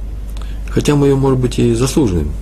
Хотя 0.69 0.95
мы 0.95 1.07
ее, 1.07 1.15
может 1.15 1.39
быть, 1.39 1.59
и 1.59 1.73
заслуживаем. 1.73 2.33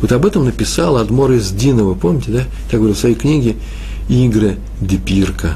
Вот 0.00 0.10
об 0.12 0.26
этом 0.26 0.44
написал 0.44 0.96
Адмор 0.96 1.32
из 1.32 1.50
Динова, 1.50 1.94
помните, 1.94 2.32
да? 2.32 2.44
Так 2.70 2.80
говорил 2.80 2.96
в 2.96 2.98
своей 2.98 3.14
книге 3.14 3.56
«Игры 4.08 4.56
Депирка». 4.80 5.54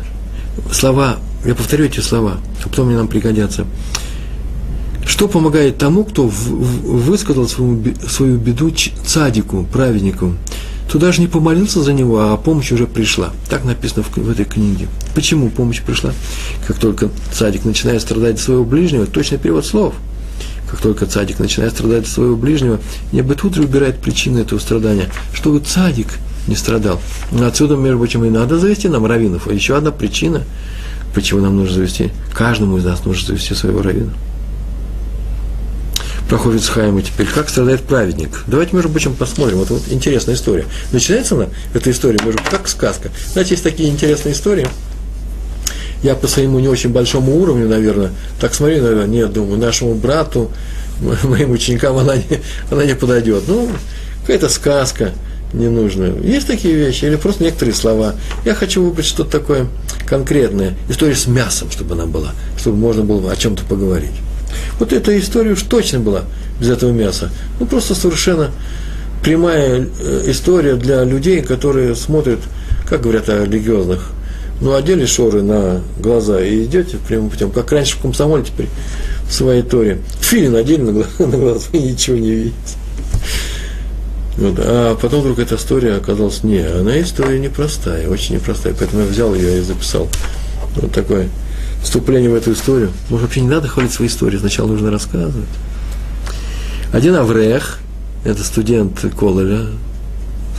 Слова, 0.70 1.16
я 1.44 1.54
повторю 1.54 1.86
эти 1.86 2.00
слова, 2.00 2.38
а 2.64 2.68
потом 2.68 2.88
они 2.88 2.96
нам 2.96 3.08
пригодятся. 3.08 3.66
Что 5.04 5.28
помогает 5.28 5.78
тому, 5.78 6.04
кто 6.04 6.26
высказал 6.26 7.48
свою, 7.48 7.82
свою 8.08 8.38
беду 8.38 8.72
цадику, 9.04 9.66
праведнику? 9.72 10.34
Туда 10.90 11.10
же 11.10 11.20
не 11.20 11.26
помолился 11.26 11.82
за 11.82 11.92
него, 11.92 12.20
а 12.20 12.36
помощь 12.36 12.70
уже 12.70 12.86
пришла. 12.86 13.30
Так 13.50 13.64
написано 13.64 14.04
в, 14.04 14.16
в 14.16 14.30
этой 14.30 14.44
книге. 14.44 14.86
Почему 15.14 15.50
помощь 15.50 15.82
пришла? 15.82 16.12
Как 16.66 16.78
только 16.78 17.10
цадик 17.32 17.64
начинает 17.64 18.02
страдать 18.02 18.38
своего 18.38 18.64
ближнего, 18.64 19.06
точный 19.06 19.38
перевод 19.38 19.66
слов– 19.66 19.94
как 20.70 20.80
только 20.80 21.06
цадик 21.06 21.38
начинает 21.38 21.72
страдать 21.72 22.04
от 22.04 22.08
своего 22.08 22.36
ближнего, 22.36 22.80
небо 23.12 23.34
тут 23.34 23.54
же 23.54 23.62
убирает 23.62 23.98
причины 23.98 24.40
этого 24.40 24.58
страдания, 24.58 25.08
чтобы 25.32 25.60
цадик 25.60 26.08
не 26.48 26.56
страдал. 26.56 27.00
Отсюда, 27.40 27.76
между 27.76 27.98
прочим, 27.98 28.24
и 28.24 28.30
надо 28.30 28.58
завести 28.58 28.88
нам 28.88 29.06
раввинов. 29.06 29.48
А 29.48 29.52
еще 29.52 29.76
одна 29.76 29.90
причина, 29.90 30.42
почему 31.14 31.40
нам 31.40 31.56
нужно 31.56 31.74
завести, 31.74 32.10
каждому 32.32 32.78
из 32.78 32.84
нас 32.84 33.04
нужно 33.04 33.28
завести 33.28 33.54
своего 33.54 33.82
раввина. 33.82 34.12
Проходит 36.28 36.64
Хайма 36.64 37.02
теперь. 37.02 37.28
Как 37.28 37.48
страдает 37.48 37.82
праведник? 37.82 38.42
Давайте, 38.48 38.74
между 38.74 38.90
прочим, 38.90 39.14
посмотрим. 39.14 39.58
Вот, 39.58 39.70
вот 39.70 39.82
интересная 39.90 40.34
история. 40.34 40.64
Начинается 40.90 41.36
она, 41.36 41.46
эта 41.72 41.92
история, 41.92 42.18
между 42.24 42.42
как 42.50 42.66
сказка. 42.66 43.10
Знаете, 43.32 43.52
есть 43.52 43.62
такие 43.62 43.88
интересные 43.88 44.34
истории– 44.34 44.66
я 46.02 46.14
по 46.14 46.26
своему 46.26 46.58
не 46.60 46.68
очень 46.68 46.90
большому 46.90 47.36
уровню, 47.36 47.68
наверное, 47.68 48.10
так 48.40 48.54
смотрю, 48.54 48.82
наверное, 48.82 49.06
нет, 49.06 49.32
думаю, 49.32 49.58
нашему 49.58 49.94
брату, 49.94 50.50
моим 51.24 51.52
ученикам 51.52 51.96
она 51.98 52.16
не, 52.16 52.40
она 52.70 52.84
не 52.84 52.94
подойдет. 52.94 53.44
Ну, 53.46 53.68
какая-то 54.22 54.48
сказка 54.48 55.12
ненужная. 55.52 56.14
Есть 56.22 56.46
такие 56.46 56.74
вещи, 56.74 57.04
или 57.04 57.16
просто 57.16 57.44
некоторые 57.44 57.74
слова. 57.74 58.14
Я 58.44 58.54
хочу 58.54 58.82
выбрать 58.82 59.06
что-то 59.06 59.38
такое 59.38 59.66
конкретное. 60.06 60.74
История 60.88 61.14
с 61.14 61.26
мясом, 61.26 61.70
чтобы 61.70 61.94
она 61.94 62.06
была, 62.06 62.32
чтобы 62.58 62.76
можно 62.76 63.04
было 63.04 63.32
о 63.32 63.36
чем-то 63.36 63.64
поговорить. 63.64 64.10
Вот 64.78 64.92
эта 64.92 65.18
история 65.18 65.52
уж 65.52 65.62
точно 65.62 66.00
была 66.00 66.22
без 66.60 66.70
этого 66.70 66.90
мяса. 66.90 67.30
Ну, 67.60 67.66
просто 67.66 67.94
совершенно 67.94 68.50
прямая 69.22 69.88
э, 70.00 70.24
история 70.26 70.74
для 70.74 71.04
людей, 71.04 71.42
которые 71.42 71.94
смотрят, 71.94 72.40
как 72.88 73.02
говорят 73.02 73.28
о 73.28 73.44
религиозных 73.44 74.10
ну, 74.60 74.74
одели 74.74 75.04
шоры 75.04 75.42
на 75.42 75.82
глаза 75.98 76.40
и 76.40 76.64
идете 76.64 76.96
прямым 76.96 77.30
путем, 77.30 77.50
как 77.50 77.70
раньше 77.72 77.96
в 77.96 78.00
комсомоле 78.00 78.44
теперь 78.44 78.68
в 79.28 79.32
своей 79.32 79.62
торе. 79.62 80.00
Филин 80.20 80.56
одели 80.56 80.82
на 80.82 80.92
глаза, 80.92 81.08
на 81.18 81.36
глаза 81.36 81.60
вы 81.72 81.78
ничего 81.78 82.16
не 82.16 82.30
видите. 82.30 82.54
Вот. 84.36 84.54
А 84.58 84.96
потом 84.96 85.20
вдруг 85.20 85.38
эта 85.38 85.56
история 85.56 85.94
оказалась 85.94 86.42
не, 86.42 86.60
она 86.60 87.00
история 87.00 87.38
непростая, 87.38 88.08
очень 88.08 88.36
непростая, 88.36 88.74
поэтому 88.78 89.02
я 89.02 89.08
взял 89.08 89.34
ее 89.34 89.58
и 89.58 89.62
записал. 89.62 90.08
Вот 90.74 90.92
такое 90.92 91.28
вступление 91.82 92.30
в 92.30 92.34
эту 92.34 92.52
историю. 92.52 92.92
Может, 93.08 93.26
вообще 93.26 93.40
не 93.40 93.48
надо 93.48 93.68
хвалить 93.68 93.92
свои 93.92 94.08
истории, 94.08 94.38
сначала 94.38 94.68
нужно 94.68 94.90
рассказывать. 94.90 95.48
Один 96.92 97.14
Аврех, 97.14 97.78
это 98.24 98.42
студент 98.44 99.04
Кололя, 99.18 99.66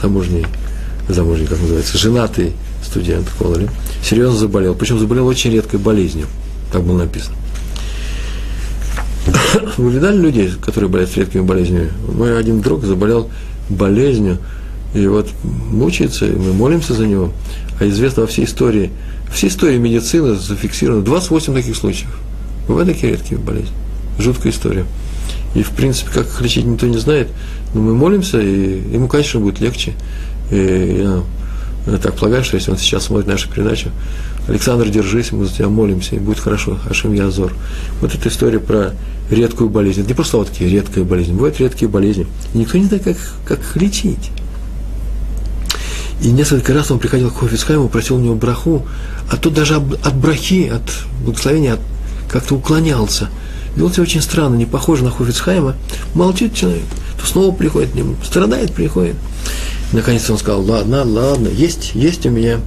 замужний, 0.02 0.46
замужний, 1.08 1.46
как 1.46 1.60
называется, 1.60 1.98
женатый 1.98 2.54
студент 2.88 3.28
Колоре, 3.38 3.68
серьезно 4.02 4.36
заболел. 4.36 4.74
Причем 4.74 4.98
заболел 4.98 5.26
очень 5.26 5.52
редкой 5.52 5.78
болезнью. 5.78 6.26
Так 6.72 6.82
было 6.82 6.98
написано. 6.98 7.36
Вы 9.76 9.92
видали 9.92 10.18
людей, 10.18 10.52
которые 10.60 10.90
болеют 10.90 11.16
редкими 11.16 11.42
болезнями? 11.42 11.90
Мой 12.12 12.38
один 12.38 12.60
друг 12.60 12.84
заболел 12.84 13.30
болезнью, 13.68 14.38
и 14.94 15.06
вот 15.06 15.28
мучается, 15.70 16.26
и 16.26 16.32
мы 16.32 16.52
молимся 16.52 16.94
за 16.94 17.06
него. 17.06 17.32
А 17.80 17.86
известно 17.86 18.22
во 18.22 18.28
всей 18.28 18.44
истории, 18.44 18.90
всей 19.32 19.48
истории 19.48 19.78
медицины 19.78 20.34
зафиксировано 20.34 21.04
28 21.04 21.54
таких 21.54 21.76
случаев. 21.76 22.18
Бывают 22.66 22.88
такие 22.88 23.12
редкие 23.12 23.40
болезни. 23.40 23.74
Жуткая 24.18 24.52
история. 24.52 24.84
И, 25.54 25.62
в 25.62 25.70
принципе, 25.70 26.10
как 26.12 26.26
их 26.26 26.40
лечить, 26.40 26.64
никто 26.64 26.86
не 26.86 26.98
знает. 26.98 27.28
Но 27.74 27.80
мы 27.80 27.94
молимся, 27.94 28.40
и 28.40 28.80
ему, 28.92 29.08
конечно, 29.08 29.40
будет 29.40 29.60
легче. 29.60 29.92
И 30.50 31.00
я 31.00 31.22
так 31.96 32.16
полагаю, 32.16 32.44
что 32.44 32.56
если 32.56 32.70
он 32.70 32.76
сейчас 32.76 33.04
смотрит 33.04 33.26
нашу 33.26 33.48
передачу, 33.48 33.90
Александр, 34.46 34.90
держись, 34.90 35.32
мы 35.32 35.46
за 35.46 35.54
тебя 35.54 35.68
молимся, 35.68 36.16
и 36.16 36.18
будет 36.18 36.38
хорошо, 36.38 36.78
Ашем 36.88 37.14
Язор. 37.14 37.54
Вот 38.02 38.14
эта 38.14 38.28
история 38.28 38.60
про 38.60 38.92
редкую 39.30 39.70
болезнь. 39.70 40.00
Это 40.00 40.08
не 40.08 40.14
просто 40.14 40.36
вот 40.36 40.48
такие 40.48 40.70
редкие 40.70 41.06
болезни, 41.06 41.32
бывают 41.32 41.58
редкие 41.60 41.88
болезни. 41.88 42.26
И 42.52 42.58
никто 42.58 42.76
не 42.76 42.84
знает, 42.84 43.04
как, 43.04 43.16
как 43.46 43.60
их 43.60 43.76
лечить. 43.76 44.30
И 46.20 46.30
несколько 46.30 46.74
раз 46.74 46.90
он 46.90 46.98
приходил 46.98 47.30
к 47.30 47.38
Хофицхайму, 47.38 47.88
просил 47.88 48.16
у 48.16 48.20
него 48.20 48.34
браху, 48.34 48.86
а 49.30 49.36
тот 49.36 49.54
даже 49.54 49.76
от 49.76 50.14
брахи, 50.16 50.68
от 50.68 50.82
благословения 51.24 51.78
как-то 52.28 52.56
уклонялся. 52.56 53.28
Вел 53.78 53.92
себя 53.92 54.02
очень 54.02 54.20
странно, 54.20 54.56
не 54.56 54.66
похоже 54.66 55.04
на 55.04 55.12
Хофицхайма. 55.12 55.76
Молчит 56.12 56.52
человек, 56.52 56.82
то 57.16 57.24
снова 57.24 57.54
приходит 57.54 57.92
к 57.92 57.94
нему, 57.94 58.16
страдает, 58.24 58.74
приходит. 58.74 59.14
Наконец 59.92 60.28
он 60.28 60.36
сказал, 60.36 60.64
ладно, 60.64 61.04
ладно, 61.04 61.46
есть, 61.46 61.92
есть 61.94 62.26
у 62.26 62.30
меня 62.30 62.58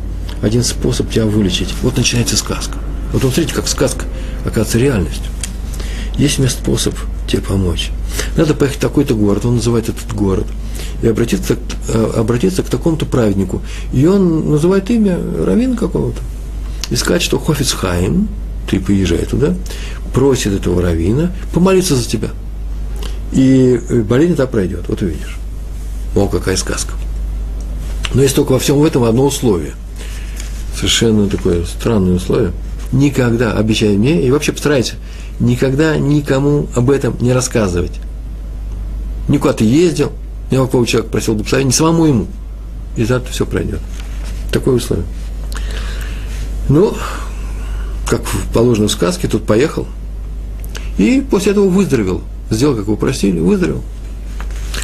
один 0.41 0.64
способ 0.64 1.09
тебя 1.12 1.26
вылечить. 1.26 1.74
Вот 1.82 1.97
начинается 1.97 2.38
сказка. 2.38 2.78
Вот 3.12 3.24
смотрите, 3.24 3.53
как 3.53 3.68
сказка 3.68 4.05
оказывается 4.45 4.80
реальностью. 4.80 5.26
Есть 6.16 6.39
у 6.39 6.43
меня 6.43 6.49
способ 6.49 6.95
тебе 7.28 7.41
помочь. 7.41 7.91
Надо 8.38 8.53
поехать 8.53 8.78
в 8.78 8.82
такой-то 8.82 9.14
город, 9.14 9.43
он 9.43 9.55
называет 9.55 9.89
этот 9.89 10.14
город, 10.14 10.47
и 11.01 11.07
обратиться, 11.07 11.57
э, 11.89 12.12
обратиться 12.16 12.64
к 12.64 12.70
такому-то 12.70 13.05
праведнику. 13.05 13.62
И 13.91 14.05
он 14.05 14.49
называет 14.49 14.89
имя 14.89 15.20
равина 15.45 15.76
какого-то. 15.76 16.22
И 16.89 16.95
сказать, 16.95 17.22
что 17.22 17.38
Хофицхайм, 17.38 18.30
ты 18.70 18.80
поезжай 18.80 19.26
туда, 19.26 19.53
просит 20.14 20.53
этого 20.53 20.82
равина 20.82 21.32
помолиться 21.53 21.95
за 21.95 22.07
тебя. 22.07 22.30
И 23.32 23.80
э, 23.89 24.01
болезнь 24.01 24.36
так 24.36 24.51
пройдет, 24.51 24.86
вот 24.88 25.01
увидишь. 25.01 25.38
О, 26.16 26.28
какая 26.28 26.57
сказка. 26.57 26.93
Но 28.14 28.22
есть 28.22 28.36
только 28.36 28.51
во 28.53 28.59
всем 28.59 28.84
этом 28.84 29.03
одно 29.03 29.26
условие. 29.26 29.74
Совершенно 30.76 31.30
такое 31.30 31.64
странное 31.66 32.16
условие. 32.16 32.51
Никогда, 32.91 33.53
обещай 33.53 33.95
мне, 33.95 34.22
и 34.22 34.32
вообще 34.32 34.51
постарайся, 34.51 34.95
никогда 35.39 35.95
никому 35.97 36.68
об 36.76 36.89
этом 36.89 37.16
не 37.22 37.32
рассказывать. 37.32 37.93
Никуда 39.30 39.53
ты 39.53 39.64
ездил, 39.64 40.12
ни 40.49 40.57
у 40.57 40.68
кого 40.68 40.86
человек 40.86 41.09
просил 41.09 41.36
благословения, 41.36 41.72
не 41.72 41.74
самому 41.74 42.05
ему. 42.05 42.28
И 42.97 43.03
это 43.03 43.24
все 43.32 43.45
пройдет. 43.45 43.80
Такое 44.51 44.76
условие. 44.76 45.05
Ну, 46.68 46.93
как 48.12 48.22
положено 48.53 48.89
в 48.89 48.91
сказке, 48.91 49.30
тут 49.30 49.43
поехал. 49.43 49.88
И 50.97 51.24
после 51.32 51.53
этого 51.53 51.70
выздоровел. 51.70 52.22
Сделал, 52.49 52.76
как 52.76 52.84
его 52.84 52.97
просили, 52.97 53.39
выздоровел. 53.39 53.82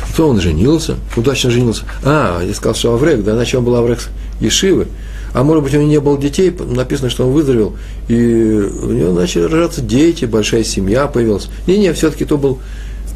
Потом 0.09 0.31
он 0.31 0.39
женился, 0.39 0.95
удачно 1.17 1.51
женился. 1.51 1.83
А, 2.05 2.41
я 2.41 2.53
сказал, 2.53 2.73
что 2.73 2.93
Аврек, 2.93 3.25
да, 3.25 3.33
иначе 3.33 3.57
он 3.57 3.65
был 3.65 3.75
Аврек 3.75 3.99
Ешивы. 4.39 4.87
А 5.33 5.43
может 5.43 5.65
быть, 5.65 5.73
у 5.73 5.77
него 5.77 5.89
не 5.89 5.99
было 5.99 6.17
детей, 6.17 6.55
написано, 6.57 7.09
что 7.09 7.27
он 7.27 7.33
выздоровел, 7.33 7.75
и 8.07 8.13
у 8.13 8.91
него 8.91 9.11
начали 9.11 9.43
рождаться 9.43 9.81
дети, 9.81 10.23
большая 10.23 10.63
семья 10.63 11.07
появилась. 11.07 11.49
Не-не, 11.67 11.91
все-таки 11.91 12.23
то 12.23 12.37
был 12.37 12.59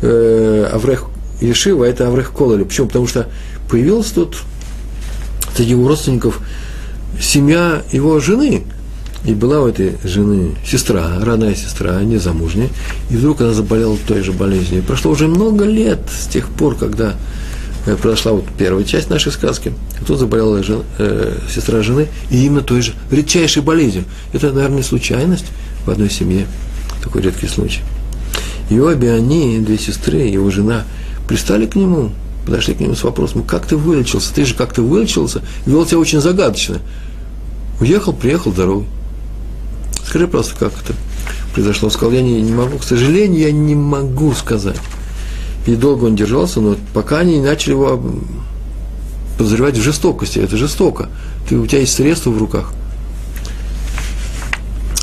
э, 0.02 0.70
Аврех 0.74 1.06
Ешива, 1.40 1.86
а 1.86 1.88
это 1.88 2.10
Аврех 2.10 2.34
Кололи. 2.34 2.64
Почему? 2.66 2.88
Потому 2.88 3.08
что 3.08 3.30
появилась 3.70 4.08
тут 4.08 4.40
среди 5.56 5.72
его 5.72 5.88
родственников 5.88 6.42
семья 7.18 7.82
его 7.94 8.20
жены. 8.20 8.64
И 9.24 9.36
была 9.36 9.62
у 9.62 9.68
этой 9.68 9.98
жены 10.04 10.56
сестра, 10.66 11.20
родная 11.22 11.54
сестра, 11.54 12.02
незамужняя. 12.02 12.70
И 13.12 13.16
вдруг 13.16 13.42
она 13.42 13.54
заболела 13.54 13.96
той 14.08 14.24
же 14.24 14.32
болезнью. 14.32 14.82
Прошло 14.82 15.12
уже 15.12 15.28
много 15.28 15.66
лет 15.66 16.00
с 16.10 16.26
тех 16.28 16.50
пор, 16.50 16.76
когда 16.76 17.14
э, 17.86 17.96
произошла 17.96 18.32
вот 18.32 18.46
первая 18.58 18.84
часть 18.84 19.12
нашей 19.12 19.32
сказки. 19.32 19.74
И 20.02 20.06
тут 20.06 20.18
заболела 20.18 20.64
жен, 20.64 20.82
э, 20.98 21.38
сестра 21.54 21.84
жены, 21.84 22.08
и 22.32 22.46
именно 22.46 22.62
той 22.62 22.82
же 22.82 22.94
редчайшей 23.12 23.62
болезнью. 23.62 24.06
Это, 24.34 24.52
наверное, 24.52 24.78
не 24.78 24.84
случайность 24.84 25.46
в 25.86 25.92
одной 25.92 26.10
семье. 26.10 26.48
Такой 27.04 27.22
редкий 27.22 27.48
случай. 27.48 27.82
И 28.72 28.80
обе 28.80 29.14
они, 29.14 29.60
две 29.60 29.78
сестры, 29.78 30.18
его 30.18 30.50
жена, 30.50 30.86
пристали 31.28 31.68
к 31.68 31.76
нему, 31.76 32.12
подошли 32.46 32.74
к 32.74 32.80
нему 32.80 32.96
с 32.96 33.04
вопросом, 33.04 33.44
как 33.44 33.68
ты 33.68 33.76
вылечился? 33.76 34.34
Ты 34.34 34.46
же 34.46 34.56
как-то 34.56 34.82
вылечился, 34.82 35.44
вел 35.68 35.86
себя 35.86 36.00
очень 36.00 36.22
загадочно. 36.22 36.80
Уехал, 37.80 38.14
приехал 38.14 38.52
здоровый. 38.52 38.88
Скажи 40.12 40.28
просто, 40.28 40.56
как 40.60 40.74
это 40.74 40.94
произошло. 41.54 41.88
Он 41.88 41.94
сказал, 41.94 42.12
я 42.12 42.22
не, 42.22 42.42
не 42.42 42.52
могу, 42.52 42.80
к 42.80 42.84
сожалению, 42.84 43.40
я 43.40 43.52
не 43.54 43.76
могу 43.76 44.34
сказать. 44.34 44.76
И 45.66 45.74
долго 45.76 46.04
он 46.04 46.18
держался, 46.18 46.60
но 46.60 46.76
пока 46.94 47.20
они 47.20 47.40
начали 47.40 47.72
его 47.72 47.98
подозревать 49.38 49.78
в 49.78 49.82
жестокости. 49.82 50.40
Это 50.40 50.58
жестоко. 50.58 51.08
Ты, 51.48 51.56
у 51.56 51.66
тебя 51.66 51.80
есть 51.80 51.94
средства 51.94 52.30
в 52.30 52.38
руках, 52.38 52.74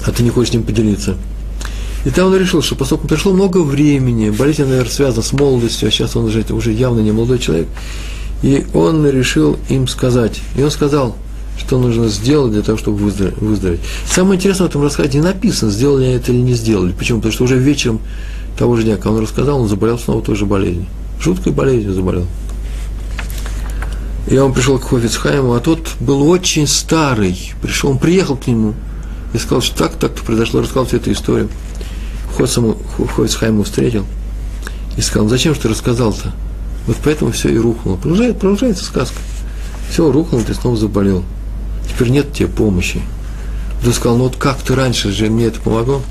а 0.04 0.10
ты 0.10 0.22
не 0.22 0.28
хочешь 0.28 0.50
с 0.50 0.52
ним 0.52 0.64
поделиться. 0.64 1.16
И 2.04 2.10
там 2.10 2.26
он 2.26 2.36
решил, 2.36 2.60
что 2.60 2.74
поскольку 2.74 3.08
прошло 3.08 3.32
много 3.32 3.62
времени, 3.62 4.28
болезнь, 4.28 4.64
наверное, 4.64 4.92
связана 4.92 5.22
с 5.22 5.32
молодостью, 5.32 5.88
а 5.88 5.90
сейчас 5.90 6.16
он 6.16 6.26
уже, 6.26 6.44
уже 6.50 6.70
явно 6.70 7.00
не 7.00 7.12
молодой 7.12 7.38
человек, 7.38 7.68
и 8.42 8.66
он 8.74 9.08
решил 9.08 9.56
им 9.70 9.88
сказать. 9.88 10.42
И 10.54 10.62
он 10.62 10.70
сказал– 10.70 11.16
что 11.58 11.78
нужно 11.78 12.08
сделать 12.08 12.52
для 12.52 12.62
того, 12.62 12.78
чтобы 12.78 12.98
выздороветь. 12.98 13.80
Самое 14.06 14.36
интересное 14.36 14.66
в 14.66 14.70
этом 14.70 14.82
рассказе 14.82 15.18
не 15.18 15.24
написано, 15.24 15.70
сделали 15.70 16.04
они 16.04 16.14
это 16.14 16.32
или 16.32 16.40
не 16.40 16.54
сделали. 16.54 16.92
Почему? 16.92 17.18
Потому 17.18 17.32
что 17.32 17.44
уже 17.44 17.58
вечером 17.58 18.00
того 18.56 18.76
же 18.76 18.84
дня, 18.84 18.96
когда 18.96 19.10
он 19.10 19.22
рассказал, 19.22 19.60
он 19.60 19.68
заболел 19.68 19.98
снова 19.98 20.22
той 20.22 20.36
же 20.36 20.46
болезнью. 20.46 20.86
Жуткой 21.20 21.52
болезнью 21.52 21.92
заболел. 21.92 22.26
Я 24.28 24.44
он 24.44 24.52
пришел 24.52 24.78
к 24.78 24.84
Хофицхайму, 24.84 25.54
а 25.54 25.60
тот 25.60 25.80
был 26.00 26.28
очень 26.28 26.66
старый. 26.66 27.52
Пришел, 27.60 27.90
он 27.90 27.98
приехал 27.98 28.36
к 28.36 28.46
нему 28.46 28.74
и 29.32 29.38
сказал, 29.38 29.62
что 29.62 29.76
так, 29.76 29.92
так-то 29.94 30.22
произошло, 30.22 30.60
рассказал 30.60 30.86
всю 30.86 30.98
эту 30.98 31.12
историю. 31.12 31.48
Хофицхайму 32.36 33.64
встретил 33.64 34.04
и 34.96 35.00
сказал, 35.00 35.24
ну 35.24 35.30
зачем 35.30 35.54
ты 35.54 35.68
рассказал-то? 35.68 36.32
Вот 36.86 36.96
поэтому 37.02 37.32
все 37.32 37.48
и 37.48 37.58
рухнуло. 37.58 37.96
Продолжает, 37.96 38.38
продолжается 38.38 38.84
сказка. 38.84 39.16
Все, 39.90 40.10
рухнул, 40.12 40.42
ты 40.42 40.54
снова 40.54 40.76
заболел 40.76 41.24
теперь 41.88 42.10
нет 42.10 42.32
тебе 42.32 42.48
помощи. 42.48 43.00
Он 43.84 43.92
сказал, 43.92 44.18
ну 44.18 44.24
вот 44.24 44.36
как 44.36 44.58
ты 44.58 44.74
раньше 44.74 45.12
же 45.12 45.30
мне 45.30 45.46
это 45.46 45.60
помогло? 45.60 46.02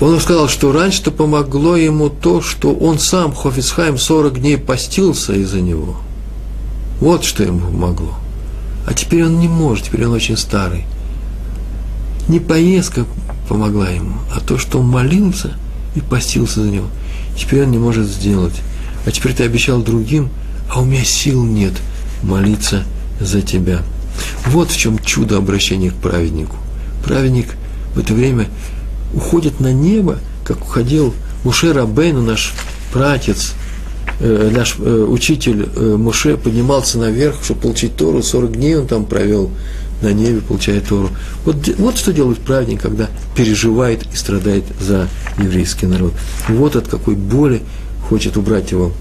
Он 0.00 0.20
сказал, 0.20 0.48
что 0.48 0.72
раньше-то 0.72 1.12
помогло 1.12 1.76
ему 1.76 2.08
то, 2.08 2.42
что 2.42 2.74
он 2.74 2.98
сам, 2.98 3.32
Хофицхайм, 3.32 3.96
40 3.96 4.40
дней 4.40 4.58
постился 4.58 5.34
из-за 5.34 5.60
него. 5.60 5.96
Вот 7.00 7.24
что 7.24 7.44
ему 7.44 7.60
помогло. 7.60 8.14
А 8.86 8.92
теперь 8.92 9.24
он 9.24 9.38
не 9.38 9.48
может, 9.48 9.86
теперь 9.86 10.06
он 10.06 10.12
очень 10.12 10.36
старый. 10.36 10.84
Не 12.28 12.40
поездка 12.40 13.06
помогла 13.48 13.88
ему, 13.88 14.16
а 14.34 14.40
то, 14.40 14.58
что 14.58 14.80
он 14.80 14.88
молился 14.88 15.56
и 15.94 16.00
постился 16.00 16.62
за 16.62 16.70
него. 16.70 16.86
Теперь 17.36 17.62
он 17.64 17.70
не 17.70 17.78
может 17.78 18.06
сделать. 18.06 18.54
А 19.06 19.10
теперь 19.10 19.34
ты 19.34 19.44
обещал 19.44 19.80
другим, 19.82 20.28
а 20.70 20.80
у 20.80 20.84
меня 20.84 21.04
сил 21.04 21.44
нет 21.44 21.74
молиться 22.22 22.84
за 23.20 23.42
тебя. 23.42 23.82
Вот 24.46 24.70
в 24.70 24.76
чем 24.76 24.98
чудо 24.98 25.36
обращения 25.36 25.90
к 25.90 25.94
праведнику. 25.94 26.56
Праведник 27.04 27.48
в 27.94 27.98
это 27.98 28.14
время 28.14 28.48
уходит 29.12 29.60
на 29.60 29.72
небо, 29.72 30.18
как 30.44 30.62
уходил 30.62 31.14
Муше 31.44 31.72
Рабейну, 31.72 32.22
наш 32.22 32.52
пратец, 32.92 33.52
э, 34.20 34.50
наш 34.54 34.76
э, 34.78 35.06
учитель 35.08 35.68
э, 35.74 35.96
Муше 35.96 36.36
поднимался 36.36 36.98
наверх, 36.98 37.36
чтобы 37.42 37.60
получить 37.60 37.96
Тору, 37.96 38.22
40 38.22 38.52
дней 38.52 38.76
он 38.76 38.86
там 38.86 39.04
провел 39.04 39.50
на 40.02 40.12
небе, 40.12 40.40
получая 40.40 40.80
Тору. 40.80 41.10
Вот, 41.44 41.56
вот 41.78 41.98
что 41.98 42.12
делает 42.12 42.38
праведник, 42.38 42.82
когда 42.82 43.08
переживает 43.36 44.04
и 44.12 44.16
страдает 44.16 44.64
за 44.80 45.08
еврейский 45.38 45.86
народ. 45.86 46.12
Вот 46.48 46.76
от 46.76 46.88
какой 46.88 47.14
боли 47.14 47.62
хочет 48.08 48.36
убрать 48.36 48.70
его 48.70 48.92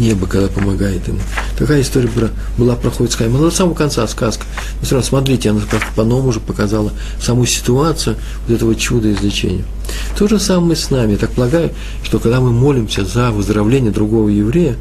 небо, 0.00 0.26
когда 0.26 0.48
помогает 0.48 1.06
ему. 1.06 1.20
Такая 1.58 1.82
история 1.82 2.08
была 2.58 2.74
про 2.74 2.90
Хойцхайма. 2.90 3.38
Но 3.38 3.44
до 3.44 3.50
самого 3.54 3.74
конца 3.74 4.06
сказка. 4.08 4.44
Но 4.80 4.86
все 4.86 4.96
равно 4.96 5.06
смотрите, 5.06 5.50
она 5.50 5.60
как 5.70 5.82
по-новому 5.94 6.28
уже 6.28 6.40
показала 6.40 6.92
саму 7.20 7.46
ситуацию 7.46 8.16
вот 8.46 8.54
этого 8.54 8.74
чуда 8.74 9.12
излечения. 9.12 9.64
То 10.18 10.26
же 10.26 10.40
самое 10.40 10.74
с 10.74 10.90
нами. 10.90 11.12
Я 11.12 11.18
так 11.18 11.30
полагаю, 11.30 11.70
что 12.02 12.18
когда 12.18 12.40
мы 12.40 12.50
молимся 12.50 13.04
за 13.04 13.30
выздоровление 13.30 13.92
другого 13.92 14.28
еврея, 14.28 14.76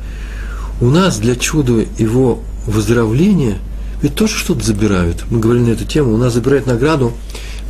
у 0.82 0.90
нас 0.90 1.20
для 1.20 1.36
чуда 1.36 1.86
его 1.98 2.40
выздоровления 2.66 3.58
ведь 4.02 4.16
тоже 4.16 4.36
что-то 4.36 4.64
забирают. 4.64 5.26
Мы 5.30 5.40
говорили 5.40 5.66
на 5.66 5.72
эту 5.72 5.86
тему. 5.86 6.14
У 6.14 6.18
нас 6.18 6.34
забирают 6.34 6.66
награду 6.68 7.12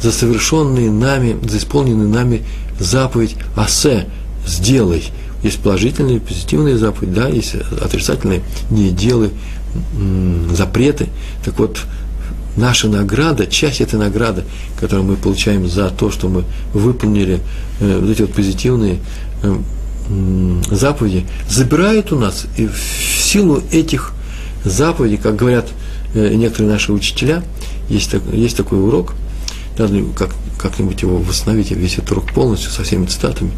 за 0.01 0.11
совершенные 0.11 0.91
нами, 0.91 1.37
за 1.47 1.57
исполненные 1.57 2.07
нами 2.07 2.45
заповедь 2.79 3.35
«Асе»– 3.55 4.07
«Сделай». 4.47 5.03
Есть 5.43 5.59
положительные, 5.59 6.19
позитивные 6.19 6.77
заповеди, 6.77 7.13
да, 7.13 7.27
есть 7.27 7.55
отрицательные 7.81 8.41
не 8.69 8.89
запреты. 10.53 11.07
Так 11.45 11.57
вот, 11.59 11.79
наша 12.57 12.87
награда, 12.87 13.47
часть 13.47 13.81
этой 13.81 13.97
награды, 13.97 14.43
которую 14.79 15.07
мы 15.07 15.15
получаем 15.15 15.67
за 15.67 15.89
то, 15.89 16.11
что 16.11 16.27
мы 16.27 16.43
выполнили 16.73 17.39
э, 17.79 17.99
вот 17.99 18.09
эти 18.09 18.21
вот 18.21 18.33
позитивные 18.33 18.99
э, 19.43 19.57
заповеди, 20.71 21.25
забирает 21.49 22.11
у 22.11 22.19
нас, 22.19 22.47
и 22.57 22.67
в 22.67 22.77
силу 22.77 23.61
этих 23.71 24.13
заповедей, 24.65 25.17
как 25.17 25.35
говорят 25.35 25.67
э, 26.13 26.33
некоторые 26.35 26.73
наши 26.73 26.91
учителя, 26.91 27.43
есть, 27.89 28.11
так, 28.11 28.21
есть 28.33 28.57
такой 28.57 28.79
урок, 28.79 29.13
как 30.17 30.31
как-нибудь 30.59 31.01
его 31.01 31.17
восстановить, 31.17 31.71
весь 31.71 31.97
этот 31.97 32.11
урок 32.11 32.33
полностью, 32.33 32.69
со 32.69 32.83
всеми 32.83 33.05
цитатами, 33.05 33.51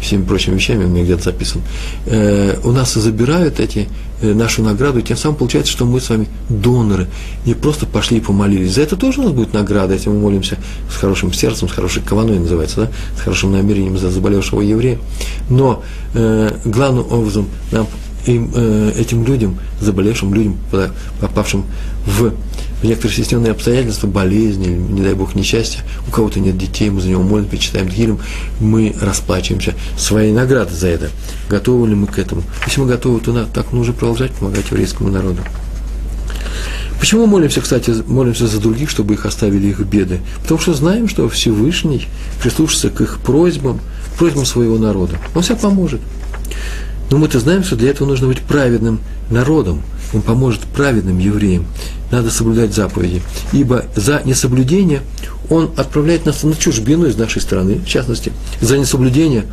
всеми 0.00 0.24
прочими 0.24 0.54
вещами, 0.54 0.84
у 0.84 0.88
меня 0.88 1.04
где-то 1.04 1.24
записан. 1.24 1.62
Э, 2.06 2.56
у 2.64 2.72
нас 2.72 2.94
забирают 2.94 3.60
эти, 3.60 3.88
э, 4.22 4.32
нашу 4.32 4.62
награду, 4.62 4.98
и 4.98 5.02
тем 5.02 5.16
самым 5.16 5.36
получается, 5.36 5.70
что 5.70 5.84
мы 5.84 6.00
с 6.00 6.08
вами 6.08 6.28
доноры, 6.48 7.08
не 7.44 7.54
просто 7.54 7.86
пошли 7.86 8.18
и 8.18 8.20
помолились. 8.20 8.72
За 8.72 8.82
это 8.82 8.96
тоже 8.96 9.20
у 9.20 9.24
нас 9.24 9.32
будет 9.32 9.52
награда, 9.52 9.94
если 9.94 10.08
мы 10.08 10.18
молимся 10.18 10.56
с 10.90 10.96
хорошим 10.96 11.32
сердцем, 11.32 11.68
с 11.68 11.72
хорошей 11.72 12.02
каваной 12.02 12.38
называется, 12.38 12.82
да, 12.82 12.90
с 13.18 13.20
хорошим 13.20 13.52
намерением 13.52 13.98
за 13.98 14.10
заболевшего 14.10 14.62
еврея. 14.62 14.98
Но 15.50 15.82
э, 16.14 16.58
главным 16.64 17.06
образом 17.12 17.48
нам 17.70 17.86
им, 18.26 18.50
э, 18.54 18.92
этим 18.96 19.24
людям, 19.24 19.58
заболевшим 19.80 20.34
людям, 20.34 20.58
попавшим 21.20 21.64
в, 22.04 22.32
в 22.80 22.84
некоторые 22.84 23.12
стесненные 23.14 23.52
обстоятельства, 23.52 24.06
болезни, 24.06 24.68
не 24.68 25.02
дай 25.02 25.14
бог, 25.14 25.34
несчастья, 25.34 25.80
у 26.06 26.10
кого-то 26.10 26.40
нет 26.40 26.58
детей, 26.58 26.90
мы 26.90 27.00
за 27.00 27.08
него 27.08 27.22
молимся, 27.22 27.58
читаем 27.58 27.88
Дгилем, 27.88 28.18
мы 28.60 28.94
расплачиваемся 29.00 29.74
своей 29.96 30.32
наградой 30.32 30.74
за 30.74 30.88
это. 30.88 31.10
Готовы 31.48 31.88
ли 31.88 31.94
мы 31.94 32.06
к 32.06 32.18
этому? 32.18 32.42
Если 32.66 32.80
мы 32.80 32.86
готовы, 32.86 33.20
то 33.20 33.46
так 33.46 33.72
нужно 33.72 33.92
продолжать 33.92 34.32
помогать 34.32 34.70
еврейскому 34.70 35.10
народу. 35.10 35.42
Почему 36.98 37.26
молимся, 37.26 37.60
кстати, 37.60 37.92
молимся 38.06 38.46
за 38.46 38.58
других, 38.58 38.88
чтобы 38.88 39.14
их 39.14 39.26
оставили 39.26 39.68
их 39.68 39.80
беды? 39.80 40.20
Потому 40.42 40.58
что 40.58 40.72
знаем, 40.72 41.08
что 41.08 41.28
Всевышний 41.28 42.08
прислушается 42.42 42.90
к 42.90 43.00
их 43.02 43.18
просьбам, 43.20 43.80
просьбам 44.18 44.46
своего 44.46 44.78
народа. 44.78 45.18
Он 45.34 45.42
всем 45.42 45.58
поможет. 45.58 46.00
Но 47.10 47.18
мы-то 47.18 47.38
знаем, 47.38 47.62
что 47.62 47.76
для 47.76 47.90
этого 47.90 48.08
нужно 48.08 48.26
быть 48.28 48.40
праведным 48.40 49.00
народом. 49.30 49.82
Он 50.12 50.22
поможет 50.22 50.60
праведным 50.62 51.18
евреям. 51.18 51.66
Надо 52.10 52.30
соблюдать 52.30 52.74
заповеди. 52.74 53.22
Ибо 53.52 53.84
за 53.94 54.22
несоблюдение 54.24 55.02
он 55.50 55.70
отправляет 55.76 56.26
нас 56.26 56.42
на 56.42 56.54
чужбину 56.54 57.06
из 57.06 57.16
нашей 57.16 57.42
страны, 57.42 57.76
в 57.76 57.86
частности. 57.86 58.32
За 58.60 58.78
несоблюдение 58.78 59.44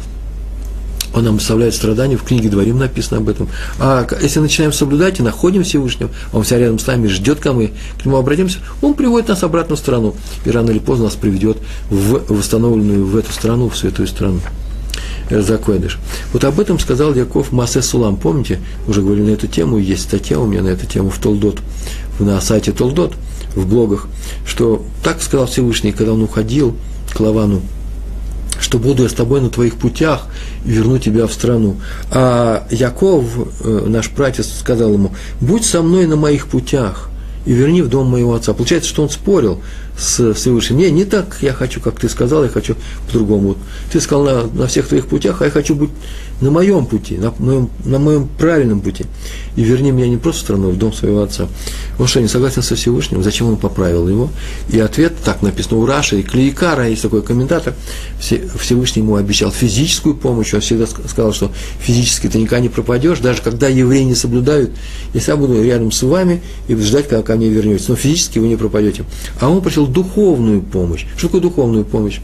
он 1.14 1.26
нам 1.26 1.36
оставляет 1.38 1.76
страдания, 1.76 2.18
в 2.18 2.24
книге 2.24 2.50
Дворим 2.50 2.80
написано 2.80 3.20
об 3.20 3.30
этом. 3.30 3.48
А 3.80 4.08
если 4.22 4.40
начинаем 4.40 4.74
соблюдать 4.74 5.20
и 5.20 5.24
находим 5.24 5.64
Всевышнего, 5.64 6.10
он 6.32 6.44
вся 6.44 6.58
рядом 6.58 6.80
с 6.80 6.88
нами 6.88 7.08
ждет, 7.08 7.40
когда 7.40 7.54
мы 7.54 7.72
к 8.02 8.06
нему 8.06 8.18
обратимся, 8.18 8.60
он 8.82 8.96
приводит 8.96 9.30
нас 9.30 9.44
обратно 9.44 9.76
в 9.76 9.80
страну. 9.80 10.16
И 10.46 10.50
рано 10.50 10.72
или 10.72 10.80
поздно 10.80 11.06
нас 11.06 11.16
приведет 11.16 11.58
в 11.90 12.34
восстановленную 12.34 13.06
в 13.06 13.16
эту 13.16 13.32
страну, 13.32 13.70
в 13.70 13.78
святую 13.78 14.08
страну. 14.08 14.40
Закойдыш. 15.30 16.00
Вот 16.32 16.44
об 16.44 16.60
этом 16.60 16.80
сказал 16.80 17.14
Яков 17.14 17.52
Масе 17.52 17.82
Сулам. 17.82 18.18
Помните, 18.18 18.60
уже 18.88 19.02
говорили 19.02 19.32
на 19.32 19.34
эту 19.34 19.48
тему, 19.48 19.78
есть 19.78 20.04
статья 20.04 20.40
у 20.40 20.46
меня 20.46 20.62
на 20.62 20.70
эту 20.70 20.86
тему 20.86 21.10
в 21.10 21.18
Толдот, 21.18 21.60
на 22.20 22.40
сайте 22.42 22.72
Толдот, 22.72 23.14
в 23.56 23.68
блогах, 23.68 24.08
что 24.46 24.84
так 25.04 25.22
сказал 25.22 25.48
Всевышний, 25.48 25.92
когда 25.92 26.14
он 26.14 26.24
уходил 26.24 26.76
к 27.14 27.20
Лавану, 27.20 27.62
что 28.60 28.80
буду 28.80 29.04
я 29.04 29.10
с 29.10 29.14
тобой 29.14 29.42
на 29.42 29.50
твоих 29.50 29.76
путях 29.76 30.28
и 30.66 30.72
верну 30.72 30.98
тебя 30.98 31.28
в 31.28 31.34
страну. 31.34 31.78
А 32.12 32.68
Яков, 32.72 33.26
э, 33.62 33.86
наш 33.88 34.10
братец, 34.10 34.48
сказал 34.60 34.94
ему, 34.94 35.12
будь 35.42 35.66
со 35.66 35.82
мной 35.82 36.08
на 36.08 36.16
моих 36.16 36.48
путях 36.48 37.10
и 37.46 37.54
верни 37.54 37.82
в 37.82 37.90
дом 37.90 38.08
моего 38.08 38.34
отца. 38.34 38.54
Получается, 38.54 38.90
что 38.90 39.04
он 39.04 39.10
спорил 39.10 39.62
с 39.98 40.34
Всевышним. 40.34 40.78
Не, 40.78 40.92
не 40.92 41.06
так 41.06 41.38
я 41.42 41.54
хочу, 41.54 41.82
как 41.82 42.00
ты 42.00 42.10
сказал, 42.10 42.44
я 42.44 42.50
хочу 42.50 42.76
по-другому. 43.08 43.56
Ты 43.92 44.00
сказал 44.00 44.24
на, 44.24 44.44
на 44.48 44.68
всех 44.68 44.88
твоих 44.88 45.08
путях, 45.08 45.42
а 45.42 45.46
я 45.46 45.52
хочу 45.52 45.76
быть 45.76 45.90
на 46.44 46.52
моем 46.52 46.86
пути, 46.86 47.18
на 47.18 47.34
моем, 47.40 47.70
на 47.86 48.00
моем 48.00 48.28
правильном 48.38 48.82
пути. 48.82 49.06
И 49.56 49.64
верни 49.64 49.92
меня 49.92 50.10
не 50.10 50.18
просто 50.18 50.42
в 50.42 50.44
страну, 50.44 50.70
а 50.70 50.72
в 50.72 50.78
дом 50.78 50.92
своего 50.92 51.22
отца. 51.22 51.48
Он 51.98 52.08
что, 52.08 52.22
не 52.22 52.28
согласен 52.28 52.62
со 52.62 52.76
Всевышним? 52.76 53.24
Зачем 53.24 53.48
он 53.48 53.56
поправил 53.56 54.10
его? 54.10 54.30
И 54.70 54.80
ответ, 54.80 55.14
так 55.24 55.42
написано 55.42 55.78
у 55.78 55.86
Раши, 55.86 56.20
и 56.20 56.24
Клейкара, 56.24 56.90
есть 56.90 57.02
такой 57.02 57.22
комментатор, 57.22 57.74
Всевышний 58.20 59.02
ему 59.02 59.16
обещал 59.16 59.52
физическую 59.52 60.16
помощь, 60.16 60.54
он 60.54 60.60
всегда 60.60 60.86
сказал, 60.86 61.34
что 61.34 61.52
физически 61.80 62.28
ты 62.28 62.38
никогда 62.40 62.60
не 62.60 62.70
пропадешь, 62.70 63.20
даже 63.20 63.42
когда 63.42 63.70
евреи 63.70 64.04
не 64.04 64.16
соблюдают, 64.16 64.72
я 65.14 65.38
буду 65.38 65.64
рядом 65.64 65.92
с 65.92 66.04
вами 66.04 66.42
и 66.68 66.76
ждать, 66.76 67.08
когда 67.08 67.24
ко 67.24 67.36
мне 67.36 67.48
вернетесь, 67.48 67.88
но 67.88 67.96
физически 67.96 68.40
вы 68.40 68.50
не 68.50 68.58
пропадете. 68.58 69.06
А 69.40 69.50
он 69.50 69.62
просил 69.62 69.88
духовную 69.88 70.62
помощь. 70.62 71.06
Что 71.16 71.28
такое 71.28 71.42
духовную 71.42 71.86
помощь? 71.86 72.20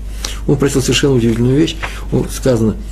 Он 0.48 0.58
просил 0.58 0.82
совершенно 0.82 1.16
удивительную 1.16 1.56
вещь, 1.56 1.78
он 2.12 2.28
сказано– 2.30 2.76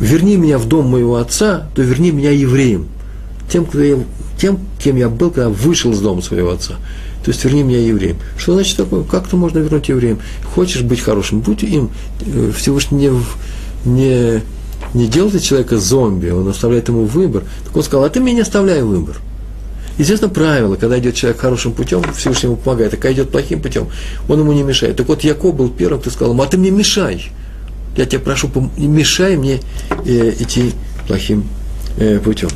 верни 0.00 0.36
меня 0.36 0.58
в 0.58 0.66
дом 0.66 0.86
моего 0.86 1.16
отца, 1.16 1.68
то 1.74 1.82
верни 1.82 2.10
меня 2.10 2.30
евреем, 2.30 2.88
тем, 3.48 3.66
кто 3.66 3.80
я, 3.80 3.98
тем 4.38 4.58
кем 4.82 4.96
я 4.96 5.08
был, 5.08 5.30
когда 5.30 5.50
вышел 5.50 5.92
из 5.92 6.00
дома 6.00 6.22
своего 6.22 6.50
отца. 6.50 6.74
То 7.24 7.30
есть 7.30 7.44
верни 7.44 7.62
меня 7.62 7.78
евреем. 7.78 8.16
Что 8.38 8.54
значит 8.54 8.78
такое? 8.78 9.04
Как 9.04 9.28
ты 9.28 9.36
можно 9.36 9.58
вернуть 9.58 9.88
евреем? 9.88 10.18
Хочешь 10.54 10.82
быть 10.82 11.00
хорошим, 11.00 11.40
будь 11.40 11.62
им. 11.62 11.90
Э, 12.24 12.50
Всевышний 12.56 13.08
не, 13.08 13.20
не, 13.84 14.42
не 14.94 15.06
делает 15.06 15.42
человека 15.42 15.78
зомби, 15.78 16.30
он 16.30 16.48
оставляет 16.48 16.88
ему 16.88 17.04
выбор. 17.04 17.44
Так 17.66 17.76
он 17.76 17.82
сказал, 17.82 18.06
а 18.06 18.08
ты 18.08 18.20
мне 18.20 18.32
не 18.32 18.40
оставляй 18.40 18.82
выбор. 18.82 19.16
Естественно, 19.98 20.32
правило, 20.32 20.76
когда 20.76 20.98
идет 20.98 21.14
человек 21.14 21.40
хорошим 21.40 21.72
путем, 21.72 22.02
Всевышний 22.16 22.46
ему 22.46 22.56
помогает, 22.56 22.94
а 22.94 22.96
когда 22.96 23.12
идет 23.12 23.30
плохим 23.30 23.60
путем, 23.60 23.88
он 24.28 24.38
ему 24.38 24.52
не 24.52 24.62
мешает. 24.62 24.96
Так 24.96 25.08
вот, 25.08 25.22
Яков 25.22 25.54
был 25.54 25.68
первым, 25.68 26.00
ты 26.00 26.10
сказал 26.10 26.40
а 26.40 26.46
ты 26.46 26.56
мне 26.56 26.70
мешай 26.70 27.30
я 27.96 28.06
тебя 28.06 28.20
прошу, 28.20 28.50
не 28.76 28.86
мешай 28.86 29.36
мне 29.36 29.60
э, 30.04 30.34
идти 30.38 30.72
плохим 31.06 31.44
э, 31.96 32.18
путем. 32.18 32.48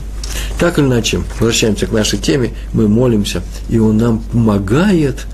Так 0.59 0.79
или 0.79 0.87
иначе, 0.87 1.23
возвращаемся 1.39 1.87
к 1.87 1.93
нашей 1.93 2.19
теме, 2.19 2.53
мы 2.73 2.89
молимся, 2.89 3.43
и 3.69 3.79
Он 3.79 3.97
нам 3.97 4.21
помогает, 4.21 5.27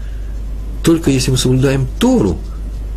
только 0.83 1.11
если 1.11 1.31
мы 1.31 1.37
соблюдаем 1.37 1.87
Тору, 1.99 2.39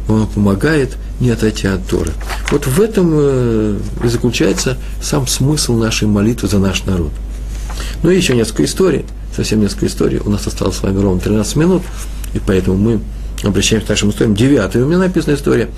Он 0.08 0.28
помогает 0.28 0.98
не 1.20 1.30
отойти 1.30 1.68
от 1.68 1.86
Торы. 1.88 2.12
Вот 2.52 2.66
в 2.66 2.82
этом 2.82 3.12
э, 3.14 3.80
и 4.04 4.08
заключается 4.08 4.78
сам 5.02 5.28
смысл 5.28 5.76
нашей 5.76 6.08
молитвы 6.08 6.48
за 6.48 6.60
наш 6.60 6.84
народ. 6.86 7.12
Ну 8.04 8.10
и 8.10 8.16
еще 8.16 8.36
несколько 8.36 8.66
историй, 8.66 9.06
совсем 9.36 9.62
несколько 9.62 9.88
историй. 9.88 10.20
У 10.20 10.30
нас 10.30 10.46
осталось 10.48 10.78
с 10.78 10.84
вами 10.84 11.00
ровно 11.00 11.20
13 11.20 11.56
минут, 11.56 11.84
и 12.34 12.40
поэтому 12.40 12.78
мы 12.78 13.00
обращаемся 13.50 13.88
к 13.88 13.90
нашим 13.90 14.10
историям. 14.10 14.36
Девятая 14.36 14.84
у 14.84 14.88
меня 14.88 15.00
написана 15.00 15.36
история. 15.36 15.70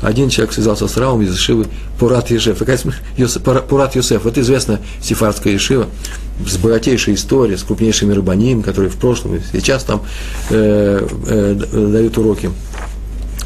Один 0.00 0.28
человек 0.28 0.52
связался 0.52 0.88
с 0.88 0.96
Равом 0.96 1.22
из 1.22 1.34
Ишивы 1.34 1.66
Пурат. 1.98 2.28
Такая 2.28 2.78
Пурат 3.68 3.96
Йосеф. 3.96 4.26
Это 4.26 4.40
известная 4.40 4.80
сифарская 5.00 5.56
Ишива 5.56 5.86
с 6.46 6.56
богатейшей 6.56 7.14
историей, 7.14 7.56
с 7.56 7.62
крупнейшими 7.62 8.12
рыбаними, 8.12 8.62
которые 8.62 8.90
в 8.90 8.96
прошлом 8.96 9.36
и 9.36 9.40
сейчас 9.52 9.84
там 9.84 10.02
э, 10.50 11.06
э, 11.26 11.54
дают 11.72 12.18
уроки 12.18 12.50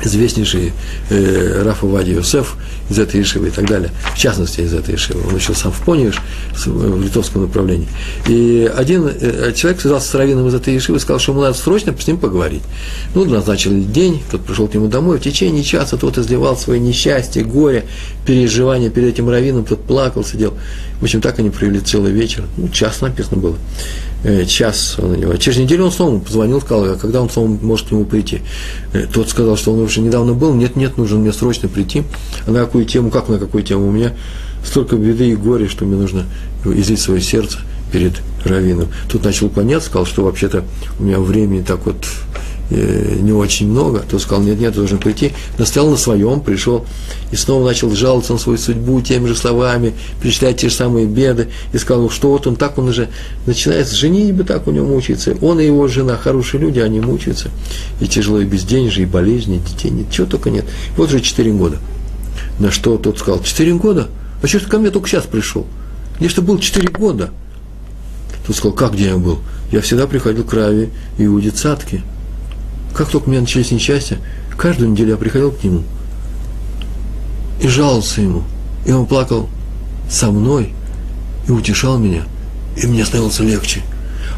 известнейший 0.04 0.72
э, 1.10 1.62
Раф 1.64 1.82
Вади 1.82 2.12
Йосеф 2.12 2.56
из 2.90 2.98
этой 2.98 3.20
Ишивы 3.20 3.48
и 3.48 3.50
так 3.50 3.66
далее, 3.66 3.90
в 4.14 4.18
частности 4.18 4.60
из 4.60 4.72
этой 4.72 4.94
Ишивы. 4.94 5.26
Он 5.28 5.34
учил 5.34 5.54
сам 5.54 5.72
в 5.72 5.80
Пониш, 5.80 6.16
в 6.54 7.02
литовском 7.02 7.42
направлении. 7.42 7.88
И 8.26 8.70
один 8.74 9.08
э, 9.08 9.52
человек 9.54 9.80
связался 9.80 10.08
с 10.08 10.14
Равином 10.14 10.48
из 10.48 10.54
этой 10.54 10.76
Ишивы 10.76 10.98
и 10.98 11.00
сказал, 11.00 11.18
что 11.18 11.32
ему 11.32 11.42
надо 11.42 11.54
срочно 11.54 11.94
с 11.98 12.06
ним 12.06 12.18
поговорить. 12.18 12.62
Ну, 13.14 13.24
назначили 13.24 13.82
день, 13.82 14.22
тот 14.30 14.44
пришел 14.44 14.68
к 14.68 14.74
нему 14.74 14.88
домой, 14.88 15.18
в 15.18 15.22
течение 15.22 15.62
часа 15.62 15.96
тот 15.96 16.18
изливал 16.18 16.56
свои 16.56 16.80
несчастья, 16.80 17.42
горе, 17.42 17.84
переживания 18.24 18.90
перед 18.90 19.14
этим 19.14 19.28
Равином, 19.28 19.64
тот 19.64 19.84
плакал, 19.84 20.24
сидел. 20.24 20.54
В 21.00 21.04
общем, 21.04 21.20
так 21.20 21.38
они 21.38 21.50
провели 21.50 21.80
целый 21.80 22.12
вечер. 22.12 22.44
Ну, 22.56 22.68
час 22.68 23.00
написано 23.00 23.36
было. 23.40 23.56
Э, 24.24 24.44
час 24.44 24.96
он 24.98 25.12
у 25.12 25.14
него. 25.14 25.36
Через 25.36 25.58
неделю 25.58 25.84
он 25.84 25.92
снова 25.92 26.18
позвонил, 26.18 26.60
сказал, 26.60 26.84
а 26.84 26.96
когда 26.96 27.22
он 27.22 27.30
снова 27.30 27.46
может 27.48 27.88
к 27.88 27.92
нему 27.92 28.04
прийти. 28.04 28.42
Э, 28.92 29.06
тот 29.12 29.28
сказал, 29.28 29.56
что 29.56 29.72
он 29.72 29.80
уже 29.80 30.00
недавно 30.00 30.34
был, 30.34 30.54
нет, 30.54 30.74
нет, 30.74 30.96
нужно 30.96 31.18
мне 31.18 31.32
срочно 31.32 31.68
прийти. 31.68 32.02
А 32.46 32.50
на 32.50 32.60
какую 32.60 32.84
тему, 32.84 33.10
как 33.10 33.28
на 33.28 33.38
какую 33.38 33.62
тему? 33.62 33.86
У 33.86 33.92
меня 33.92 34.14
столько 34.64 34.96
беды 34.96 35.30
и 35.30 35.36
горя, 35.36 35.68
что 35.68 35.84
мне 35.84 35.96
нужно 35.96 36.24
излить 36.64 37.00
свое 37.00 37.20
сердце 37.20 37.58
перед 37.92 38.14
раввином. 38.44 38.88
Тут 39.08 39.24
начал 39.24 39.48
клоняться, 39.48 39.88
сказал, 39.88 40.04
что 40.06 40.24
вообще-то 40.24 40.64
у 40.98 41.04
меня 41.04 41.20
времени 41.20 41.62
так 41.62 41.86
вот 41.86 42.04
не 42.70 43.32
очень 43.32 43.68
много, 43.68 44.00
то 44.00 44.18
сказал, 44.18 44.44
нет, 44.44 44.58
нет, 44.58 44.74
должен 44.74 44.98
прийти, 44.98 45.32
настоял 45.56 45.90
на 45.90 45.96
своем, 45.96 46.40
пришел 46.40 46.84
и 47.30 47.36
снова 47.36 47.64
начал 47.66 47.90
жаловаться 47.90 48.34
на 48.34 48.38
свою 48.38 48.58
судьбу 48.58 49.00
теми 49.00 49.26
же 49.26 49.34
словами, 49.34 49.94
перечислять 50.20 50.58
те 50.58 50.68
же 50.68 50.74
самые 50.74 51.06
беды, 51.06 51.48
и 51.72 51.78
сказал, 51.78 52.10
что 52.10 52.28
вот 52.28 52.46
он 52.46 52.56
так, 52.56 52.76
он 52.78 52.88
уже 52.88 53.08
начинает 53.46 53.88
с 53.88 53.92
женитьбы, 53.92 54.44
так 54.44 54.66
у 54.66 54.70
него 54.70 54.86
мучается, 54.86 55.36
он 55.40 55.60
и 55.60 55.66
его 55.66 55.88
жена, 55.88 56.16
хорошие 56.16 56.60
люди, 56.60 56.78
они 56.80 57.00
мучаются, 57.00 57.48
и 58.00 58.06
тяжело, 58.06 58.40
и 58.40 58.44
безденежье, 58.44 59.04
и 59.04 59.06
болезни, 59.06 59.58
детей 59.66 59.90
нет, 59.90 60.10
чего 60.10 60.26
только 60.26 60.50
нет. 60.50 60.64
Вот 60.96 61.08
уже 61.08 61.20
четыре 61.20 61.52
года. 61.52 61.78
На 62.58 62.70
что 62.70 62.98
тот 62.98 63.18
сказал, 63.18 63.42
четыре 63.42 63.74
года? 63.74 64.08
А 64.42 64.46
что 64.46 64.60
ты 64.60 64.66
ко 64.66 64.78
мне 64.78 64.90
только 64.90 65.08
сейчас 65.08 65.24
пришел? 65.24 65.66
Где 66.18 66.28
что 66.28 66.42
был 66.42 66.58
четыре 66.58 66.88
года? 66.88 67.30
Тот 68.46 68.56
сказал, 68.56 68.76
как 68.76 68.92
где 68.92 69.06
я 69.06 69.16
был? 69.16 69.38
Я 69.70 69.80
всегда 69.80 70.06
приходил 70.06 70.44
к 70.44 70.52
Раве 70.52 70.90
Иуде 71.18 71.50
Цатке. 71.50 72.02
Как 72.94 73.08
только 73.08 73.28
у 73.28 73.30
меня 73.30 73.40
начались 73.40 73.70
несчастья, 73.70 74.18
каждую 74.56 74.90
неделю 74.90 75.10
я 75.10 75.16
приходил 75.16 75.52
к 75.52 75.62
нему 75.62 75.82
и 77.60 77.68
жаловался 77.68 78.20
ему. 78.20 78.44
И 78.86 78.92
он 78.92 79.06
плакал 79.06 79.48
со 80.10 80.30
мной 80.30 80.72
и 81.46 81.52
утешал 81.52 81.98
меня, 81.98 82.24
и 82.76 82.86
мне 82.86 83.04
становилось 83.04 83.38
легче. 83.40 83.82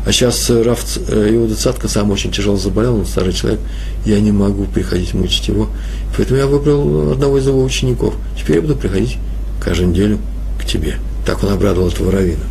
А 0.07 0.13
сейчас 0.13 0.49
Раф 0.49 0.83
Иуда 1.09 1.55
Цатка 1.55 1.87
сам 1.89 2.11
очень 2.11 2.33
тяжело 2.33 2.57
заболел, 2.57 2.97
он 2.97 3.07
старый 3.07 3.33
человек, 3.33 3.61
я 4.07 4.19
не 4.21 4.33
могу 4.33 4.65
приходить 4.65 5.13
мучить 5.13 5.49
его. 5.49 5.69
Поэтому 6.17 6.39
я 6.39 6.47
выбрал 6.47 7.13
одного 7.13 7.39
из 7.39 7.47
его 7.47 7.63
учеников. 7.63 8.15
Теперь 8.39 8.57
я 8.57 8.63
буду 8.63 8.77
приходить 8.77 9.19
каждую 9.61 9.91
неделю 9.91 10.19
к 10.59 10.65
тебе. 10.65 10.97
Так 11.27 11.45
он 11.45 11.51
обрадовал 11.51 11.89
этого 11.89 12.11
равина. 12.11 12.45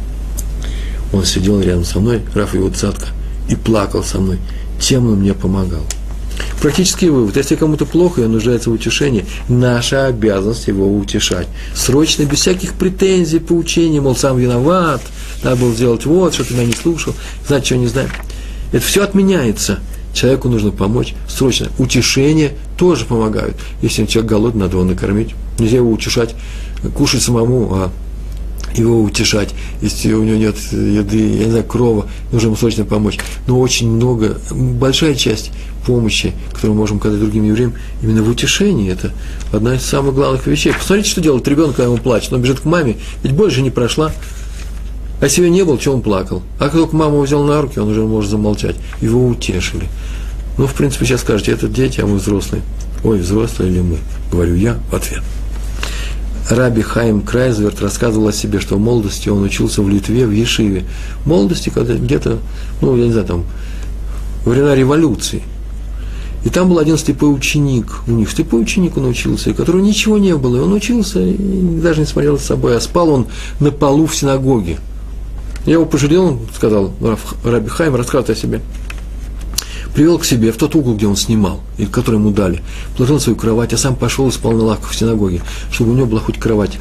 Он 1.12 1.26
сидел 1.26 1.60
рядом 1.60 1.86
со 1.86 2.00
мной, 2.00 2.22
Раф 2.36 2.56
Иуда 2.56 2.78
Цатка, 2.78 3.08
и 3.50 3.56
плакал 3.56 4.04
со 4.04 4.20
мной. 4.20 4.38
Тем 4.80 5.08
он 5.08 5.20
мне 5.20 5.34
помогал. 5.34 5.84
Практический 6.62 7.10
вывод. 7.10 7.38
Если 7.38 7.56
кому-то 7.56 7.86
плохо 7.86 8.22
и 8.22 8.26
он 8.26 8.34
нуждается 8.34 8.70
в 8.70 8.74
утешении, 8.74 9.26
наша 9.48 10.08
обязанность 10.08 10.68
его 10.68 10.94
утешать. 10.94 11.48
Срочно, 11.74 12.24
без 12.24 12.40
всяких 12.40 12.74
претензий, 12.74 13.40
поучений, 13.40 14.00
мол, 14.00 14.16
сам 14.16 14.38
виноват, 14.38 15.02
надо 15.44 15.56
было 15.56 15.74
сделать 15.74 16.06
вот, 16.06 16.34
что 16.34 16.44
ты 16.44 16.54
меня 16.54 16.66
не 16.66 16.74
слушал, 16.74 17.14
знать, 17.48 17.64
чего 17.64 17.80
не 17.80 17.88
знаю. 17.88 18.10
Это 18.72 18.86
все 18.86 19.04
отменяется. 19.04 19.80
Человеку 20.14 20.50
нужно 20.50 20.72
помочь 20.72 21.14
срочно. 21.28 21.70
Утешение 21.78 22.54
тоже 22.78 23.06
помогают. 23.06 23.56
Если 23.82 24.06
человек 24.06 24.32
голодный, 24.32 24.62
надо 24.62 24.78
его 24.78 24.86
накормить. 24.86 25.36
Нельзя 25.60 25.78
его 25.78 25.92
утешать, 25.92 26.36
кушать 26.96 27.22
самому, 27.22 27.70
а 27.74 27.92
его 28.76 29.02
утешать, 29.02 29.54
если 29.82 30.14
у 30.14 30.24
него 30.24 30.38
нет 30.38 30.56
еды, 30.72 31.18
я 31.18 31.46
не 31.46 31.52
знаю, 31.52 31.66
крова, 31.66 32.08
нужно 32.32 32.48
ему 32.48 32.56
срочно 32.56 32.86
помочь. 32.86 33.20
Но 33.48 33.60
очень 33.60 33.90
много, 33.90 34.38
большая 34.52 35.16
часть 35.16 35.52
помощи, 35.86 36.34
которую 36.52 36.74
мы 36.74 36.82
можем 36.82 36.98
оказать 36.98 37.20
другим 37.20 37.44
евреям, 37.44 37.74
именно 38.02 38.24
в 38.24 38.30
утешении. 38.30 38.92
Это 38.92 39.12
одна 39.52 39.76
из 39.76 39.84
самых 39.84 40.16
главных 40.16 40.46
вещей. 40.48 40.74
Посмотрите, 40.74 41.10
что 41.10 41.22
делает 41.22 41.48
ребенок, 41.48 41.76
когда 41.76 41.92
ему 41.92 41.98
плачет. 41.98 42.34
Он 42.34 42.42
бежит 42.42 42.60
к 42.60 42.66
маме, 42.66 42.98
ведь 43.24 43.34
больше 43.34 43.62
не 43.62 43.72
прошла. 43.72 44.12
А 45.22 45.26
если 45.26 45.42
ее 45.42 45.50
не 45.50 45.64
было, 45.64 45.80
что 45.80 45.94
он 45.94 46.02
плакал? 46.02 46.44
А 46.60 46.66
как 46.66 46.74
только 46.74 46.96
маму 46.96 47.22
взял 47.22 47.44
на 47.44 47.62
руки, 47.62 47.80
он 47.80 47.90
уже 47.90 48.04
может 48.04 48.32
замолчать. 48.32 48.76
Его 49.02 49.28
утешили. 49.28 49.88
Ну, 50.58 50.68
в 50.68 50.74
принципе, 50.74 51.06
сейчас 51.06 51.22
скажете, 51.22 51.52
это 51.52 51.68
дети, 51.68 52.02
а 52.02 52.06
мы 52.06 52.18
взрослые. 52.18 52.62
Ой, 53.04 53.20
взрослые 53.20 53.72
ли 53.72 53.82
мы? 53.82 53.98
Говорю 54.32 54.56
я 54.56 54.78
в 54.92 54.96
ответ. 54.96 55.24
Раби 56.50 56.82
Хайм 56.82 57.22
Крайзверт 57.22 57.80
рассказывал 57.80 58.30
о 58.30 58.34
себе, 58.34 58.60
что 58.60 58.76
в 58.76 58.80
молодости 58.80 59.30
он 59.30 59.44
учился 59.44 59.84
в 59.84 59.90
Литве, 59.90 60.26
в 60.26 60.32
Ешиве. 60.32 60.84
В 61.24 61.28
молодости, 61.28 61.70
когда 61.70 61.94
где-то, 61.94 62.40
ну, 62.82 62.98
я 62.98 63.06
не 63.06 63.12
знаю, 63.12 63.28
там, 63.28 63.46
во 64.44 64.52
времена 64.52 64.74
революции. 64.74 65.44
И 66.44 66.50
там 66.50 66.70
был 66.70 66.80
один 66.80 66.98
слепой 66.98 67.34
ученик, 67.36 68.02
у 68.08 68.12
них 68.12 68.32
слепой 68.32 68.62
ученик 68.62 68.98
он 68.98 69.06
учился, 69.06 69.54
которого 69.54 69.82
ничего 69.82 70.18
не 70.18 70.36
было, 70.36 70.58
и 70.58 70.60
он 70.62 70.72
учился, 70.74 71.20
и 71.20 71.36
даже 71.38 72.00
не 72.00 72.06
смотрел 72.06 72.38
за 72.38 72.46
собой, 72.46 72.78
а 72.78 72.82
спал 72.82 73.10
он 73.10 73.28
на 73.60 73.72
полу 73.72 74.06
в 74.06 74.16
синагоге. 74.16 74.78
Я 75.66 75.74
его 75.74 75.86
пожалел, 75.86 76.26
он 76.26 76.40
сказал, 76.56 76.94
Раби 77.44 77.68
Хайм 77.68 77.96
рассказывает 77.96 78.30
о 78.30 78.42
себе 78.42 78.62
привел 79.94 80.20
к 80.20 80.26
себе 80.26 80.52
в 80.52 80.58
тот 80.58 80.76
угол, 80.76 80.96
где 80.96 81.08
он 81.08 81.16
снимал, 81.16 81.62
и 81.78 81.86
который 81.86 82.16
ему 82.16 82.32
дали, 82.32 82.62
положил 82.96 83.20
свою 83.20 83.38
кровать, 83.38 83.74
а 83.74 83.78
сам 83.78 83.96
пошел 83.96 84.28
и 84.28 84.32
спал 84.32 84.54
на 84.54 84.64
лавках 84.64 84.92
в 84.92 84.96
синагоге, 84.96 85.42
чтобы 85.72 85.92
у 85.92 85.96
него 85.96 86.06
была 86.06 86.22
хоть 86.22 86.38
кровать. 86.38 86.78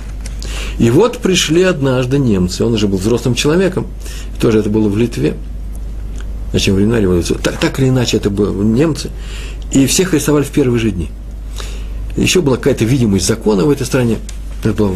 И 0.78 0.90
вот 0.90 1.18
пришли 1.18 1.62
однажды 1.62 2.18
немцы, 2.18 2.64
он 2.64 2.74
уже 2.74 2.88
был 2.88 2.98
взрослым 2.98 3.34
человеком, 3.34 3.86
тоже 4.40 4.60
это 4.60 4.70
было 4.70 4.88
в 4.88 4.96
Литве, 4.96 5.34
зачем 6.52 6.74
времена 6.74 7.00
революции, 7.00 7.34
так, 7.34 7.58
так 7.58 7.78
или 7.80 7.88
иначе 7.88 8.16
это 8.16 8.30
было 8.30 8.62
немцы, 8.62 9.10
и 9.72 9.86
всех 9.86 10.12
арестовали 10.12 10.44
в 10.44 10.50
первые 10.50 10.80
же 10.80 10.90
дни. 10.90 11.10
Еще 12.16 12.40
была 12.40 12.56
какая-то 12.56 12.84
видимость 12.84 13.26
закона 13.26 13.64
в 13.64 13.70
этой 13.70 13.86
стране, 13.86 14.18
это 14.62 14.72
была 14.72 14.92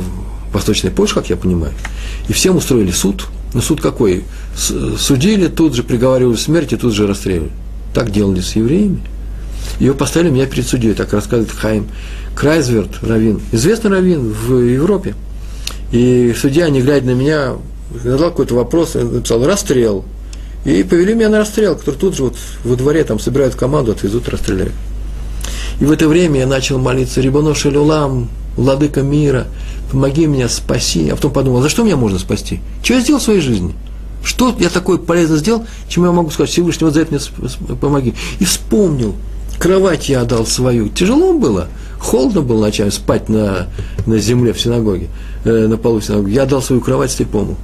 Восточная 0.52 0.90
Польша, 0.90 1.14
как 1.14 1.30
я 1.30 1.36
понимаю, 1.36 1.72
и 2.28 2.32
всем 2.32 2.56
устроили 2.56 2.90
суд, 2.90 3.26
но 3.54 3.60
суд 3.60 3.80
какой? 3.80 4.24
Судили, 4.56 5.48
тут 5.48 5.74
же 5.74 5.82
приговаривали 5.82 6.36
к 6.36 6.40
смерти, 6.40 6.76
тут 6.76 6.94
же 6.94 7.06
расстреливали. 7.06 7.50
Так 7.94 8.10
делали 8.10 8.40
с 8.40 8.56
евреями. 8.56 9.00
Ее 9.78 9.94
поставили 9.94 10.30
меня 10.30 10.46
перед 10.46 10.66
судьей, 10.66 10.94
так 10.94 11.12
рассказывает 11.12 11.50
Хайм 11.50 11.88
Крайзверт, 12.34 13.02
равин, 13.02 13.40
известный 13.52 13.90
равин 13.90 14.32
в 14.32 14.56
Европе. 14.58 15.14
И 15.92 16.34
судья, 16.38 16.68
не 16.70 16.80
глядя 16.80 17.06
на 17.06 17.14
меня, 17.14 17.54
задал 18.02 18.30
какой-то 18.30 18.54
вопрос, 18.54 18.94
написал 18.94 19.44
«расстрел». 19.44 20.04
И 20.64 20.84
повели 20.84 21.14
меня 21.14 21.28
на 21.28 21.38
расстрел, 21.38 21.74
который 21.76 21.96
тут 21.96 22.16
же 22.16 22.24
вот 22.24 22.36
во 22.64 22.76
дворе 22.76 23.02
там 23.04 23.18
собирают 23.18 23.56
команду, 23.56 23.92
отвезут, 23.92 24.28
расстреляют. 24.28 24.72
И 25.80 25.84
в 25.84 25.90
это 25.90 26.08
время 26.08 26.40
я 26.40 26.46
начал 26.46 26.78
молиться 26.78 27.20
«Рибоно 27.20 27.54
Шелюлам, 27.54 28.28
владыка 28.56 29.02
мира, 29.02 29.48
помоги 29.90 30.26
меня, 30.26 30.48
спаси». 30.48 31.08
А 31.10 31.16
потом 31.16 31.32
подумал, 31.32 31.62
за 31.62 31.68
что 31.68 31.82
меня 31.82 31.96
можно 31.96 32.18
спасти? 32.18 32.60
Что 32.82 32.94
я 32.94 33.00
сделал 33.00 33.20
в 33.20 33.24
своей 33.24 33.40
жизни? 33.40 33.74
Что 34.22 34.54
я 34.58 34.70
такое 34.70 34.98
полезно 34.98 35.36
сделал, 35.36 35.66
чем 35.88 36.04
я 36.04 36.12
могу 36.12 36.30
сказать, 36.30 36.50
Всевышний, 36.50 36.84
вот 36.84 36.94
за 36.94 37.00
это 37.00 37.18
мне 37.38 37.76
помоги. 37.76 38.14
И 38.38 38.44
вспомнил, 38.44 39.14
кровать 39.58 40.08
я 40.08 40.22
отдал 40.22 40.46
свою. 40.46 40.88
Тяжело 40.88 41.32
было, 41.32 41.68
холодно 41.98 42.40
было 42.42 42.62
ночами 42.62 42.90
спать 42.90 43.28
на, 43.28 43.68
на 44.06 44.18
земле 44.18 44.52
в 44.52 44.60
синагоге, 44.60 45.08
э, 45.44 45.66
на 45.66 45.76
полу 45.76 46.00
в 46.00 46.04
синагоге. 46.04 46.34
Я 46.34 46.44
отдал 46.44 46.62
свою 46.62 46.80
кровать 46.80 47.10
слепому. 47.10 47.56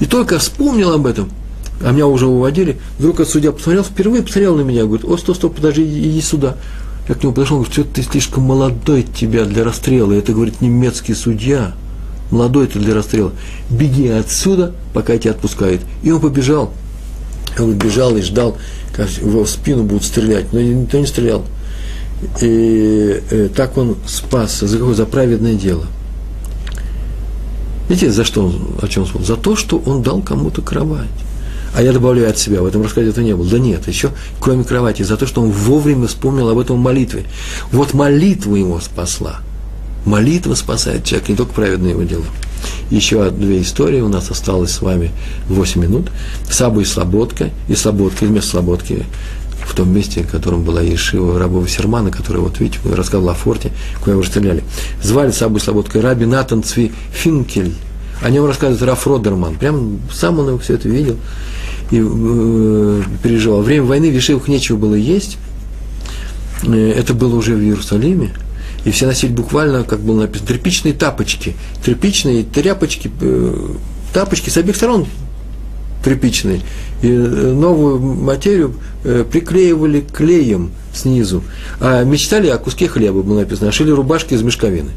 И 0.00 0.06
только 0.06 0.38
вспомнил 0.38 0.92
об 0.92 1.06
этом, 1.06 1.30
а 1.84 1.92
меня 1.92 2.06
уже 2.06 2.26
уводили, 2.26 2.78
вдруг 2.98 3.20
от 3.20 3.28
судья 3.28 3.52
посмотрел, 3.52 3.84
впервые 3.84 4.22
посмотрел 4.22 4.56
на 4.56 4.62
меня, 4.62 4.84
говорит, 4.84 5.04
о, 5.04 5.16
стоп, 5.16 5.36
стоп, 5.36 5.56
подожди, 5.56 5.82
иди 5.82 6.20
сюда. 6.20 6.56
Я 7.08 7.14
к 7.14 7.22
нему 7.22 7.32
подошел, 7.32 7.58
говорю, 7.58 7.72
что 7.72 7.84
ты 7.84 8.02
слишком 8.02 8.44
молодой 8.44 9.02
тебя 9.02 9.44
для 9.44 9.64
расстрела. 9.64 10.12
Это, 10.12 10.32
говорит, 10.32 10.60
немецкий 10.60 11.14
судья 11.14 11.74
молодой 12.32 12.66
ты 12.66 12.78
для 12.78 12.94
расстрела, 12.94 13.32
беги 13.70 14.08
отсюда, 14.08 14.72
пока 14.92 15.16
тебя 15.18 15.32
отпускают. 15.32 15.82
И 16.02 16.10
он 16.10 16.20
побежал. 16.20 16.72
Он 17.58 17.74
бежал 17.74 18.16
и 18.16 18.22
ждал, 18.22 18.56
как 18.92 19.10
его 19.10 19.44
в 19.44 19.50
спину 19.50 19.84
будут 19.84 20.04
стрелять, 20.04 20.52
но 20.52 20.60
никто 20.60 20.98
не 20.98 21.06
стрелял. 21.06 21.44
И 22.40 23.22
э, 23.30 23.48
так 23.54 23.76
он 23.76 23.96
спасся. 24.06 24.66
За 24.66 24.78
какое? 24.78 24.94
За 24.94 25.06
праведное 25.06 25.54
дело. 25.54 25.84
Видите, 27.88 28.10
за 28.10 28.24
что 28.24 28.46
он, 28.46 28.76
о 28.80 28.88
чем 28.88 29.06
он 29.14 29.24
За 29.24 29.36
то, 29.36 29.54
что 29.54 29.78
он 29.84 30.02
дал 30.02 30.22
кому-то 30.22 30.62
кровать. 30.62 31.08
А 31.74 31.82
я 31.82 31.92
добавляю 31.92 32.30
от 32.30 32.38
себя, 32.38 32.62
в 32.62 32.66
этом 32.66 32.82
рассказе 32.82 33.10
это 33.10 33.22
не 33.22 33.34
было. 33.34 33.46
Да 33.46 33.58
нет, 33.58 33.88
еще 33.88 34.10
кроме 34.40 34.62
кровати, 34.64 35.02
за 35.02 35.16
то, 35.16 35.26
что 35.26 35.42
он 35.42 35.50
вовремя 35.50 36.06
вспомнил 36.06 36.48
об 36.48 36.58
этом 36.58 36.78
молитве. 36.78 37.24
Вот 37.70 37.92
молитва 37.92 38.56
его 38.56 38.80
спасла– 38.80 39.40
Молитва 40.04 40.54
спасает 40.54 41.04
человека, 41.04 41.32
не 41.32 41.36
только 41.36 41.52
праведные 41.52 41.92
его 41.92 42.02
дела. 42.02 42.24
Еще 42.90 43.30
две 43.30 43.62
истории, 43.62 44.00
у 44.00 44.08
нас 44.08 44.30
осталось 44.30 44.72
с 44.72 44.82
вами 44.82 45.10
8 45.48 45.80
минут. 45.80 46.10
Саба 46.50 46.80
и 46.80 46.84
Слободка, 46.84 47.50
и 47.68 47.74
Слободка, 47.74 48.24
и 48.24 48.28
вместо 48.28 48.50
Слободки 48.50 49.04
в 49.64 49.74
том 49.74 49.94
месте, 49.94 50.22
в 50.22 50.30
котором 50.30 50.64
была 50.64 50.82
Ешива 50.82 51.38
рабова 51.38 51.66
Сермана, 51.68 52.10
который, 52.10 52.42
вот 52.42 52.58
видите, 52.60 52.78
рассказывал 52.84 53.30
о 53.30 53.34
форте, 53.34 53.70
куда 54.00 54.12
его 54.12 54.22
стреляли. 54.22 54.64
Звали 55.02 55.30
Сабу 55.30 55.56
и 55.56 55.60
Слободкой 55.60 56.00
раби 56.00 56.26
Натан 56.26 56.62
Цви 56.62 56.92
Финкель. 57.12 57.74
О 58.22 58.30
нем 58.30 58.44
рассказывает 58.46 58.82
Раф 58.82 59.06
Родерман. 59.06 59.56
Прям 59.56 59.98
сам 60.12 60.38
он 60.38 60.58
все 60.58 60.74
это 60.74 60.88
видел 60.88 61.16
и 61.90 62.00
э, 62.00 63.02
переживал. 63.22 63.62
Время 63.62 63.84
войны 63.84 64.10
в 64.10 64.14
Ешивах 64.14 64.48
нечего 64.48 64.76
было 64.76 64.94
есть. 64.94 65.38
Э, 66.64 66.92
это 66.92 67.14
было 67.14 67.34
уже 67.36 67.54
в 67.54 67.60
Иерусалиме 67.60 68.32
и 68.84 68.90
все 68.90 69.06
носили 69.06 69.32
буквально, 69.32 69.84
как 69.84 70.00
было 70.00 70.22
написано, 70.22 70.48
тряпичные 70.48 70.94
тапочки. 70.94 71.54
Тряпичные 71.84 72.42
тряпочки, 72.42 73.10
э, 73.20 73.68
тапочки 74.12 74.50
с 74.50 74.56
обеих 74.56 74.76
сторон 74.76 75.06
тряпичные. 76.02 76.60
И 77.02 77.08
э, 77.08 77.12
новую 77.12 77.98
материю 78.00 78.74
э, 79.04 79.24
приклеивали 79.30 80.00
клеем 80.00 80.72
снизу. 80.92 81.42
А 81.80 82.04
мечтали 82.04 82.48
о 82.48 82.58
куске 82.58 82.88
хлеба, 82.88 83.22
было 83.22 83.40
написано, 83.40 83.68
а 83.68 83.72
шили 83.72 83.90
рубашки 83.90 84.34
из 84.34 84.42
мешковины. 84.42 84.90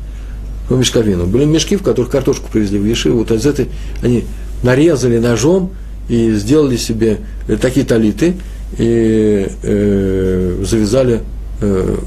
Ну, 0.70 0.78
мешковину. 0.78 1.28
Были 1.28 1.46
мешки, 1.46 1.76
в 1.76 1.84
которых 1.84 2.10
картошку 2.10 2.50
привезли 2.52 2.80
в 2.80 2.86
Ешиву. 2.86 3.20
Вот 3.20 3.32
из 3.32 3.46
этой 3.46 3.70
они 4.02 4.26
нарезали 4.64 5.20
ножом 5.20 5.72
и 6.10 6.32
сделали 6.34 6.78
себе 6.78 7.20
такие 7.62 7.86
талиты 7.86 8.36
и 8.78 9.48
э, 9.62 10.64
завязали, 10.64 11.22
э, 11.62 11.98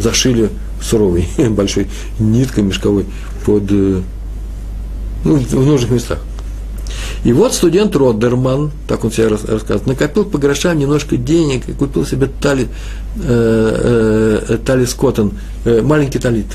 зашили 0.00 0.48
суровой, 0.82 1.26
большой 1.50 1.88
ниткой 2.18 2.64
мешковой 2.64 3.06
под, 3.44 3.64
э, 3.70 4.02
ну, 5.24 5.36
в 5.36 5.66
нужных 5.66 5.90
местах. 5.90 6.18
И 7.24 7.32
вот 7.32 7.54
студент 7.54 7.96
Роддерман, 7.96 8.70
так 8.86 9.04
он 9.04 9.10
себе 9.10 9.28
рассказывает, 9.28 9.86
накопил 9.86 10.24
по 10.24 10.38
грошам 10.38 10.78
немножко 10.78 11.16
денег 11.16 11.68
и 11.68 11.72
купил 11.72 12.06
себе 12.06 12.28
тали, 12.40 12.68
э, 13.16 14.44
э, 14.48 14.58
талис 14.64 14.94
коттон, 14.94 15.32
э, 15.64 15.82
маленький 15.82 16.18
талит. 16.18 16.46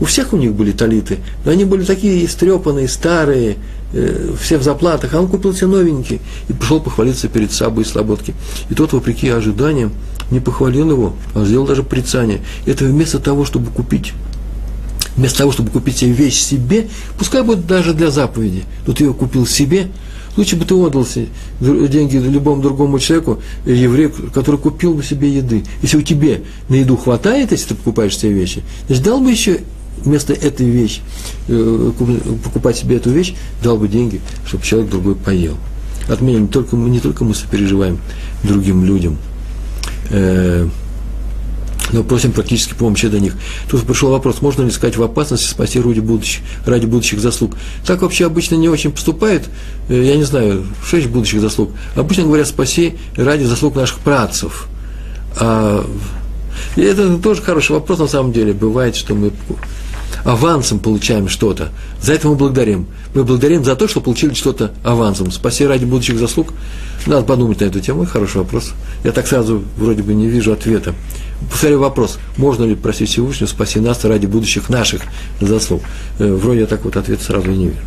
У 0.00 0.04
всех 0.06 0.32
у 0.32 0.36
них 0.36 0.54
были 0.54 0.72
талиты, 0.72 1.18
но 1.44 1.52
они 1.52 1.64
были 1.64 1.84
такие 1.84 2.24
истрепанные, 2.24 2.88
старые, 2.88 3.56
э, 3.92 4.34
все 4.40 4.58
в 4.58 4.62
заплатах, 4.62 5.14
а 5.14 5.20
он 5.20 5.28
купил 5.28 5.54
себе 5.54 5.68
новенький 5.68 6.20
и 6.48 6.52
пришел 6.52 6.80
похвалиться 6.80 7.28
перед 7.28 7.52
Сабой 7.52 7.84
и 7.84 7.86
Слободки. 7.86 8.34
И 8.70 8.74
тот, 8.74 8.92
вопреки 8.92 9.28
ожиданиям, 9.28 9.92
не 10.30 10.40
похвалил 10.40 10.90
его, 10.90 11.14
а 11.34 11.44
сделал 11.44 11.66
даже 11.66 11.82
прицание. 11.82 12.40
Это 12.66 12.84
вместо 12.84 13.18
того, 13.18 13.44
чтобы 13.44 13.70
купить 13.70 14.12
вместо 15.14 15.38
того, 15.38 15.52
чтобы 15.52 15.70
купить 15.70 15.98
себе 15.98 16.12
вещь 16.12 16.40
себе, 16.40 16.88
пускай 17.18 17.42
будет 17.42 17.66
даже 17.66 17.92
для 17.92 18.10
заповеди, 18.10 18.64
но 18.86 18.94
ты 18.94 19.04
ее 19.04 19.12
купил 19.12 19.46
себе, 19.46 19.88
Лучше 20.36 20.56
бы 20.56 20.64
ты 20.64 20.74
отдал 20.74 21.06
деньги 21.60 22.16
любому 22.16 22.62
другому 22.62 22.98
человеку, 22.98 23.40
еврею, 23.66 24.12
который 24.32 24.58
купил 24.58 24.94
бы 24.94 25.02
себе 25.02 25.28
еды. 25.28 25.62
Если 25.82 25.98
у 25.98 26.02
тебя 26.02 26.38
на 26.68 26.76
еду 26.76 26.96
хватает, 26.96 27.52
если 27.52 27.68
ты 27.68 27.74
покупаешь 27.74 28.16
себе 28.16 28.32
вещи, 28.32 28.62
значит, 28.86 29.04
дал 29.04 29.20
бы 29.20 29.30
еще 29.30 29.60
вместо 30.04 30.32
этой 30.32 30.68
вещи, 30.68 31.00
э, 31.48 31.92
покупать 32.44 32.76
себе 32.76 32.96
эту 32.96 33.10
вещь, 33.10 33.34
дал 33.62 33.76
бы 33.76 33.88
деньги, 33.88 34.20
чтобы 34.46 34.64
человек 34.64 34.90
другой 34.90 35.14
поел. 35.14 35.56
Отменим, 36.08 36.42
не 36.42 36.48
только, 36.48 36.76
мы 36.76 36.90
не 36.90 37.00
только 37.00 37.24
мы 37.24 37.34
сопереживаем 37.34 37.98
другим 38.42 38.84
людям, 38.84 39.18
э, 40.10 40.68
но 41.92 42.02
просим 42.02 42.32
практически 42.32 42.74
помощи 42.74 43.08
до 43.08 43.20
них. 43.20 43.34
Тут 43.68 43.82
пришел 43.82 44.10
вопрос, 44.10 44.40
можно 44.40 44.62
ли 44.62 44.70
сказать 44.70 44.96
в 44.96 45.02
опасности 45.02 45.46
спасти 45.48 45.80
ради 45.80 46.00
будущих, 46.00 46.42
ради 46.66 46.86
будущих 46.86 47.20
заслуг. 47.20 47.56
Так 47.86 48.02
вообще 48.02 48.26
обычно 48.26 48.54
не 48.54 48.68
очень 48.68 48.92
поступает, 48.92 49.48
э, 49.88 50.02
я 50.02 50.16
не 50.16 50.24
знаю, 50.24 50.64
шесть 50.84 51.08
будущих 51.08 51.40
заслуг. 51.40 51.70
Обычно 51.94 52.24
говорят, 52.24 52.48
спаси 52.48 52.94
ради 53.16 53.44
заслуг 53.44 53.76
наших 53.76 53.98
працев. 53.98 54.68
А, 55.38 55.86
и 56.76 56.82
это 56.82 57.18
тоже 57.18 57.42
хороший 57.42 57.72
вопрос 57.72 57.98
на 57.98 58.06
самом 58.06 58.32
деле. 58.32 58.52
Бывает, 58.52 58.96
что 58.96 59.14
мы 59.14 59.30
авансом 60.24 60.78
получаем 60.78 61.28
что-то. 61.28 61.70
За 62.00 62.12
это 62.12 62.28
мы 62.28 62.34
благодарим. 62.34 62.86
Мы 63.14 63.24
благодарим 63.24 63.64
за 63.64 63.76
то, 63.76 63.88
что 63.88 64.00
получили 64.00 64.34
что-то 64.34 64.72
авансом. 64.82 65.30
Спаси 65.30 65.66
ради 65.66 65.84
будущих 65.84 66.18
заслуг. 66.18 66.52
Надо 67.06 67.24
подумать 67.24 67.60
на 67.60 67.66
эту 67.66 67.80
тему. 67.80 68.06
Хороший 68.06 68.38
вопрос. 68.38 68.72
Я 69.04 69.12
так 69.12 69.26
сразу 69.26 69.62
вроде 69.76 70.02
бы 70.02 70.14
не 70.14 70.28
вижу 70.28 70.52
ответа. 70.52 70.94
Повторяю 71.50 71.80
вопрос. 71.80 72.18
Можно 72.36 72.64
ли 72.64 72.74
просить 72.74 73.10
Всевышнего 73.10 73.48
спаси 73.48 73.80
нас 73.80 74.04
ради 74.04 74.26
будущих 74.26 74.68
наших 74.68 75.02
заслуг? 75.40 75.82
Э, 76.18 76.32
вроде 76.32 76.60
я 76.60 76.66
так 76.66 76.84
вот 76.84 76.96
ответ 76.96 77.20
сразу 77.20 77.50
не 77.50 77.66
вижу. 77.66 77.78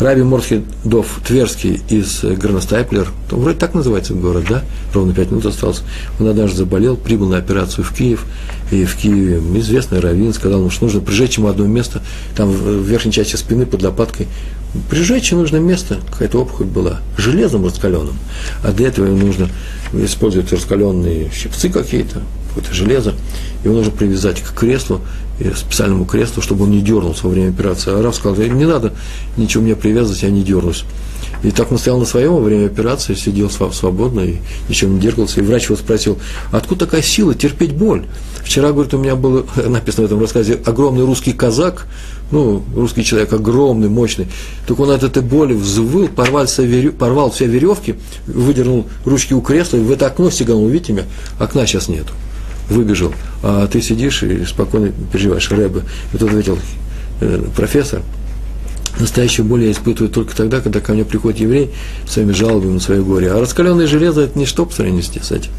Раби 0.00 0.22
Морский 0.22 0.64
Дов 0.84 1.20
Тверский 1.26 1.80
из 1.88 2.22
Горностайплер, 2.22 3.08
вроде 3.30 3.58
так 3.58 3.74
называется 3.74 4.14
город, 4.14 4.44
да? 4.48 4.62
Ровно 4.94 5.12
пять 5.12 5.30
минут 5.30 5.46
осталось. 5.46 5.82
Он 6.20 6.28
однажды 6.28 6.58
заболел, 6.58 6.96
прибыл 6.96 7.28
на 7.28 7.38
операцию 7.38 7.84
в 7.84 7.92
Киев, 7.92 8.24
и 8.70 8.84
в 8.84 8.96
Киеве 8.96 9.38
известный 9.58 9.98
раввин 9.98 10.32
сказал 10.32 10.60
ему, 10.60 10.70
что 10.70 10.84
нужно 10.84 11.00
прижечь 11.00 11.38
ему 11.38 11.48
одно 11.48 11.66
место, 11.66 12.02
там 12.36 12.50
в 12.50 12.82
верхней 12.82 13.12
части 13.12 13.34
спины 13.36 13.66
под 13.66 13.82
лопаткой, 13.82 14.28
прижечь 14.88 15.32
нужно 15.32 15.56
место, 15.56 15.98
какая-то 16.12 16.42
опухоль 16.42 16.66
была, 16.66 17.00
железом 17.16 17.64
раскаленным, 17.64 18.16
а 18.62 18.72
для 18.72 18.88
этого 18.88 19.06
ему 19.06 19.26
нужно 19.26 19.48
использовать 19.92 20.52
раскаленные 20.52 21.30
щипцы 21.32 21.70
какие-то, 21.70 22.22
какое-то 22.48 22.74
железо, 22.74 23.14
его 23.64 23.74
нужно 23.74 23.90
привязать 23.90 24.40
к 24.42 24.52
креслу, 24.52 25.00
специальному 25.56 26.04
креслу, 26.04 26.42
чтобы 26.42 26.64
он 26.64 26.70
не 26.70 26.80
дернулся 26.80 27.24
во 27.24 27.30
время 27.30 27.50
операции. 27.50 27.92
А 27.92 28.02
Раф 28.02 28.14
сказал, 28.14 28.36
не 28.36 28.64
надо 28.64 28.92
ничего 29.36 29.62
мне 29.62 29.76
привязывать, 29.76 30.22
я 30.22 30.30
не 30.30 30.42
дернусь. 30.42 30.84
И 31.42 31.50
так 31.52 31.70
он 31.70 31.78
стоял 31.78 31.98
на 31.98 32.04
своем 32.04 32.34
во 32.34 32.40
время 32.40 32.66
операции, 32.66 33.14
сидел 33.14 33.48
свободно 33.50 34.20
и 34.20 34.38
ничего 34.68 34.92
не 34.92 35.00
дергался. 35.00 35.40
И 35.40 35.44
врач 35.44 35.66
его 35.66 35.76
спросил, 35.76 36.18
откуда 36.50 36.86
такая 36.86 37.02
сила 37.02 37.34
терпеть 37.34 37.76
боль? 37.76 38.06
Вчера, 38.42 38.72
говорит, 38.72 38.94
у 38.94 38.98
меня 38.98 39.14
был 39.14 39.46
написано 39.56 40.04
в 40.04 40.06
этом 40.06 40.20
рассказе 40.20 40.58
огромный 40.64 41.04
русский 41.04 41.32
казак, 41.32 41.86
ну, 42.30 42.62
русский 42.74 43.04
человек 43.04 43.32
огромный, 43.32 43.88
мощный. 43.88 44.26
Так 44.66 44.80
он 44.80 44.90
от 44.90 45.02
этой 45.04 45.22
боли 45.22 45.54
взвыл, 45.54 46.08
порвал 46.08 46.46
все, 46.46 46.64
верев, 46.64 46.94
порвал 46.94 47.30
все 47.30 47.46
веревки, 47.46 47.94
выдернул 48.26 48.86
ручки 49.04 49.32
у 49.32 49.40
кресла 49.40 49.76
и 49.76 49.80
в 49.80 49.90
это 49.92 50.06
окно 50.06 50.30
стеганул. 50.30 50.68
Видите 50.68 50.92
меня? 50.92 51.04
Окна 51.38 51.66
сейчас 51.66 51.88
нету 51.88 52.12
выбежал, 52.68 53.12
а 53.42 53.66
ты 53.66 53.80
сидишь 53.80 54.22
и 54.22 54.44
спокойно 54.44 54.92
переживаешь. 55.12 55.50
Рэбе, 55.50 55.82
и 56.12 56.16
тут 56.16 56.28
ответил 56.28 56.58
э, 57.20 57.44
профессор, 57.56 58.02
настоящую 58.98 59.46
боль 59.46 59.64
я 59.64 59.72
испытываю 59.72 60.10
только 60.10 60.36
тогда, 60.36 60.60
когда 60.60 60.80
ко 60.80 60.92
мне 60.92 61.04
приходит 61.04 61.40
еврей 61.40 61.70
своими 62.06 62.32
жалобами 62.32 62.72
на 62.72 62.80
свое 62.80 63.02
горе. 63.02 63.32
А 63.32 63.40
раскаленное 63.40 63.86
железо– 63.86 64.20
это 64.22 64.38
ничто 64.38 64.66
по 64.66 64.74
сравнению 64.74 65.02
с 65.02 65.32
этим. 65.32 65.50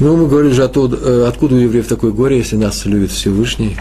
Ну, 0.00 0.16
мы 0.16 0.28
говорили 0.28 0.52
же, 0.52 0.64
оттуда, 0.64 0.96
э, 0.96 1.26
откуда 1.28 1.54
у 1.56 1.58
евреев 1.58 1.86
такое 1.86 2.10
горе, 2.10 2.38
если 2.38 2.56
нас 2.56 2.86
любит 2.86 3.10
Всевышний. 3.10 3.76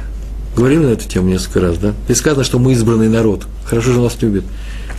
Говорили 0.55 0.79
на 0.79 0.89
эту 0.89 1.07
тему 1.07 1.29
несколько 1.29 1.61
раз, 1.61 1.77
да? 1.77 1.93
И 2.09 2.13
сказано, 2.13 2.43
что 2.43 2.59
мы 2.59 2.73
избранный 2.73 3.07
народ. 3.07 3.43
Хорошо 3.63 3.93
же 3.93 4.01
нас 4.01 4.21
любит. 4.21 4.43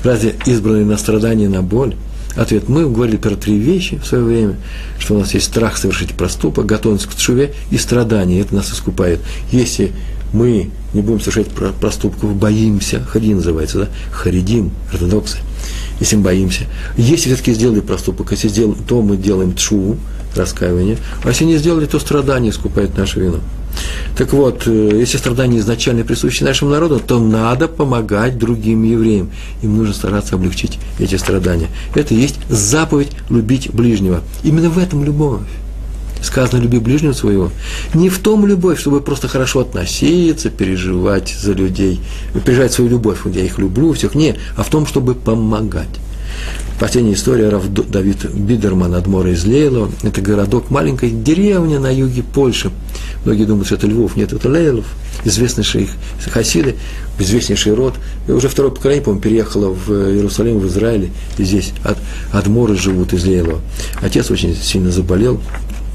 Разве 0.02 0.34
избранный 0.46 0.84
на 0.84 0.96
страдания, 0.96 1.48
на 1.48 1.62
боль? 1.62 1.94
Ответ. 2.36 2.68
Мы 2.68 2.88
говорили 2.88 3.16
про 3.16 3.34
три 3.34 3.58
вещи 3.58 3.98
в 3.98 4.06
свое 4.06 4.22
время, 4.22 4.56
что 4.98 5.14
у 5.14 5.18
нас 5.18 5.34
есть 5.34 5.46
страх 5.46 5.76
совершить 5.76 6.14
проступок, 6.14 6.64
готовность 6.64 7.06
к 7.06 7.18
шуве 7.18 7.54
и 7.70 7.76
страдания. 7.76 8.40
Это 8.40 8.54
нас 8.54 8.72
искупает. 8.72 9.20
Если 9.50 9.92
мы 10.32 10.70
не 10.94 11.02
будем 11.02 11.20
совершать 11.20 11.48
проступков, 11.80 12.34
боимся, 12.36 13.00
хари 13.00 13.34
называется, 13.34 13.78
да, 13.80 13.88
харидим, 14.12 14.70
ортодоксы, 14.92 15.38
если 15.98 16.16
мы 16.16 16.22
боимся. 16.22 16.64
Если 16.96 17.30
все-таки 17.30 17.52
сделали 17.52 17.80
проступок, 17.80 18.30
если 18.30 18.48
сделали, 18.48 18.76
то 18.86 19.02
мы 19.02 19.16
делаем 19.16 19.54
тшуву, 19.54 19.98
раскаивание, 20.36 20.98
а 21.24 21.28
если 21.28 21.44
не 21.44 21.56
сделали, 21.56 21.86
то 21.86 21.98
страдание 21.98 22.50
искупает 22.50 22.96
нашу 22.96 23.20
вину. 23.20 23.40
Так 24.16 24.32
вот, 24.32 24.64
э, 24.66 24.90
если 24.98 25.16
страдания 25.18 25.58
изначально 25.58 26.04
присущи 26.04 26.42
нашему 26.42 26.70
народу, 26.70 27.00
то 27.00 27.18
надо 27.18 27.68
помогать 27.68 28.38
другим 28.38 28.82
евреям. 28.82 29.30
Им 29.62 29.78
нужно 29.78 29.94
стараться 29.94 30.34
облегчить 30.34 30.78
эти 30.98 31.14
страдания. 31.14 31.68
Это 31.94 32.14
и 32.14 32.18
есть 32.18 32.36
заповедь 32.48 33.12
любить 33.28 33.72
ближнего. 33.72 34.20
Именно 34.42 34.70
в 34.70 34.78
этом 34.78 35.04
любовь. 35.04 35.42
Сказано, 36.22 36.60
люби 36.60 36.78
ближнего 36.78 37.14
своего. 37.14 37.50
Не 37.94 38.10
в 38.10 38.18
том 38.18 38.44
любовь, 38.46 38.78
чтобы 38.78 39.00
просто 39.00 39.26
хорошо 39.26 39.60
относиться, 39.60 40.50
переживать 40.50 41.34
за 41.34 41.52
людей, 41.52 42.00
переживать 42.44 42.72
свою 42.74 42.90
любовь, 42.90 43.20
вот 43.24 43.34
я 43.34 43.42
их 43.42 43.58
люблю, 43.58 43.92
всех, 43.94 44.14
не, 44.14 44.36
а 44.56 44.62
в 44.62 44.68
том, 44.68 44.86
чтобы 44.86 45.14
помогать. 45.14 45.88
Последняя 46.78 47.12
история 47.12 47.50
Рав 47.50 47.68
Давид 47.68 48.24
Бидерман 48.32 48.94
от 48.94 49.06
Мора 49.06 49.32
из 49.32 49.44
Лейлова. 49.44 49.90
Это 50.02 50.22
городок, 50.22 50.70
маленькая 50.70 51.10
деревня 51.10 51.78
на 51.78 51.92
юге 51.94 52.22
Польши. 52.22 52.70
Многие 53.24 53.44
думают, 53.44 53.66
что 53.66 53.76
это 53.76 53.86
Львов. 53.86 54.16
Нет, 54.16 54.32
это 54.32 54.48
Лейлов, 54.48 54.86
известнейший 55.24 55.90
хасиды, 56.30 56.76
известнейший 57.18 57.74
род. 57.74 57.94
И 58.26 58.32
уже 58.32 58.48
второе 58.48 58.72
поколение, 58.72 59.04
по-моему, 59.04 59.22
переехало 59.22 59.68
в 59.74 59.90
Иерусалим, 59.90 60.58
в 60.58 60.66
Израиле. 60.68 61.10
И 61.36 61.44
здесь 61.44 61.72
от, 61.84 61.98
от 62.32 62.46
Моры 62.46 62.76
живут 62.76 63.12
из 63.12 63.26
Лейлова. 63.26 63.60
Отец 64.00 64.30
очень 64.30 64.56
сильно 64.56 64.90
заболел, 64.90 65.38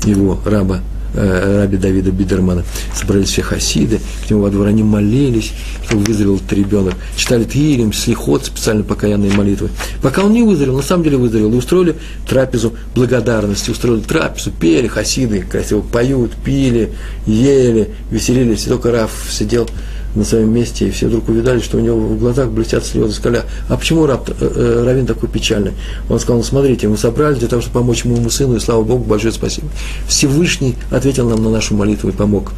его 0.05 0.39
раба 0.45 0.81
раби 1.15 1.77
Давида 1.77 2.11
Бидермана, 2.11 2.63
собрались 2.93 3.29
все 3.29 3.41
хасиды, 3.41 3.99
к 4.25 4.29
нему 4.29 4.41
во 4.41 4.49
двор, 4.49 4.67
они 4.67 4.83
молились, 4.83 5.53
чтобы 5.87 6.03
выздоровел 6.03 6.37
этот 6.37 6.53
ребенок, 6.53 6.93
читали 7.15 7.43
Тирим, 7.43 7.93
слихот, 7.93 8.45
специально 8.45 8.83
покаянные 8.83 9.31
молитвы. 9.31 9.69
Пока 10.01 10.23
он 10.23 10.33
не 10.33 10.43
выздоровел, 10.43 10.77
на 10.77 10.83
самом 10.83 11.03
деле 11.03 11.17
выздоровел, 11.17 11.53
и 11.53 11.57
устроили 11.57 11.95
трапезу 12.27 12.73
благодарности, 12.93 13.69
устроили 13.69 14.01
трапезу, 14.01 14.51
пели 14.51 14.87
хасиды, 14.87 15.41
красиво 15.41 15.81
поют, 15.81 16.31
пили, 16.43 16.91
ели, 17.25 17.89
веселились, 18.11 18.65
и 18.65 18.69
только 18.69 18.91
Раф 18.91 19.11
сидел 19.29 19.69
на 20.15 20.23
своем 20.23 20.53
месте, 20.53 20.87
и 20.87 20.91
все 20.91 21.07
вдруг 21.07 21.29
увидали, 21.29 21.59
что 21.59 21.77
у 21.77 21.81
него 21.81 21.97
в 21.97 22.19
глазах 22.19 22.49
блестят 22.49 22.85
слезы. 22.85 23.13
Сказали, 23.13 23.43
а 23.67 23.77
почему 23.77 24.05
раб, 24.05 24.29
э, 24.29 24.33
э, 24.39 24.83
Равин 24.85 25.05
такой 25.05 25.29
печальный? 25.29 25.73
Он 26.09 26.19
сказал, 26.19 26.37
ну 26.37 26.43
смотрите, 26.43 26.87
мы 26.87 26.97
собрались 26.97 27.39
для 27.39 27.47
того, 27.47 27.61
чтобы 27.61 27.79
помочь 27.79 28.05
моему 28.05 28.29
сыну, 28.29 28.55
и 28.55 28.59
слава 28.59 28.83
Богу, 28.83 29.03
большое 29.03 29.33
спасибо. 29.33 29.67
Всевышний 30.07 30.75
ответил 30.91 31.29
нам 31.29 31.43
на 31.43 31.49
нашу 31.49 31.75
молитву 31.75 32.09
и 32.09 32.11
помог. 32.11 32.53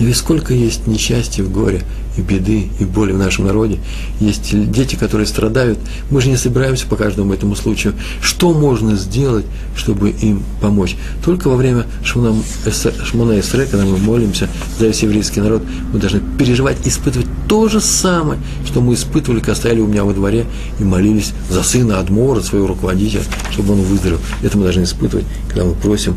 Но 0.00 0.06
ведь 0.06 0.16
сколько 0.16 0.54
есть 0.54 0.86
несчастья 0.86 1.44
в 1.44 1.52
горе, 1.52 1.82
и 2.16 2.22
беды, 2.22 2.68
и 2.80 2.84
боли 2.84 3.12
в 3.12 3.18
нашем 3.18 3.46
народе. 3.46 3.78
Есть 4.18 4.50
дети, 4.72 4.96
которые 4.96 5.26
страдают. 5.26 5.78
Мы 6.10 6.20
же 6.20 6.28
не 6.28 6.36
собираемся 6.36 6.86
по 6.86 6.96
каждому 6.96 7.32
этому 7.32 7.54
случаю. 7.54 7.94
Что 8.20 8.52
можно 8.52 8.96
сделать, 8.96 9.44
чтобы 9.76 10.10
им 10.10 10.42
помочь? 10.60 10.96
Только 11.24 11.48
во 11.48 11.56
время 11.56 11.86
Шмона 12.02 12.40
Эсре, 12.66 13.66
когда 13.66 13.84
мы 13.84 13.96
молимся 13.98 14.48
за 14.78 14.86
весь 14.88 15.02
еврейский 15.02 15.40
народ, 15.40 15.62
мы 15.92 16.00
должны 16.00 16.20
переживать, 16.38 16.78
испытывать 16.84 17.28
то 17.46 17.68
же 17.68 17.80
самое, 17.80 18.40
что 18.66 18.80
мы 18.80 18.94
испытывали, 18.94 19.38
когда 19.38 19.54
стояли 19.54 19.80
у 19.80 19.86
меня 19.86 20.04
во 20.04 20.12
дворе 20.12 20.46
и 20.78 20.84
молились 20.84 21.32
за 21.48 21.62
сына 21.62 22.00
Адмора, 22.00 22.40
своего 22.40 22.66
руководителя, 22.66 23.22
чтобы 23.52 23.74
он 23.74 23.82
выздоровел. 23.82 24.20
Это 24.42 24.56
мы 24.56 24.64
должны 24.64 24.82
испытывать, 24.82 25.26
когда 25.48 25.64
мы 25.64 25.74
просим 25.74 26.16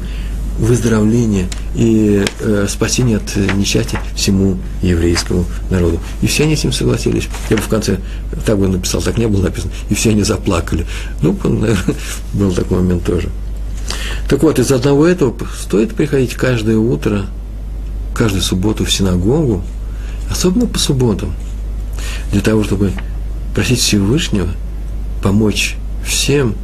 выздоровление 0.57 1.47
и 1.75 2.23
э, 2.39 2.67
спасение 2.69 3.17
от 3.17 3.35
несчастья 3.55 3.99
всему 4.15 4.57
еврейскому 4.81 5.45
народу. 5.69 5.99
И 6.21 6.27
все 6.27 6.43
они 6.43 6.55
с 6.55 6.63
ним 6.63 6.73
согласились. 6.73 7.27
Я 7.49 7.57
бы 7.57 7.63
в 7.63 7.67
конце 7.67 7.99
так 8.45 8.57
бы 8.57 8.67
написал, 8.67 9.01
так 9.01 9.17
не 9.17 9.27
было 9.27 9.43
написано. 9.43 9.71
И 9.89 9.95
все 9.95 10.11
они 10.11 10.23
заплакали. 10.23 10.85
Ну, 11.21 11.37
наверное, 11.43 11.95
был 12.33 12.51
такой 12.51 12.79
момент 12.79 13.03
тоже. 13.03 13.29
Так 14.29 14.43
вот, 14.43 14.59
из 14.59 14.71
одного 14.71 15.05
этого 15.05 15.35
стоит 15.59 15.93
приходить 15.95 16.33
каждое 16.35 16.77
утро, 16.77 17.25
каждую 18.15 18.41
субботу 18.41 18.85
в 18.85 18.91
синагогу, 18.91 19.63
особенно 20.29 20.67
по 20.67 20.79
субботам, 20.79 21.33
для 22.31 22.41
того, 22.41 22.63
чтобы 22.63 22.91
просить 23.53 23.79
Всевышнего 23.79 24.49
помочь 25.21 25.75
всем 26.05 26.55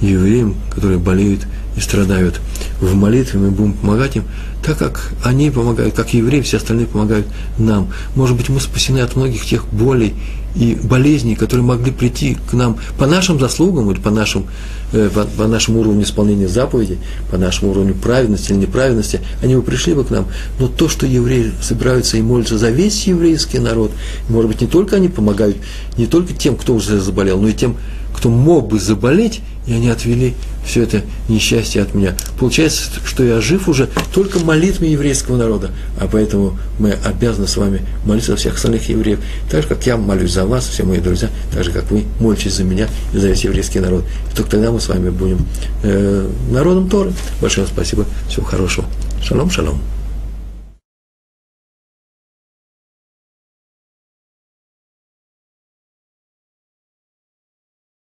евреям, 0.00 0.54
которые 0.74 0.98
болеют 0.98 1.46
и 1.78 1.80
страдают 1.80 2.40
в 2.80 2.94
молитве 2.94 3.40
мы 3.40 3.50
будем 3.50 3.72
помогать 3.72 4.16
им, 4.16 4.24
так 4.64 4.78
как 4.78 5.12
они 5.24 5.50
помогают, 5.50 5.94
как 5.94 6.12
евреи, 6.12 6.40
все 6.40 6.58
остальные 6.58 6.86
помогают 6.86 7.26
нам. 7.56 7.88
Может 8.14 8.36
быть, 8.36 8.48
мы 8.48 8.60
спасены 8.60 8.98
от 9.00 9.16
многих 9.16 9.44
тех 9.44 9.66
болей 9.72 10.14
и 10.54 10.74
болезней, 10.82 11.36
которые 11.36 11.64
могли 11.64 11.92
прийти 11.92 12.36
к 12.50 12.52
нам 12.52 12.78
по 12.98 13.06
нашим 13.06 13.38
заслугам 13.38 13.90
или 13.90 14.00
по, 14.00 14.10
нашим, 14.10 14.46
э, 14.92 15.08
по, 15.12 15.24
по 15.24 15.46
нашему 15.46 15.80
уровню 15.80 16.02
исполнения 16.02 16.48
заповедей, 16.48 16.98
по 17.30 17.36
нашему 17.36 17.70
уровню 17.70 17.94
праведности 17.94 18.52
или 18.52 18.60
неправедности, 18.60 19.20
они 19.42 19.54
бы 19.56 19.62
пришли 19.62 19.94
бы 19.94 20.04
к 20.04 20.10
нам. 20.10 20.26
Но 20.58 20.68
то, 20.68 20.88
что 20.88 21.06
евреи 21.06 21.52
собираются 21.60 22.16
и 22.16 22.22
молятся 22.22 22.58
за 22.58 22.70
весь 22.70 23.06
еврейский 23.06 23.58
народ, 23.58 23.92
может 24.28 24.50
быть, 24.50 24.60
не 24.60 24.66
только 24.66 24.96
они 24.96 25.08
помогают, 25.08 25.56
не 25.96 26.06
только 26.06 26.32
тем, 26.32 26.56
кто 26.56 26.74
уже 26.74 27.00
заболел, 27.00 27.40
но 27.40 27.48
и 27.48 27.52
тем, 27.52 27.76
кто 28.18 28.30
мог 28.30 28.66
бы 28.66 28.80
заболеть, 28.80 29.42
и 29.68 29.72
они 29.72 29.88
отвели 29.88 30.34
все 30.64 30.82
это 30.82 31.02
несчастье 31.28 31.80
от 31.80 31.94
меня. 31.94 32.16
Получается, 32.36 32.90
что 33.04 33.22
я 33.22 33.40
жив 33.40 33.68
уже 33.68 33.88
только 34.12 34.40
молитвами 34.40 34.88
еврейского 34.88 35.36
народа, 35.36 35.70
а 36.00 36.08
поэтому 36.10 36.58
мы 36.80 36.96
обязаны 37.04 37.46
с 37.46 37.56
вами 37.56 37.82
молиться 38.04 38.32
за 38.32 38.36
всех 38.36 38.56
остальных 38.56 38.88
евреев, 38.88 39.20
так 39.48 39.62
же, 39.62 39.68
как 39.68 39.86
я 39.86 39.96
молюсь 39.96 40.32
за 40.32 40.46
вас, 40.46 40.66
все 40.66 40.82
мои 40.82 40.98
друзья, 40.98 41.30
так 41.52 41.62
же, 41.62 41.70
как 41.70 41.88
вы 41.92 42.06
молитесь 42.18 42.54
за 42.54 42.64
меня 42.64 42.88
и 43.14 43.18
за 43.18 43.28
весь 43.28 43.44
еврейский 43.44 43.78
народ. 43.78 44.04
И 44.32 44.36
только 44.36 44.50
тогда 44.50 44.72
мы 44.72 44.80
с 44.80 44.88
вами 44.88 45.10
будем 45.10 45.46
э, 45.84 46.28
народом 46.50 46.88
Торы. 46.88 47.12
Большое 47.40 47.68
спасибо, 47.68 48.04
всего 48.28 48.44
хорошего. 48.44 48.84
Шалом, 49.22 49.48
шалом. 49.48 49.80